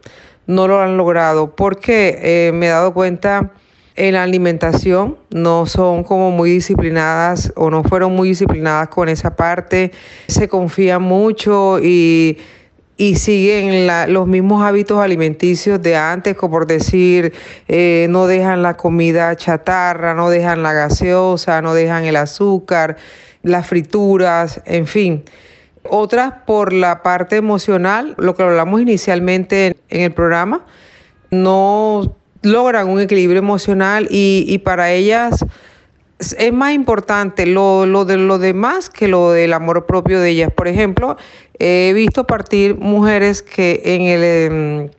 no 0.48 0.68
lo 0.68 0.82
han 0.82 0.98
logrado 0.98 1.56
porque 1.56 2.20
eh, 2.22 2.52
me 2.54 2.66
he 2.66 2.70
dado 2.72 2.94
cuenta 2.94 3.54
en 3.96 4.16
la 4.16 4.24
alimentación 4.24 5.18
no 5.30 5.66
son 5.66 6.04
como 6.04 6.30
muy 6.30 6.50
disciplinadas 6.50 7.54
o 7.56 7.70
no 7.70 7.86
fueron 7.86 8.14
muy 8.14 8.28
disciplinadas 8.28 8.90
con 8.90 9.08
esa 9.08 9.34
parte, 9.38 9.94
se 10.28 10.50
confían 10.50 11.04
mucho 11.04 11.80
y 11.82 12.38
y 12.96 13.16
siguen 13.16 13.88
los 14.14 14.28
mismos 14.28 14.64
hábitos 14.64 15.00
alimenticios 15.00 15.82
de 15.82 15.96
antes, 15.96 16.36
como 16.36 16.54
por 16.54 16.68
decir, 16.68 17.34
eh, 17.68 18.08
no 18.10 18.28
dejan 18.28 18.62
la 18.62 18.78
comida 18.78 19.36
chatarra, 19.36 20.14
no 20.14 20.30
dejan 20.30 20.62
la 20.62 20.74
gaseosa, 20.74 21.62
no 21.62 21.74
dejan 21.74 22.06
el 22.06 22.16
azúcar, 22.16 22.98
las 23.42 23.68
frituras, 23.68 24.62
en 24.66 24.86
fin. 24.86 25.24
Otras 25.90 26.34
por 26.46 26.72
la 26.72 27.02
parte 27.02 27.36
emocional, 27.36 28.16
lo 28.18 28.36
que 28.36 28.44
hablamos 28.44 28.80
inicialmente 28.80 29.76
en, 29.90 30.02
el 30.02 30.14
programa, 30.14 30.66
no 31.32 32.16
logran 32.44 32.90
un 32.90 33.02
equilibrio 33.02 33.40
emocional 33.40 34.08
y, 34.10 34.46
y 34.48 34.60
para 34.60 34.92
ellas 34.92 35.44
es 36.38 36.54
más 36.54 36.74
importante 36.74 37.46
lo, 37.46 37.86
lo, 37.86 38.06
de 38.06 38.18
lo 38.18 38.40
demás 38.40 38.90
que 38.90 39.08
lo 39.08 39.32
del 39.32 39.54
amor 39.54 39.86
propio 39.86 40.20
de 40.20 40.30
ellas. 40.30 40.52
Por 40.52 40.68
ejemplo, 40.68 41.18
he 41.60 41.94
visto 41.94 42.26
partir 42.26 42.76
mujeres 42.76 43.42
que 43.42 43.82
en 43.86 44.02
el, 44.04 44.24
em, 44.24 44.90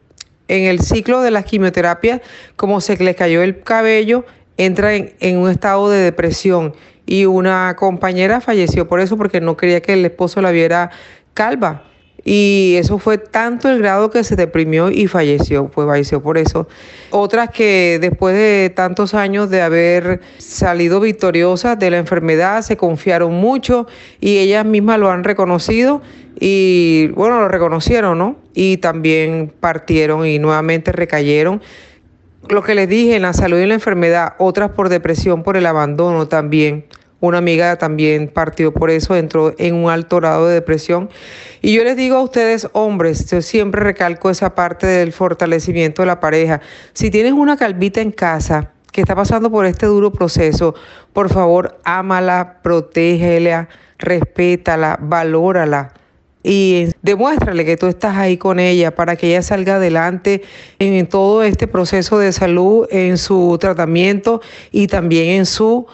en 0.49 0.65
el 0.65 0.81
ciclo 0.81 1.21
de 1.23 1.31
la 1.31 1.43
quimioterapia, 1.43 2.23
como 2.57 2.81
se 2.81 2.97
les 2.97 3.17
cayó 3.17 3.43
el 3.43 3.61
cabello, 3.61 4.25
entran 4.57 5.11
en, 5.21 5.39
un 5.39 5.51
estado 5.51 5.91
de 5.91 5.99
depresión. 5.99 6.75
Y 7.07 7.27
una 7.27 7.75
compañera 7.77 8.41
falleció 8.41 8.89
por 8.89 9.01
eso, 9.01 9.17
porque 9.17 9.41
no 9.41 9.57
quería 9.57 9.81
que 9.81 9.93
el 9.93 10.05
esposo 10.05 10.41
la 10.41 10.51
viera 10.51 10.91
calva. 11.35 11.85
Y 12.27 12.77
eso 12.79 12.99
fue 12.99 13.19
tanto 13.19 13.69
el 13.69 13.81
grado 13.81 14.09
que 14.09 14.25
se 14.25 14.35
deprimió 14.35 14.91
y 14.91 15.07
falleció, 15.07 15.69
pues 15.69 15.87
falleció 15.87 16.23
por 16.23 16.39
eso. 16.39 16.67
Otras 17.11 17.51
que 17.51 17.99
después 18.01 18.35
de 18.35 18.73
tantos 18.75 19.13
años 19.13 19.51
de 19.51 19.61
haber 19.61 20.23
salido 20.39 21.01
victoriosas 21.01 21.79
de 21.79 21.91
la 21.91 21.99
enfermedad, 21.99 22.63
se 22.63 22.79
confiaron 22.79 23.35
mucho 23.35 23.87
y 24.21 24.39
ellas 24.39 24.65
mismas 24.65 24.99
lo 24.99 25.11
han 25.11 25.23
reconocido 25.23 26.01
y 26.39 27.09
bueno, 27.15 27.41
lo 27.41 27.49
reconocieron, 27.49 28.19
¿no? 28.19 28.37
Y 28.55 28.79
también 28.79 29.53
partieron 29.61 30.27
y 30.27 30.39
nuevamente 30.39 30.93
recayeron. 30.93 31.63
Lo 32.49 32.63
que 32.63 32.75
les 32.75 32.89
dije, 32.89 33.17
en 33.17 33.23
la 33.23 33.33
salud 33.33 33.59
y 33.59 33.63
en 33.63 33.69
la 33.69 33.75
enfermedad, 33.75 34.35
otras 34.39 34.71
por 34.71 34.89
depresión, 34.89 35.43
por 35.43 35.57
el 35.57 35.67
abandono 35.67 36.29
también. 36.29 36.87
Una 37.21 37.39
amiga 37.39 37.77
también 37.77 38.29
partió 38.29 38.75
por 38.75 38.91
eso, 38.91 39.17
entró 39.17 39.55
en 39.57 39.77
un 39.77 39.91
alto 39.91 40.17
grado 40.17 40.49
de 40.49 40.55
depresión. 40.55 41.09
Y 41.63 41.73
yo 41.73 41.83
les 41.83 41.97
digo 41.97 42.17
a 42.17 42.23
ustedes, 42.23 42.69
hombres, 42.73 43.31
yo 43.31 43.41
siempre 43.41 43.81
recalco 43.81 44.29
esa 44.29 44.55
parte 44.55 44.87
del 44.87 45.13
fortalecimiento 45.13 46.03
de 46.03 46.07
la 46.07 46.21
pareja. 46.21 46.61
Si 46.93 47.11
tienes 47.11 47.33
una 47.33 47.57
calvita 47.57 48.03
en 48.03 48.13
casa 48.13 48.73
que 48.93 49.01
está 49.01 49.15
pasando 49.15 49.51
por 49.51 49.65
este 49.65 49.87
duro 49.87 50.13
proceso, 50.13 50.75
por 51.15 51.31
favor, 51.33 51.79
ámala, 51.85 52.59
protégela, 52.63 53.69
respétala, 53.99 54.99
valórala 55.01 55.95
y 56.47 56.91
demuéstrale 57.01 57.65
que 57.65 57.79
tú 57.79 57.87
estás 57.87 58.17
ahí 58.17 58.37
con 58.37 58.61
ella 58.61 58.95
para 58.95 59.17
que 59.17 59.29
ella 59.29 59.41
salga 59.41 59.77
adelante 59.77 60.43
en 60.79 61.07
todo 61.09 61.43
este 61.43 61.67
proceso 61.67 62.19
de 62.19 62.33
salud, 62.33 62.87
en 62.91 63.17
su 63.17 63.57
tratamiento 63.59 64.43
y 64.71 64.87
también 64.87 65.39
en 65.39 65.47
su 65.47 65.87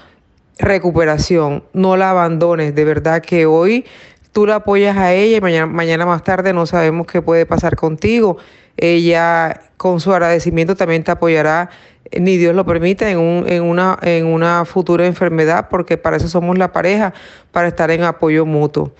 recuperación. 0.59 1.63
No 1.73 1.97
la 1.97 2.11
abandones, 2.11 2.75
de 2.75 2.85
verdad 2.85 3.23
que 3.23 3.47
hoy 3.47 3.87
tú 4.33 4.45
la 4.45 4.57
apoyas 4.57 4.97
a 4.97 5.13
ella 5.13 5.37
y 5.37 5.41
mañana, 5.41 5.67
mañana 5.67 6.05
más 6.05 6.25
tarde 6.25 6.53
no 6.53 6.67
sabemos 6.67 7.07
qué 7.07 7.23
puede 7.23 7.47
pasar 7.47 7.77
contigo. 7.77 8.39
Ella 8.77 9.63
con 9.77 10.01
su 10.01 10.13
agradecimiento 10.13 10.75
también 10.75 11.05
te 11.05 11.13
apoyará, 11.13 11.71
ni 12.19 12.39
Dios 12.39 12.57
lo 12.57 12.67
permita, 12.67 13.09
en, 13.09 13.19
un, 13.19 13.49
en, 13.49 13.63
una, 13.63 14.01
en 14.03 14.27
una 14.27 14.65
futura 14.65 15.07
enfermedad, 15.07 15.69
porque 15.71 15.97
para 15.97 16.17
eso 16.17 16.27
somos 16.27 16.59
la 16.59 16.73
pareja, 16.73 17.15
para 17.53 17.69
estar 17.69 17.93
en 17.93 18.03
apoyo 18.03 18.45
mutuo. 18.45 18.93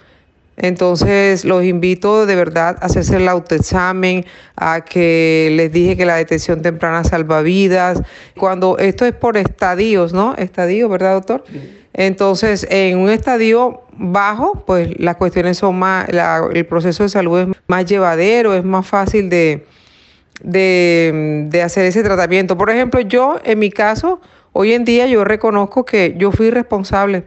Entonces 0.63 1.47
los 1.47 1.65
invito 1.65 2.27
de 2.27 2.37
verdad 2.37 2.77
a 2.81 2.87
hacerse 2.87 3.17
el 3.17 3.29
autoexamen, 3.29 4.27
a 4.57 4.85
que 4.85 5.51
les 5.53 5.73
dije 5.73 5.97
que 5.97 6.05
la 6.05 6.17
detección 6.17 6.61
temprana 6.61 7.03
salva 7.03 7.41
vidas. 7.41 8.03
Cuando 8.37 8.77
esto 8.77 9.07
es 9.07 9.15
por 9.15 9.39
estadios, 9.39 10.13
¿no? 10.13 10.35
Estadios, 10.37 10.91
¿verdad, 10.91 11.15
doctor? 11.15 11.45
Entonces, 11.95 12.67
en 12.71 12.99
un 12.99 13.09
estadio 13.09 13.83
bajo, 13.93 14.63
pues 14.67 14.91
las 14.99 15.17
cuestiones 15.17 15.57
son 15.57 15.79
más, 15.79 16.07
el 16.53 16.67
proceso 16.67 17.05
de 17.05 17.09
salud 17.09 17.41
es 17.41 17.49
más 17.67 17.87
llevadero, 17.87 18.55
es 18.55 18.63
más 18.63 18.87
fácil 18.87 19.31
de, 19.31 19.67
de, 20.43 21.47
de 21.49 21.63
hacer 21.63 21.87
ese 21.87 22.03
tratamiento. 22.03 22.59
Por 22.59 22.69
ejemplo, 22.69 23.01
yo, 23.01 23.41
en 23.45 23.59
mi 23.59 23.71
caso, 23.71 24.21
hoy 24.53 24.75
en 24.75 24.85
día 24.85 25.07
yo 25.07 25.25
reconozco 25.25 25.87
que 25.87 26.15
yo 26.19 26.33
fui 26.33 26.51
responsable. 26.51 27.25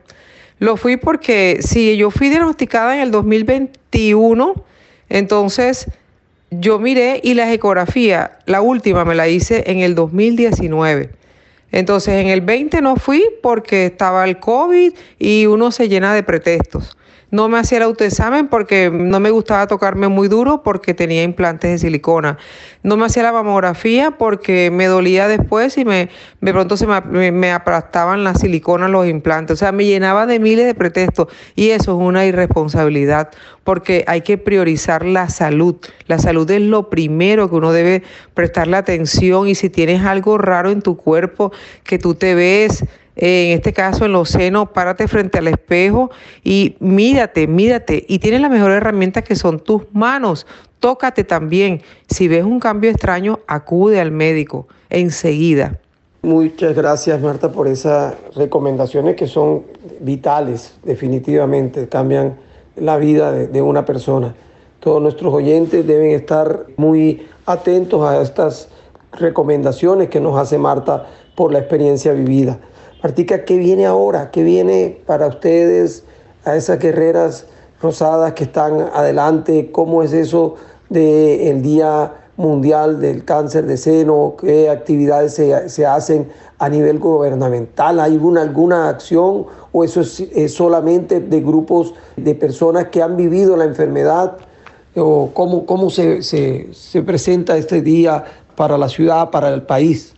Lo 0.64 0.78
fui 0.78 0.96
porque 0.96 1.58
si 1.60 1.98
yo 1.98 2.10
fui 2.10 2.30
diagnosticada 2.30 2.96
en 2.96 3.02
el 3.02 3.12
2021, 3.12 4.64
entonces 5.10 5.88
yo 6.52 6.80
miré 6.80 7.20
y 7.22 7.34
la 7.34 7.52
ecografía, 7.52 8.38
la 8.46 8.62
última 8.62 9.04
me 9.04 9.14
la 9.14 9.28
hice 9.28 9.66
en 9.68 9.80
el 9.80 9.94
2019. 9.94 11.10
Entonces 11.74 12.14
en 12.14 12.28
el 12.28 12.40
20 12.40 12.82
no 12.82 12.96
fui 12.96 13.26
porque 13.42 13.88
estaba 13.88 14.24
el 14.24 14.40
COVID 14.40 14.94
y 15.20 15.48
uno 15.48 15.70
se 15.74 15.90
llena 15.90 16.14
de 16.14 16.24
pretextos. 16.24 16.96
No 17.34 17.50
me 17.50 17.58
hacía 17.58 17.80
el 17.80 17.86
autoexamen 17.86 18.48
porque 18.48 18.92
no 18.94 19.20
me 19.20 19.32
gustaba 19.32 19.66
tocarme 19.66 20.08
muy 20.08 20.28
duro 20.28 20.62
porque 20.62 20.94
tenía 20.94 21.24
implantes 21.24 21.72
de 21.72 21.78
silicona. 21.80 22.38
No 22.84 22.96
me 22.96 23.08
hacía 23.08 23.24
la 23.24 23.32
mamografía 23.32 24.12
porque 24.12 24.70
me 24.70 24.86
dolía 24.86 25.28
después 25.28 25.76
y 25.80 25.84
me, 25.84 26.12
de 26.42 26.52
pronto 26.54 26.78
se 26.78 26.86
me, 26.86 27.32
me 27.32 27.52
aplastaban 27.52 28.24
las 28.24 28.42
siliconas 28.42 28.92
los 28.92 29.08
implantes. 29.08 29.56
O 29.56 29.58
sea, 29.58 29.72
me 29.72 29.84
llenaba 29.84 30.28
de 30.28 30.40
miles 30.40 30.68
de 30.68 30.76
pretextos 30.76 31.28
y 31.56 31.72
eso 31.72 32.00
es 32.00 32.08
una 32.08 32.24
irresponsabilidad 32.24 33.32
porque 33.64 34.04
hay 34.06 34.22
que 34.22 34.38
priorizar 34.38 35.04
la 35.04 35.28
salud. 35.28 35.76
La 36.06 36.20
salud 36.20 36.48
es 36.52 36.62
lo 36.62 36.92
primero 36.92 37.50
que 37.50 37.56
uno 37.56 37.72
debe 37.72 38.04
prestarle 38.36 38.78
atención 38.78 39.48
y 39.48 39.56
si 39.56 39.72
tienes 39.72 40.06
algo 40.06 40.38
raro 40.38 40.70
en 40.70 40.84
tu 40.84 40.98
cuerpo 40.98 41.52
que 41.84 41.98
tú 41.98 42.14
te 42.14 42.36
ves 42.36 42.84
en 43.16 43.58
este 43.58 43.74
caso 43.74 44.06
en 44.06 44.12
los 44.12 44.30
senos, 44.30 44.70
párate 44.70 45.08
frente 45.08 45.38
al 45.38 45.48
espejo 45.48 46.10
y 46.44 46.76
mírate, 46.80 47.48
mírate. 47.48 48.06
Y 48.08 48.20
tienes 48.20 48.42
la 48.42 48.50
mejor 48.50 48.72
herramienta 48.72 49.22
que 49.22 49.36
son 49.36 49.60
tus 49.60 49.84
manos. 49.92 50.48
Tócate 50.80 51.24
también. 51.24 51.82
Si 52.10 52.28
ves 52.28 52.44
un 52.44 52.60
cambio 52.60 52.90
extraño, 52.90 53.40
acude 53.48 54.02
al 54.02 54.12
médico 54.12 54.68
enseguida. 54.90 55.80
Muchas 56.24 56.74
gracias 56.76 57.22
Marta 57.22 57.52
por 57.52 57.68
esas 57.68 58.16
recomendaciones 58.36 59.16
que 59.16 59.28
son 59.28 59.64
vitales, 60.00 60.74
definitivamente, 60.84 61.88
cambian 61.90 62.36
la 62.78 62.98
vida 62.98 63.32
de, 63.32 63.48
de 63.48 63.62
una 63.62 63.86
persona. 63.86 64.34
Todos 64.80 65.02
nuestros 65.02 65.34
oyentes 65.34 65.86
deben 65.86 66.12
estar 66.12 66.66
muy 66.78 67.28
atentos 67.46 68.02
a 68.06 68.22
estas 68.22 68.70
recomendaciones 69.12 70.10
que 70.10 70.20
nos 70.20 70.38
hace 70.38 70.58
Marta 70.58 71.08
por 71.36 71.52
la 71.52 71.60
experiencia 71.60 72.14
vivida. 72.14 72.58
Martica, 73.04 73.44
¿qué 73.44 73.58
viene 73.58 73.86
ahora? 73.86 74.32
¿Qué 74.32 74.44
viene 74.44 74.98
para 75.06 75.28
ustedes, 75.28 76.06
a 76.46 76.56
esas 76.56 76.80
guerreras 76.80 77.46
rosadas 77.82 78.32
que 78.32 78.46
están 78.46 78.80
adelante? 78.94 79.72
¿Cómo 79.74 80.04
es 80.04 80.14
eso 80.14 80.56
del 80.88 81.62
Día 81.62 82.14
Mundial 82.38 83.02
del 83.02 83.26
Cáncer 83.26 83.66
de 83.66 83.76
Seno? 83.76 84.36
¿Qué 84.40 84.70
actividades 84.70 85.34
se, 85.34 85.86
hacen 85.86 86.30
a 86.60 86.70
nivel 86.70 86.98
gubernamental? 86.98 88.00
¿Hay 88.00 88.14
alguna, 88.14 88.88
acción 88.88 89.48
o 89.74 89.84
eso 89.84 90.00
es, 90.00 90.54
solamente 90.54 91.20
de 91.20 91.42
grupos 91.42 91.94
de 92.16 92.34
personas 92.36 92.88
que 92.88 93.02
han 93.02 93.18
vivido 93.18 93.58
la 93.58 93.66
enfermedad? 93.66 94.38
o 94.96 95.32
cómo, 95.34 95.66
cómo 95.66 95.90
se, 95.90 96.22
se 96.22 97.02
presenta 97.02 97.58
este 97.58 97.82
día 97.82 98.24
para 98.56 98.78
la 98.78 98.88
ciudad, 98.88 99.30
para 99.30 99.50
el 99.50 99.64
país? 99.64 100.13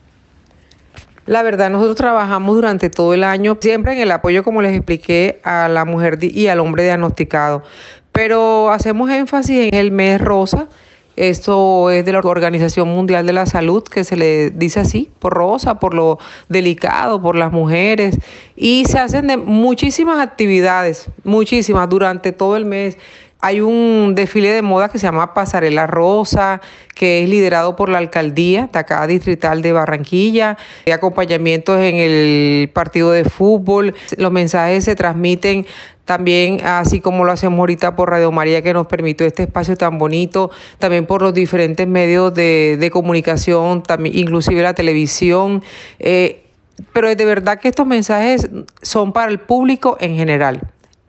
La 1.26 1.42
verdad, 1.42 1.72
nosotros 1.72 1.96
trabajamos 1.96 2.56
durante 2.56 2.90
todo 2.92 3.14
el 3.16 3.24
año, 3.24 3.58
siempre 3.60 3.94
en 3.94 4.00
el 4.00 4.12
apoyo, 4.12 4.44
como 4.44 4.62
les 4.62 4.76
expliqué, 4.76 5.40
a 5.44 5.68
la 5.68 5.84
mujer 5.84 6.20
y 6.22 6.48
al 6.48 6.60
hombre 6.60 6.84
diagnosticado. 6.84 7.64
Pero 8.12 8.72
hacemos 8.72 9.10
énfasis 9.10 9.68
en 9.68 9.74
el 9.74 9.92
mes 9.92 10.22
rosa, 10.22 10.68
esto 11.16 11.92
es 11.92 12.04
de 12.04 12.12
la 12.12 12.20
Organización 12.20 12.90
Mundial 12.90 13.26
de 13.26 13.32
la 13.32 13.46
Salud, 13.46 13.84
que 13.84 14.04
se 14.04 14.18
le 14.18 14.50
dice 14.50 14.82
así, 14.82 15.10
por 15.20 15.34
rosa, 15.34 15.80
por 15.80 15.94
lo 15.94 16.20
delicado, 16.50 17.22
por 17.22 17.38
las 17.38 17.54
mujeres. 17.54 18.20
Y 18.58 18.84
se 18.86 19.00
hacen 19.00 19.28
de 19.28 19.38
muchísimas 19.38 20.20
actividades, 20.20 21.08
muchísimas, 21.24 21.88
durante 21.88 22.34
todo 22.34 22.58
el 22.58 22.66
mes. 22.66 22.98
Hay 23.46 23.62
un 23.62 24.16
desfile 24.16 24.52
de 24.52 24.64
moda 24.64 24.90
que 24.90 24.98
se 24.98 25.06
llama 25.06 25.36
Pasarela 25.36 25.86
Rosa, 25.86 26.62
que 26.96 27.22
es 27.22 27.30
liderado 27.30 27.76
por 27.76 27.90
la 27.90 28.00
alcaldía 28.00 28.72
acá 28.74 29.06
distrital 29.06 29.62
de 29.62 29.72
Barranquilla, 29.72 30.58
hay 30.88 30.92
acompañamientos 30.92 31.80
en 31.80 31.98
el 31.98 32.72
partido 32.74 33.12
de 33.12 33.24
fútbol, 33.24 33.94
los 34.18 34.32
mensajes 34.32 34.86
se 34.86 34.96
transmiten 34.96 35.68
también 36.06 36.66
así 36.66 37.02
como 37.02 37.24
lo 37.24 37.34
hacemos 37.34 37.60
ahorita 37.60 37.96
por 37.96 38.10
Radio 38.10 38.32
María 38.32 38.64
que 38.64 38.74
nos 38.74 38.88
permitió 38.88 39.28
este 39.28 39.44
espacio 39.44 39.78
tan 39.78 40.00
bonito, 40.00 40.50
también 40.80 41.06
por 41.06 41.22
los 41.22 41.36
diferentes 41.36 41.88
medios 41.88 42.34
de, 42.34 42.90
comunicación, 42.92 43.84
también, 43.84 44.18
inclusive 44.18 44.64
la 44.64 44.74
televisión. 44.74 45.62
Eh, 46.00 46.46
pero 46.94 47.14
de 47.14 47.26
verdad 47.26 47.60
que 47.60 47.68
estos 47.68 47.86
mensajes 47.86 48.50
son 48.82 49.14
para 49.14 49.32
el 49.32 49.40
público 49.40 49.98
en 50.00 50.16
general, 50.16 50.62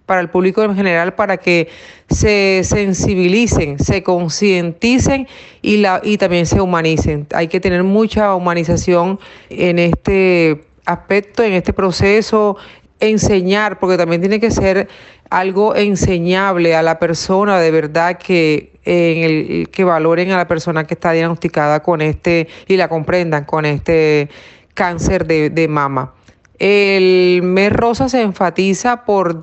para 0.07 0.21
el 0.21 0.31
público 0.31 0.63
en 0.63 0.75
general, 0.75 1.15
para 1.15 1.37
que 1.37 1.69
se 2.09 2.63
sensibilicen, 2.65 3.79
se 3.79 4.03
concienticen 4.03 5.27
y, 5.63 5.79
la, 5.79 6.01
y 6.03 6.17
también 6.17 6.47
se 6.47 6.61
humanicen. 6.61 7.27
Hay 7.35 7.49
que 7.49 7.61
tener 7.61 7.83
mucha 7.83 8.35
humanización 8.35 9.19
en 9.51 9.81
este 9.81 10.65
aspecto, 10.87 11.43
en 11.43 11.53
este 11.53 11.73
proceso, 11.73 12.57
enseñar, 13.01 13.79
porque 13.81 13.97
también 13.97 14.21
tiene 14.21 14.41
que 14.41 14.53
ser 14.53 14.89
algo 15.29 15.75
enseñable 15.75 16.77
a 16.77 16.83
la 16.83 17.01
persona 17.01 17.59
de 17.59 17.73
verdad 17.73 18.17
que 18.17 18.73
en 18.85 19.25
el 19.25 19.69
que 19.71 19.83
valoren 19.83 20.31
a 20.31 20.37
la 20.37 20.47
persona 20.47 20.87
que 20.87 20.95
está 20.95 21.11
diagnosticada 21.11 21.83
con 21.83 22.01
este 22.01 22.47
y 22.69 22.77
la 22.77 22.89
comprendan 22.89 23.45
con 23.45 23.65
este 23.65 24.29
cáncer 24.75 25.27
de, 25.27 25.51
de 25.51 25.67
mama. 25.67 26.15
El 26.61 27.41
mes 27.43 27.73
rosa 27.73 28.09
se 28.09 28.23
enfatiza 28.23 29.05
por 29.05 29.43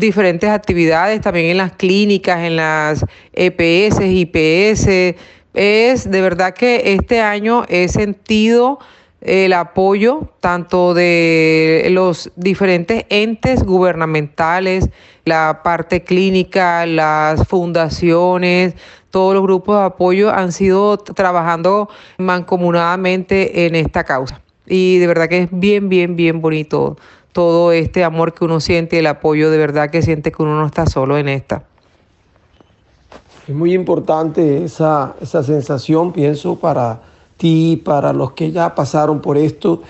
diferentes 0.00 0.50
actividades, 0.50 1.20
también 1.20 1.46
en 1.46 1.58
las 1.58 1.72
clínicas, 1.72 2.40
en 2.40 2.56
las 2.56 3.04
EPS, 3.32 4.00
IPS. 4.00 5.16
Es 5.54 6.10
de 6.10 6.20
verdad 6.20 6.54
que 6.54 6.94
este 6.94 7.20
año 7.20 7.64
he 7.68 7.88
sentido 7.88 8.78
el 9.20 9.52
apoyo 9.52 10.30
tanto 10.40 10.94
de 10.94 11.88
los 11.90 12.30
diferentes 12.36 13.04
entes 13.10 13.62
gubernamentales, 13.62 14.88
la 15.24 15.60
parte 15.62 16.02
clínica, 16.02 16.86
las 16.86 17.46
fundaciones, 17.46 18.74
todos 19.10 19.34
los 19.34 19.42
grupos 19.42 19.78
de 19.78 19.84
apoyo 19.84 20.30
han 20.30 20.52
sido 20.52 20.96
trabajando 20.96 21.90
mancomunadamente 22.18 23.66
en 23.66 23.74
esta 23.74 24.04
causa. 24.04 24.40
Y 24.66 24.98
de 24.98 25.06
verdad 25.06 25.28
que 25.28 25.42
es 25.42 25.48
bien, 25.50 25.88
bien, 25.88 26.16
bien 26.16 26.40
bonito 26.40 26.96
todo 27.32 27.72
este 27.72 28.04
amor 28.04 28.34
que 28.34 28.44
uno 28.44 28.60
siente, 28.60 28.98
el 28.98 29.06
apoyo 29.06 29.50
de 29.50 29.58
verdad 29.58 29.90
que 29.90 30.02
siente 30.02 30.32
que 30.32 30.42
uno 30.42 30.58
no 30.58 30.66
está 30.66 30.86
solo 30.86 31.18
en 31.18 31.28
esta. 31.28 31.64
Es 33.46 33.54
muy 33.54 33.74
importante 33.74 34.64
esa, 34.64 35.14
esa 35.20 35.42
sensación, 35.42 36.12
pienso, 36.12 36.56
para 36.56 37.00
ti, 37.36 37.80
para 37.84 38.12
los 38.12 38.32
que 38.32 38.52
ya 38.52 38.74
pasaron 38.74 39.20
por 39.20 39.36
esto 39.36 39.82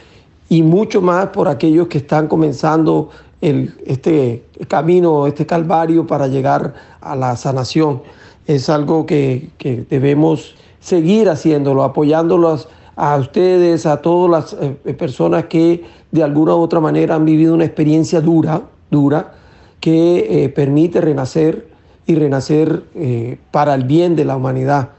y 0.48 0.62
mucho 0.62 1.02
más 1.02 1.28
por 1.28 1.48
aquellos 1.48 1.88
que 1.88 1.98
están 1.98 2.28
comenzando 2.28 3.10
el, 3.40 3.74
este 3.86 4.44
camino, 4.68 5.26
este 5.26 5.46
calvario 5.46 6.06
para 6.06 6.26
llegar 6.26 6.74
a 7.00 7.16
la 7.16 7.36
sanación. 7.36 8.02
Es 8.46 8.68
algo 8.68 9.06
que, 9.06 9.50
que 9.58 9.84
debemos 9.88 10.54
seguir 10.80 11.28
haciéndolo, 11.28 11.84
apoyándolos 11.84 12.68
a 13.00 13.16
ustedes, 13.16 13.86
a 13.86 14.02
todas 14.02 14.30
las 14.30 14.62
eh, 14.62 14.92
personas 14.92 15.46
que 15.46 15.82
de 16.10 16.22
alguna 16.22 16.54
u 16.54 16.58
otra 16.58 16.80
manera 16.80 17.14
han 17.14 17.24
vivido 17.24 17.54
una 17.54 17.64
experiencia 17.64 18.20
dura, 18.20 18.60
dura, 18.90 19.32
que 19.80 20.44
eh, 20.44 20.48
permite 20.50 21.00
renacer 21.00 21.68
y 22.06 22.14
renacer 22.14 22.84
eh, 22.94 23.38
para 23.50 23.74
el 23.74 23.84
bien 23.84 24.16
de 24.16 24.26
la 24.26 24.36
humanidad. 24.36 24.90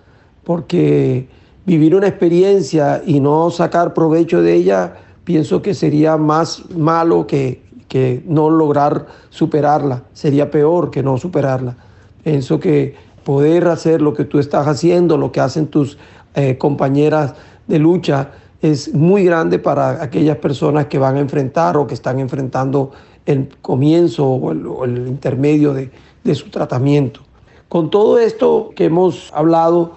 Porque 0.44 1.28
vivir 1.68 1.94
una 1.94 2.08
experiencia 2.08 3.04
y 3.06 3.20
no 3.20 3.52
sacar 3.52 3.94
provecho 3.94 4.42
de 4.42 4.56
ella, 4.56 4.96
pienso 5.24 5.62
que 5.62 5.76
sería 5.76 6.18
más 6.18 6.72
malo 6.72 7.28
que, 7.28 7.62
que 7.88 8.24
no 8.26 8.50
lograr 8.50 9.06
superarla, 9.30 10.06
sería 10.14 10.50
peor 10.50 10.90
que 10.90 11.04
no 11.04 11.20
superarla. 11.20 11.78
Pienso 12.24 12.60
que 12.60 12.96
poder 13.24 13.68
hacer 13.68 14.02
lo 14.02 14.16
que 14.16 14.26
tú 14.26 14.40
estás 14.40 14.68
haciendo, 14.68 15.18
lo 15.18 15.32
que 15.32 15.40
hacen 15.40 15.68
tus 15.68 16.00
eh, 16.34 16.58
compañeras 16.58 17.36
de 17.72 17.80
lucha, 17.80 18.32
es 18.62 18.94
muy 18.94 19.24
grande 19.24 19.58
para 19.58 20.04
aquellas 20.04 20.38
personas 20.38 20.86
que 20.86 21.00
van 21.00 21.16
a 21.16 21.20
enfrentar 21.20 21.78
o 21.78 21.88
que 21.88 21.96
están 21.96 22.20
enfrentando 22.20 22.92
el 23.26 23.50
comienzo 23.62 24.28
o 24.28 24.84
el, 24.84 25.08
intermedio 25.08 25.74
de, 25.74 25.90
de 26.24 26.36
su 26.36 26.50
tratamiento. 26.50 27.22
Con 27.70 27.90
todo 27.90 28.20
esto 28.20 28.72
que 28.76 28.86
hemos 28.86 29.32
hablado, 29.34 29.94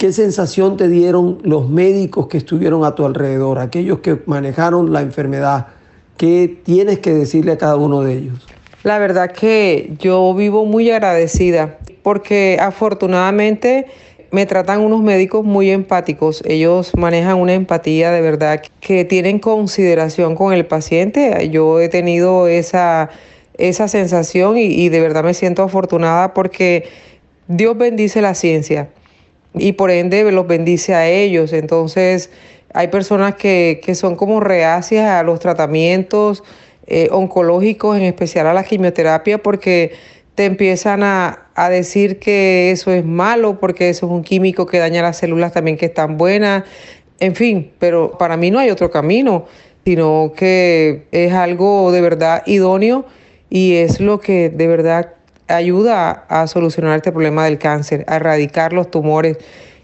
¿Qué 0.00 0.14
sensación 0.14 0.78
te 0.78 0.88
dieron 0.88 1.40
los 1.42 1.68
médicos 1.68 2.26
que 2.28 2.38
estuvieron 2.38 2.86
a 2.86 2.94
tu 2.94 3.04
alrededor, 3.04 3.58
aquellos 3.58 3.98
que 3.98 4.18
manejaron 4.24 4.94
la 4.94 5.02
enfermedad? 5.02 5.66
¿Qué 6.16 6.58
tienes 6.64 7.00
que 7.00 7.12
decirle 7.12 7.52
a 7.52 7.58
cada 7.58 7.76
uno 7.76 8.00
de 8.00 8.14
ellos? 8.14 8.46
La 8.82 8.98
verdad 8.98 9.30
que 9.30 9.92
yo 9.98 10.32
vivo 10.32 10.64
muy 10.64 10.90
agradecida 10.90 11.76
porque 12.02 12.56
afortunadamente 12.58 13.88
me 14.30 14.46
tratan 14.46 14.80
unos 14.80 15.02
médicos 15.02 15.44
muy 15.44 15.70
empáticos. 15.70 16.42
Ellos 16.46 16.92
manejan 16.96 17.38
una 17.38 17.54
empatía 17.54 18.10
de 18.10 18.20
verdad 18.20 18.62
que 18.80 19.04
tienen 19.04 19.38
consideración 19.38 20.36
con 20.36 20.52
el 20.52 20.66
paciente. 20.66 21.48
Yo 21.50 21.80
he 21.80 21.88
tenido 21.88 22.46
esa, 22.46 23.10
esa 23.58 23.88
sensación 23.88 24.56
y, 24.56 24.88
de 24.88 25.00
verdad 25.00 25.24
me 25.24 25.34
siento 25.34 25.62
afortunada 25.62 26.32
porque 26.32 26.88
Dios 27.48 27.76
bendice 27.76 28.22
la 28.22 28.34
ciencia 28.34 28.88
y 29.54 29.72
por 29.72 29.90
ende 29.90 30.30
los 30.30 30.46
bendice 30.46 30.94
a 30.94 31.08
ellos. 31.08 31.52
Entonces 31.52 32.30
hay 32.72 32.88
personas 32.88 33.34
que, 33.34 33.80
son 33.94 34.14
como 34.14 34.38
reacias 34.38 35.10
a 35.10 35.22
los 35.24 35.40
tratamientos 35.40 36.44
eh, 36.86 37.08
oncológicos, 37.10 37.96
en 37.96 38.04
especial 38.04 38.46
a 38.46 38.54
la 38.54 38.62
quimioterapia, 38.62 39.38
porque 39.38 39.92
te 40.34 40.44
empiezan 40.44 41.02
a, 41.02 41.46
a, 41.54 41.68
decir 41.68 42.18
que 42.18 42.70
eso 42.70 42.92
es 42.92 43.04
malo, 43.04 43.58
porque 43.58 43.90
eso 43.90 44.06
es 44.06 44.12
un 44.12 44.22
químico 44.22 44.66
que 44.66 44.78
daña 44.78 45.02
las 45.02 45.18
células 45.18 45.52
también 45.52 45.76
que 45.76 45.86
están 45.86 46.16
buenas, 46.16 46.64
en 47.20 47.34
fin, 47.34 47.70
pero 47.78 48.16
para 48.18 48.36
mí 48.38 48.50
no 48.50 48.58
hay 48.58 48.70
otro 48.70 48.90
camino, 48.90 49.44
sino 49.84 50.32
que 50.34 51.06
es 51.12 51.32
algo 51.32 51.92
de 51.92 52.00
verdad 52.00 52.42
idóneo 52.46 53.04
y 53.50 53.74
es 53.74 54.00
lo 54.00 54.20
que 54.20 54.48
de 54.48 54.66
verdad 54.66 55.14
ayuda 55.48 56.24
a, 56.28 56.46
solucionar 56.46 56.96
este 56.96 57.12
problema 57.12 57.44
del 57.44 57.58
cáncer, 57.58 58.04
a 58.06 58.16
erradicar 58.16 58.72
los 58.72 58.90
tumores. 58.90 59.36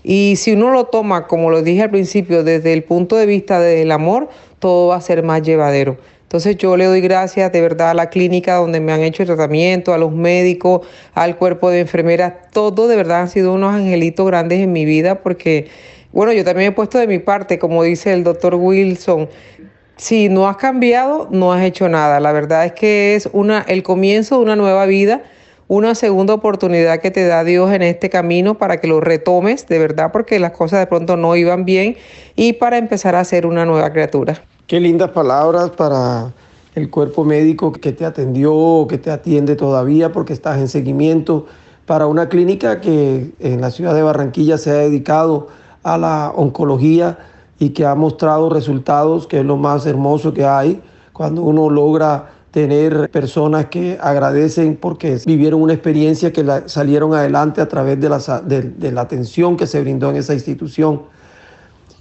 Y 0.03 0.36
si 0.36 0.53
uno 0.53 0.70
lo 0.70 0.84
toma, 0.84 1.26
como 1.26 1.51
lo 1.51 1.62
dije 1.62 1.82
al 1.82 1.90
principio, 1.90 2.44
desde 2.44 2.72
el 2.72 2.84
punto 2.84 3.16
de 3.16 3.26
vista 3.26 3.59
del 3.59 3.90
amor, 3.90 4.28
todo 4.61 4.88
va 4.88 4.97
a 4.97 5.01
ser 5.01 5.22
más 5.22 5.42
llevadero. 5.42 5.99
Entonces 6.27 6.57
yo 6.57 6.77
le 6.77 6.87
doy 6.87 7.01
gracias 7.01 7.53
de 7.53 7.61
verdad 7.61 7.91
a 7.91 7.95
la 7.95 8.11
clínica 8.11 8.57
donde 8.57 8.81
me 8.81 8.93
han 8.93 9.03
hecho 9.03 9.22
el 9.22 9.29
tratamiento, 9.29 9.95
a 9.95 9.99
los 9.99 10.11
médicos, 10.11 10.85
al 11.14 11.37
cuerpo 11.37 11.70
de 11.70 11.81
enfermeras, 11.81 12.33
todo 12.51 12.89
de 12.89 12.97
verdad 12.97 13.20
han 13.20 13.29
sido 13.29 13.53
unos 13.53 13.72
angelitos 13.72 14.27
grandes 14.27 14.59
en 14.59 14.72
mi 14.72 14.85
vida 14.85 15.22
porque, 15.22 15.68
bueno, 16.12 16.33
yo 16.33 16.45
también 16.45 16.72
he 16.72 16.74
puesto 16.74 16.99
de 16.99 17.07
mi 17.07 17.20
parte, 17.20 17.61
como 17.61 17.85
dice 17.85 18.12
el 18.12 18.24
doctor 18.24 18.57
Wilson, 18.57 19.29
si 19.97 20.29
no 20.29 20.49
has 20.49 20.57
cambiado, 20.57 21.29
no 21.31 21.53
has 21.53 21.62
hecho 21.62 21.89
nada. 21.89 22.18
La 22.18 22.33
verdad 22.33 22.66
es 22.66 22.72
que 22.72 23.14
es 23.14 23.29
una, 23.33 23.61
el 23.68 23.85
comienzo 23.85 24.39
de 24.39 24.43
una 24.43 24.57
nueva 24.57 24.85
vida 24.87 25.22
una 25.68 25.97
segunda 25.97 26.35
oportunidad 26.35 27.01
que 27.01 27.11
te 27.11 27.27
da 27.27 27.43
Dios 27.43 27.72
en 27.72 27.83
este 27.83 28.09
camino 28.09 28.57
para 28.57 28.81
que 28.81 28.87
lo 28.87 29.01
retomes 29.01 29.66
de 29.66 29.79
verdad 29.79 30.12
porque 30.12 30.39
las 30.39 30.53
cosas 30.53 30.79
de 30.79 30.87
pronto 30.87 31.16
no 31.16 31.35
iban 31.35 31.64
bien 31.64 31.97
y 32.37 32.53
para 32.55 32.79
empezar 32.79 33.16
a 33.16 33.24
ser 33.24 33.47
una 33.47 33.64
nueva 33.64 33.93
criatura. 33.93 34.43
Qué 34.66 34.80
lindas 34.80 35.10
palabras 35.12 35.70
para 35.70 36.32
el 36.74 36.90
cuerpo 36.90 37.22
médico 37.22 37.70
que 37.70 37.92
te 37.92 38.04
atendió 38.04 38.52
o 38.52 38.88
que 38.88 38.98
te 38.98 39.12
atiende 39.12 39.54
todavía 39.54 40.10
porque 40.10 40.32
estás 40.32 40.58
en 40.58 40.66
seguimiento 40.66 41.46
para 41.86 42.08
una 42.08 42.28
clínica 42.28 42.80
que 42.80 43.30
en 43.38 43.60
la 43.60 43.70
ciudad 43.70 43.94
de 43.94 44.02
Barranquilla 44.02 44.58
se 44.58 44.70
ha 44.70 44.74
dedicado 44.74 45.46
a 45.84 45.96
la 45.98 46.32
oncología 46.34 47.16
y 47.60 47.68
que 47.70 47.86
ha 47.86 47.94
mostrado 47.94 48.50
resultados 48.50 49.28
que 49.28 49.38
es 49.38 49.46
lo 49.46 49.56
más 49.56 49.86
hermoso 49.86 50.34
que 50.34 50.44
hay 50.44 50.82
cuando 51.12 51.42
uno 51.42 51.70
logra 51.70 52.32
tener 52.50 53.08
personas 53.10 53.66
que 53.66 53.96
agradecen 54.00 54.76
porque 54.76 55.20
vivieron 55.24 55.62
una 55.62 55.74
experiencia 55.74 56.32
que 56.32 56.44
salieron 56.66 57.14
adelante 57.14 57.60
a 57.60 57.68
través 57.68 58.00
de 58.00 58.08
la, 58.08 58.18
de 58.18 58.90
la 58.90 59.02
atención 59.02 59.56
que 59.56 59.68
se 59.68 59.80
brindó 59.80 60.10
en 60.10 60.16
esa 60.16 60.34
institución. 60.34 61.02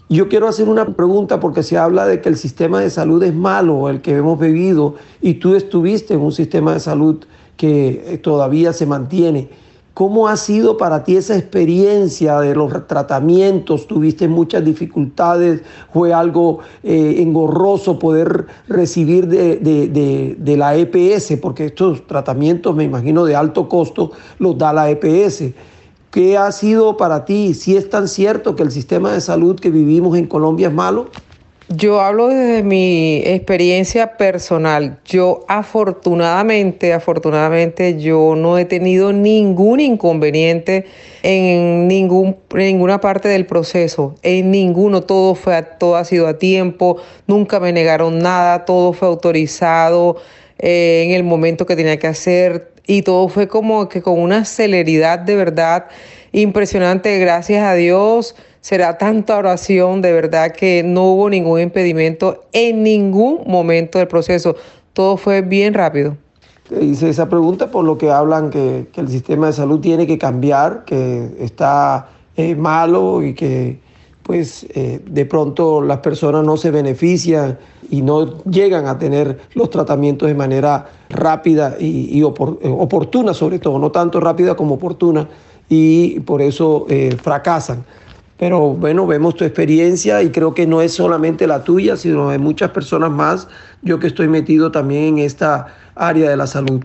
Yo 0.07 0.29
quiero 0.29 0.47
hacer 0.47 0.69
una 0.69 0.85
pregunta 0.85 1.39
porque 1.39 1.63
se 1.63 1.77
habla 1.77 2.05
de 2.05 2.21
que 2.21 2.29
el 2.29 2.37
sistema 2.37 2.79
de 2.79 2.89
salud 2.91 3.23
es 3.23 3.33
malo, 3.33 3.89
el 3.89 4.01
que 4.01 4.15
hemos 4.15 4.39
vivido, 4.39 4.95
y 5.21 5.35
tú 5.35 5.55
estuviste 5.55 6.13
en 6.13 6.21
un 6.21 6.31
sistema 6.31 6.73
de 6.73 6.79
salud 6.79 7.25
que 7.57 8.19
todavía 8.21 8.71
se 8.71 8.85
mantiene. 8.85 9.49
¿Cómo 9.95 10.27
ha 10.27 10.35
sido 10.35 10.75
para 10.75 11.05
ti 11.05 11.15
esa 11.15 11.37
experiencia 11.37 12.41
de 12.41 12.53
los 12.53 12.85
tratamientos? 12.85 13.87
¿Tuviste 13.87 14.27
muchas 14.27 14.65
dificultades? 14.65 15.61
¿Fue 15.93 16.13
algo 16.13 16.59
eh, 16.83 17.15
engorroso 17.19 17.97
poder 17.97 18.45
recibir 18.67 19.25
de, 19.29 19.55
de, 20.37 20.57
la 20.57 20.75
EPS? 20.75 21.37
Porque 21.41 21.67
estos 21.67 22.05
tratamientos, 22.07 22.75
me 22.75 22.83
imagino, 22.83 23.23
de 23.23 23.37
alto 23.37 23.69
costo 23.69 24.11
los 24.37 24.57
da 24.57 24.73
la 24.73 24.89
EPS. 24.89 25.53
¿Qué 26.15 26.37
ha 26.37 26.49
sido 26.53 26.95
para 26.95 27.25
ti? 27.25 27.53
¿Si 27.53 27.75
es 27.75 27.89
tan 27.89 28.07
cierto 28.07 28.55
que 28.55 28.63
el 28.63 28.71
sistema 28.71 29.11
de 29.11 29.19
salud 29.19 29.59
que 29.59 29.69
vivimos 29.69 30.17
en 30.17 30.27
Colombia 30.27 30.69
es 30.69 30.73
malo? 30.73 31.09
Yo 31.67 31.99
hablo 31.99 32.29
desde 32.29 32.63
mi 32.63 33.17
experiencia 33.25 34.15
personal. 34.15 34.97
Yo 35.03 35.43
afortunadamente, 35.49 36.93
afortunadamente, 36.93 37.99
yo 37.99 38.33
no 38.37 38.57
he 38.57 38.63
tenido 38.63 39.11
ningún 39.11 39.81
inconveniente 39.81 40.85
en 41.21 41.89
ningún, 41.89 42.37
ninguna 42.55 43.01
parte 43.01 43.27
del 43.27 43.45
proceso. 43.45 44.15
En 44.23 44.51
ninguno, 44.51 45.01
todo 45.01 45.35
fue, 45.35 45.61
todo 45.63 45.97
ha 45.97 46.05
sido 46.05 46.27
a 46.27 46.37
tiempo. 46.37 46.95
Nunca 47.27 47.59
me 47.59 47.73
negaron 47.73 48.19
nada. 48.19 48.63
Todo 48.63 48.93
fue 48.93 49.09
autorizado 49.09 50.15
eh, 50.59 51.03
en 51.07 51.11
el 51.11 51.25
momento 51.25 51.65
que 51.65 51.75
tenía 51.75 51.99
que 51.99 52.07
hacer 52.07 52.74
y 52.87 53.01
todo 53.01 53.27
fue 53.29 53.47
como 53.47 53.89
que 53.89 54.01
con 54.01 54.19
una 54.19 54.45
celeridad 54.45 55.19
de 55.19 55.35
verdad 55.35 55.85
impresionante. 56.31 57.17
Gracias 57.19 57.63
a 57.63 57.73
Dios 57.73 58.35
será 58.61 58.97
tanta 58.97 59.37
oración, 59.37 60.01
de 60.01 60.11
verdad 60.11 60.51
que 60.51 60.83
no 60.83 61.03
hubo 61.11 61.29
ningún 61.29 61.61
impedimento 61.61 62.45
en 62.51 62.83
ningún 62.83 63.43
momento 63.45 63.99
del 63.99 64.07
proceso. 64.07 64.55
Todo 64.93 65.17
fue 65.17 65.41
bien 65.41 65.73
rápido. 65.73 66.17
Hice 66.81 67.09
esa 67.09 67.29
pregunta 67.29 67.69
por 67.69 67.85
lo 67.85 67.97
que 67.97 68.09
hablan 68.09 68.49
que, 68.49 68.87
el 68.95 69.07
sistema 69.07 69.47
de 69.47 69.53
salud 69.53 69.81
tiene 69.81 70.07
que 70.07 70.17
cambiar, 70.17 70.83
que 70.85 71.29
está 71.39 72.09
eh, 72.37 72.55
malo 72.55 73.21
y 73.23 73.35
que 73.35 73.77
pues 74.25 74.65
eh, 74.73 74.99
de 75.05 75.25
pronto 75.27 75.81
las 75.81 75.99
personas 75.99 76.43
no 76.43 76.57
se 76.57 76.71
benefician 76.71 77.59
y 77.91 78.01
no 78.01 78.43
llegan 78.45 78.87
a 78.87 78.97
tener 78.97 79.37
los 79.53 79.69
tratamientos 79.69 80.27
de 80.27 80.33
manera 80.33 80.89
rápida 81.09 81.77
y, 81.79 82.23
oportuna 82.23 83.35
sobre 83.35 83.59
todo, 83.59 83.77
no 83.77 83.91
tanto 83.91 84.19
rápida 84.19 84.55
como 84.55 84.75
oportuna 84.75 85.29
y 85.69 86.21
por 86.21 86.41
eso 86.41 86.87
eh, 86.89 87.15
fracasan. 87.21 87.85
Pero 88.37 88.71
bueno, 88.71 89.05
vemos 89.05 89.35
tu 89.35 89.43
experiencia 89.43 90.23
y 90.23 90.31
creo 90.31 90.55
que 90.55 90.65
no 90.65 90.81
es 90.81 90.93
solamente 90.93 91.45
la 91.45 91.63
tuya, 91.63 91.95
sino 91.95 92.31
de 92.31 92.39
muchas 92.39 92.71
personas 92.71 93.11
más. 93.11 93.47
Yo 93.83 93.99
que 93.99 94.07
estoy 94.07 94.27
metido 94.27 94.71
también 94.71 95.03
en 95.03 95.19
esta 95.19 95.67
área 95.93 96.31
de 96.31 96.35
la 96.35 96.47
salud. 96.47 96.83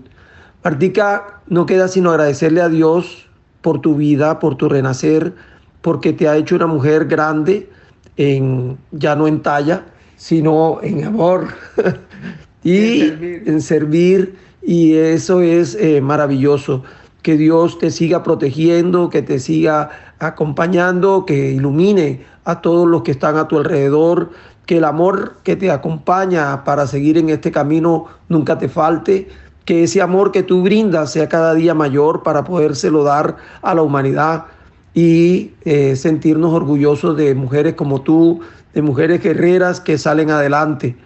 Martica, 0.63 1.41
no 1.49 1.65
queda 1.65 1.89
sino 1.89 2.11
agradecerle 2.11 2.61
a 2.61 2.69
Dios 2.69 3.27
por 3.63 3.81
tu 3.81 3.95
vida, 3.95 4.39
por 4.39 4.57
tu 4.57 4.69
renacer, 4.69 5.35
porque 5.83 6.13
te 6.13 6.29
ha 6.29 6.37
hecho 6.37 6.57
una 6.57 6.67
mujer 6.67 7.07
grande, 7.07 7.69
en, 8.17 8.77
ya 8.93 9.17
no 9.17 9.27
en 9.27 9.41
talla, 9.43 9.85
sino 10.17 10.79
en 10.83 11.05
amor 11.05 11.49
y 12.63 13.01
en 13.01 13.61
servir. 13.63 14.37
Y 14.63 14.95
eso 14.95 15.41
es 15.41 15.75
eh, 15.75 16.01
maravilloso. 16.01 16.83
Que 17.23 17.37
Dios 17.37 17.79
te 17.79 17.91
siga 17.91 18.23
protegiendo, 18.23 19.09
que 19.11 19.23
te 19.23 19.39
siga 19.39 19.91
acompañando, 20.19 21.25
que 21.25 21.53
ilumine 21.53 22.25
a 22.45 22.61
todos 22.61 22.87
los 22.87 23.03
que 23.03 23.13
están 23.13 23.37
a 23.37 23.49
tu 23.49 23.59
alrededor, 23.59 24.31
que 24.67 24.79
el 24.79 24.85
amor 24.85 25.37
que 25.43 25.57
te 25.57 25.71
acompaña 25.71 26.65
para 26.65 26.87
seguir 26.87 27.19
en 27.19 27.31
este 27.31 27.51
camino 27.51 28.07
nunca 28.29 28.59
te 28.59 28.69
falte, 28.69 29.29
que 29.65 29.85
ese 29.85 30.03
amor 30.03 30.33
que 30.33 30.43
tú 30.43 30.63
brindas 30.63 31.13
sea 31.13 31.29
cada 31.29 31.55
día 31.55 31.75
mayor 31.75 32.23
para 32.23 32.45
podérselo 32.45 33.03
dar 33.03 33.37
a 33.63 33.75
la 33.75 33.83
humanidad 33.83 34.47
y 34.95 35.53
eh, 35.65 35.97
sentirnos 35.97 36.53
orgullosos 36.53 37.17
de 37.17 37.35
mujeres 37.35 37.75
como 37.75 38.03
tú, 38.03 38.41
de 38.75 38.83
mujeres 38.83 39.23
guerreras 39.23 39.81
que 39.81 39.99
salen 39.99 40.31
adelante. 40.31 40.97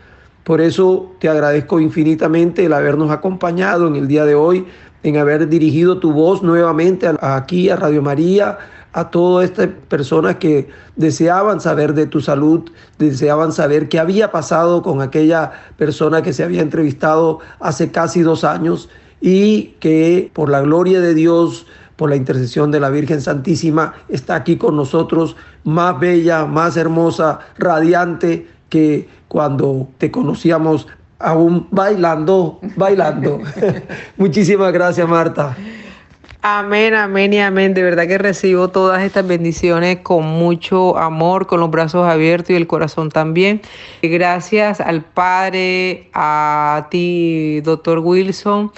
Por 0.45 0.61
eso 0.61 1.12
te 1.20 1.28
agradezco 1.28 1.80
infinitamente 1.80 2.64
el 2.64 2.72
habernos 2.72 3.11
acompañado 3.11 3.89
en 3.89 3.97
el 3.97 4.09
día 4.09 4.24
de 4.24 4.35
hoy, 4.35 4.66
en 5.03 5.16
haber 5.16 5.49
dirigido 5.49 5.99
tu 5.99 6.12
voz 6.12 6.43
nuevamente 6.43 7.11
aquí 7.20 7.70
a 7.70 7.76
Radio 7.76 8.03
María, 8.03 8.59
a 8.93 9.11
todas 9.11 9.51
estas 9.51 9.68
personas 9.89 10.37
que 10.37 10.68
deseaban 10.97 11.61
saber 11.61 11.95
de 11.95 12.07
tu 12.07 12.20
salud, 12.20 12.70
deseaban 12.99 13.53
saber 13.53 13.89
qué 13.89 13.99
había 13.99 14.30
pasado 14.30 14.82
con 14.82 15.03
aquella 15.03 15.53
persona 15.76 16.22
que 16.22 16.32
se 16.32 16.45
había 16.45 16.62
entrevistado 16.62 17.41
hace 17.59 17.91
casi 17.91 18.22
dos 18.22 18.45
años 18.45 18.89
y 19.20 19.74
que 19.80 20.30
por 20.32 20.49
la 20.49 20.61
gloria 20.61 21.01
de 21.01 21.14
Dios, 21.14 21.66
por 21.97 22.11
la 22.11 22.16
intercesión 22.16 22.70
de 22.70 22.80
la 22.80 22.90
Virgen 22.90 23.20
Santísima, 23.20 23.95
está 24.09 24.34
aquí 24.36 24.57
con 24.57 24.76
nosotros, 24.76 25.36
más 25.64 25.99
bella, 25.99 26.47
más 26.47 26.76
hermosa, 26.76 27.40
radiante 27.59 28.49
que 28.68 29.09
cuando 29.28 29.88
te 29.99 30.11
conocíamos 30.11 30.86
aún 31.18 31.68
bailando, 31.70 32.61
bailando. 32.76 33.40
Muchísimas 34.16 34.72
gracias, 34.72 35.09
Marta. 35.09 35.57
Amén, 36.47 36.92
amén 36.92 37.32
y 37.32 37.40
amén. 37.40 37.72
De 37.72 37.82
verdad 37.82 38.07
que 38.07 38.18
recibo 38.18 38.68
todas 38.68 39.03
estas 39.03 39.26
bendiciones 39.26 40.01
con 40.03 40.26
mucho 40.26 40.99
amor, 40.99 41.47
con 41.47 41.59
los 41.59 41.70
brazos 41.70 42.07
abiertos 42.07 42.51
y 42.51 42.55
el 42.55 42.66
corazón 42.66 43.09
también. 43.09 43.62
Gracias 44.03 44.78
al 44.78 45.03
Padre, 45.03 46.11
a 46.12 46.88
ti, 46.90 47.62
doctor 47.62 48.01
Wilson, 48.01 48.72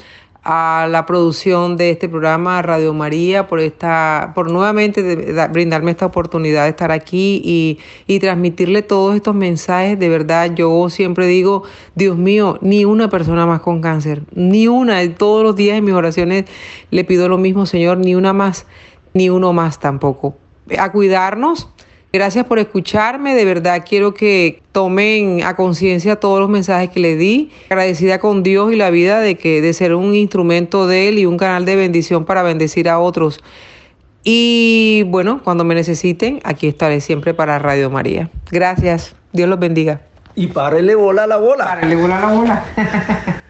a 0.49 0.87
la 0.89 1.07
producción 1.07 1.77
de 1.77 1.91
este 1.91 2.09
programa 2.09 2.63
Radio 2.63 2.95
María 2.95 3.49
por 3.49 3.59
esta 3.59 4.31
por 4.33 4.49
nuevamente 4.49 5.49
brindarme 5.51 5.91
esta 5.91 6.07
oportunidad 6.07 6.63
de 6.63 6.71
estar 6.71 6.93
aquí 6.93 7.43
y, 7.45 7.79
y, 8.07 8.21
transmitirle 8.21 8.83
todos 8.83 9.17
estos 9.17 9.35
mensajes. 9.35 9.99
De 9.99 10.09
verdad 10.09 10.55
yo 10.55 10.89
siempre 10.89 11.27
digo 11.27 11.65
Dios 11.97 12.17
mío 12.17 12.59
ni 12.61 12.85
una 12.85 13.11
persona 13.11 13.45
más 13.45 13.61
con 13.61 13.81
cáncer 13.81 14.23
ni 14.37 14.69
una. 14.69 15.03
Todos 15.17 15.43
los 15.43 15.57
días 15.57 15.79
en 15.79 15.85
mis 15.85 15.95
oraciones 15.95 16.45
le 16.93 17.03
pido 17.03 17.29
lo 17.29 17.39
mismo 17.39 17.67
Señor 17.67 17.99
ni 17.99 18.15
una 18.15 18.33
más 18.33 18.67
ni 19.15 19.31
uno 19.31 19.53
más 19.53 19.81
tampoco. 19.81 20.37
A 20.79 20.93
cuidarnos 20.93 21.69
Gracias 22.13 22.47
por 22.47 22.59
escucharme, 22.59 23.35
de 23.35 23.45
verdad 23.45 23.85
quiero 23.87 24.15
que 24.15 24.63
tomen 24.73 25.43
a 25.43 25.55
conciencia 25.55 26.17
todos 26.17 26.41
los 26.41 26.49
mensajes 26.49 26.91
que 26.91 27.01
le 27.01 27.17
di. 27.17 27.51
Agradecida 27.69 28.19
con 28.21 28.43
Dios 28.43 28.73
y 28.73 28.77
la 28.77 28.91
vida 28.91 29.21
de 29.21 29.35
que 29.35 29.61
de 29.61 29.73
ser 29.75 29.95
un 29.95 30.15
instrumento 30.15 30.87
de 30.87 31.09
él 31.09 31.19
y 31.19 31.27
un 31.27 31.37
canal 31.37 31.65
de 31.65 31.77
bendición 31.77 32.25
para 32.25 32.43
bendecir 32.43 32.89
a 32.89 32.99
otros. 32.99 33.43
Y 34.25 35.05
bueno, 35.09 35.41
cuando 35.45 35.65
me 35.65 35.75
necesiten, 35.75 36.41
aquí 36.43 36.67
estaré 36.67 37.01
siempre 37.01 37.35
para 37.35 37.59
Radio 37.59 37.91
María. 37.91 38.31
Gracias. 38.51 39.15
Dios 39.33 39.49
los 39.49 39.59
bendiga. 39.59 40.01
Y 40.35 40.49
párele 40.49 40.95
bola 40.95 41.25
a 41.25 41.27
la 41.27 41.37
bola. 41.37 41.65
Párele 41.65 41.97
bola 41.97 42.19
a 42.19 42.21
la 42.21 42.39
bola. 42.39 43.43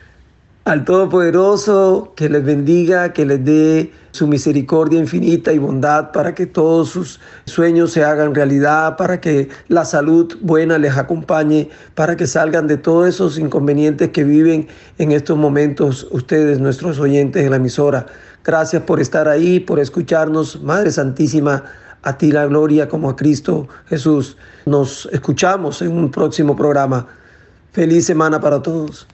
Al 0.66 0.84
Todopoderoso, 0.84 2.12
que 2.16 2.28
les 2.28 2.44
bendiga, 2.44 3.12
que 3.12 3.24
les 3.24 3.44
dé 3.44 3.92
su 4.10 4.26
misericordia 4.26 4.98
infinita 4.98 5.52
y 5.52 5.58
bondad 5.58 6.10
para 6.10 6.34
que 6.34 6.44
todos 6.44 6.88
sus 6.88 7.20
sueños 7.44 7.92
se 7.92 8.02
hagan 8.02 8.34
realidad, 8.34 8.96
para 8.96 9.20
que 9.20 9.48
la 9.68 9.84
salud 9.84 10.36
buena 10.40 10.76
les 10.76 10.96
acompañe, 10.96 11.70
para 11.94 12.16
que 12.16 12.26
salgan 12.26 12.66
de 12.66 12.78
todos 12.78 13.06
esos 13.06 13.38
inconvenientes 13.38 14.08
que 14.08 14.24
viven 14.24 14.66
en 14.98 15.12
estos 15.12 15.38
momentos 15.38 16.08
ustedes, 16.10 16.58
nuestros 16.58 16.98
oyentes 16.98 17.44
de 17.44 17.50
la 17.50 17.56
emisora. 17.56 18.06
Gracias 18.44 18.82
por 18.82 18.98
estar 18.98 19.28
ahí, 19.28 19.60
por 19.60 19.78
escucharnos. 19.78 20.60
Madre 20.64 20.90
Santísima, 20.90 21.62
a 22.02 22.18
ti 22.18 22.32
la 22.32 22.44
gloria 22.44 22.88
como 22.88 23.08
a 23.08 23.14
Cristo 23.14 23.68
Jesús. 23.88 24.36
Nos 24.64 25.08
escuchamos 25.12 25.80
en 25.80 25.92
un 25.92 26.10
próximo 26.10 26.56
programa. 26.56 27.06
Feliz 27.70 28.06
semana 28.06 28.40
para 28.40 28.60
todos. 28.60 29.06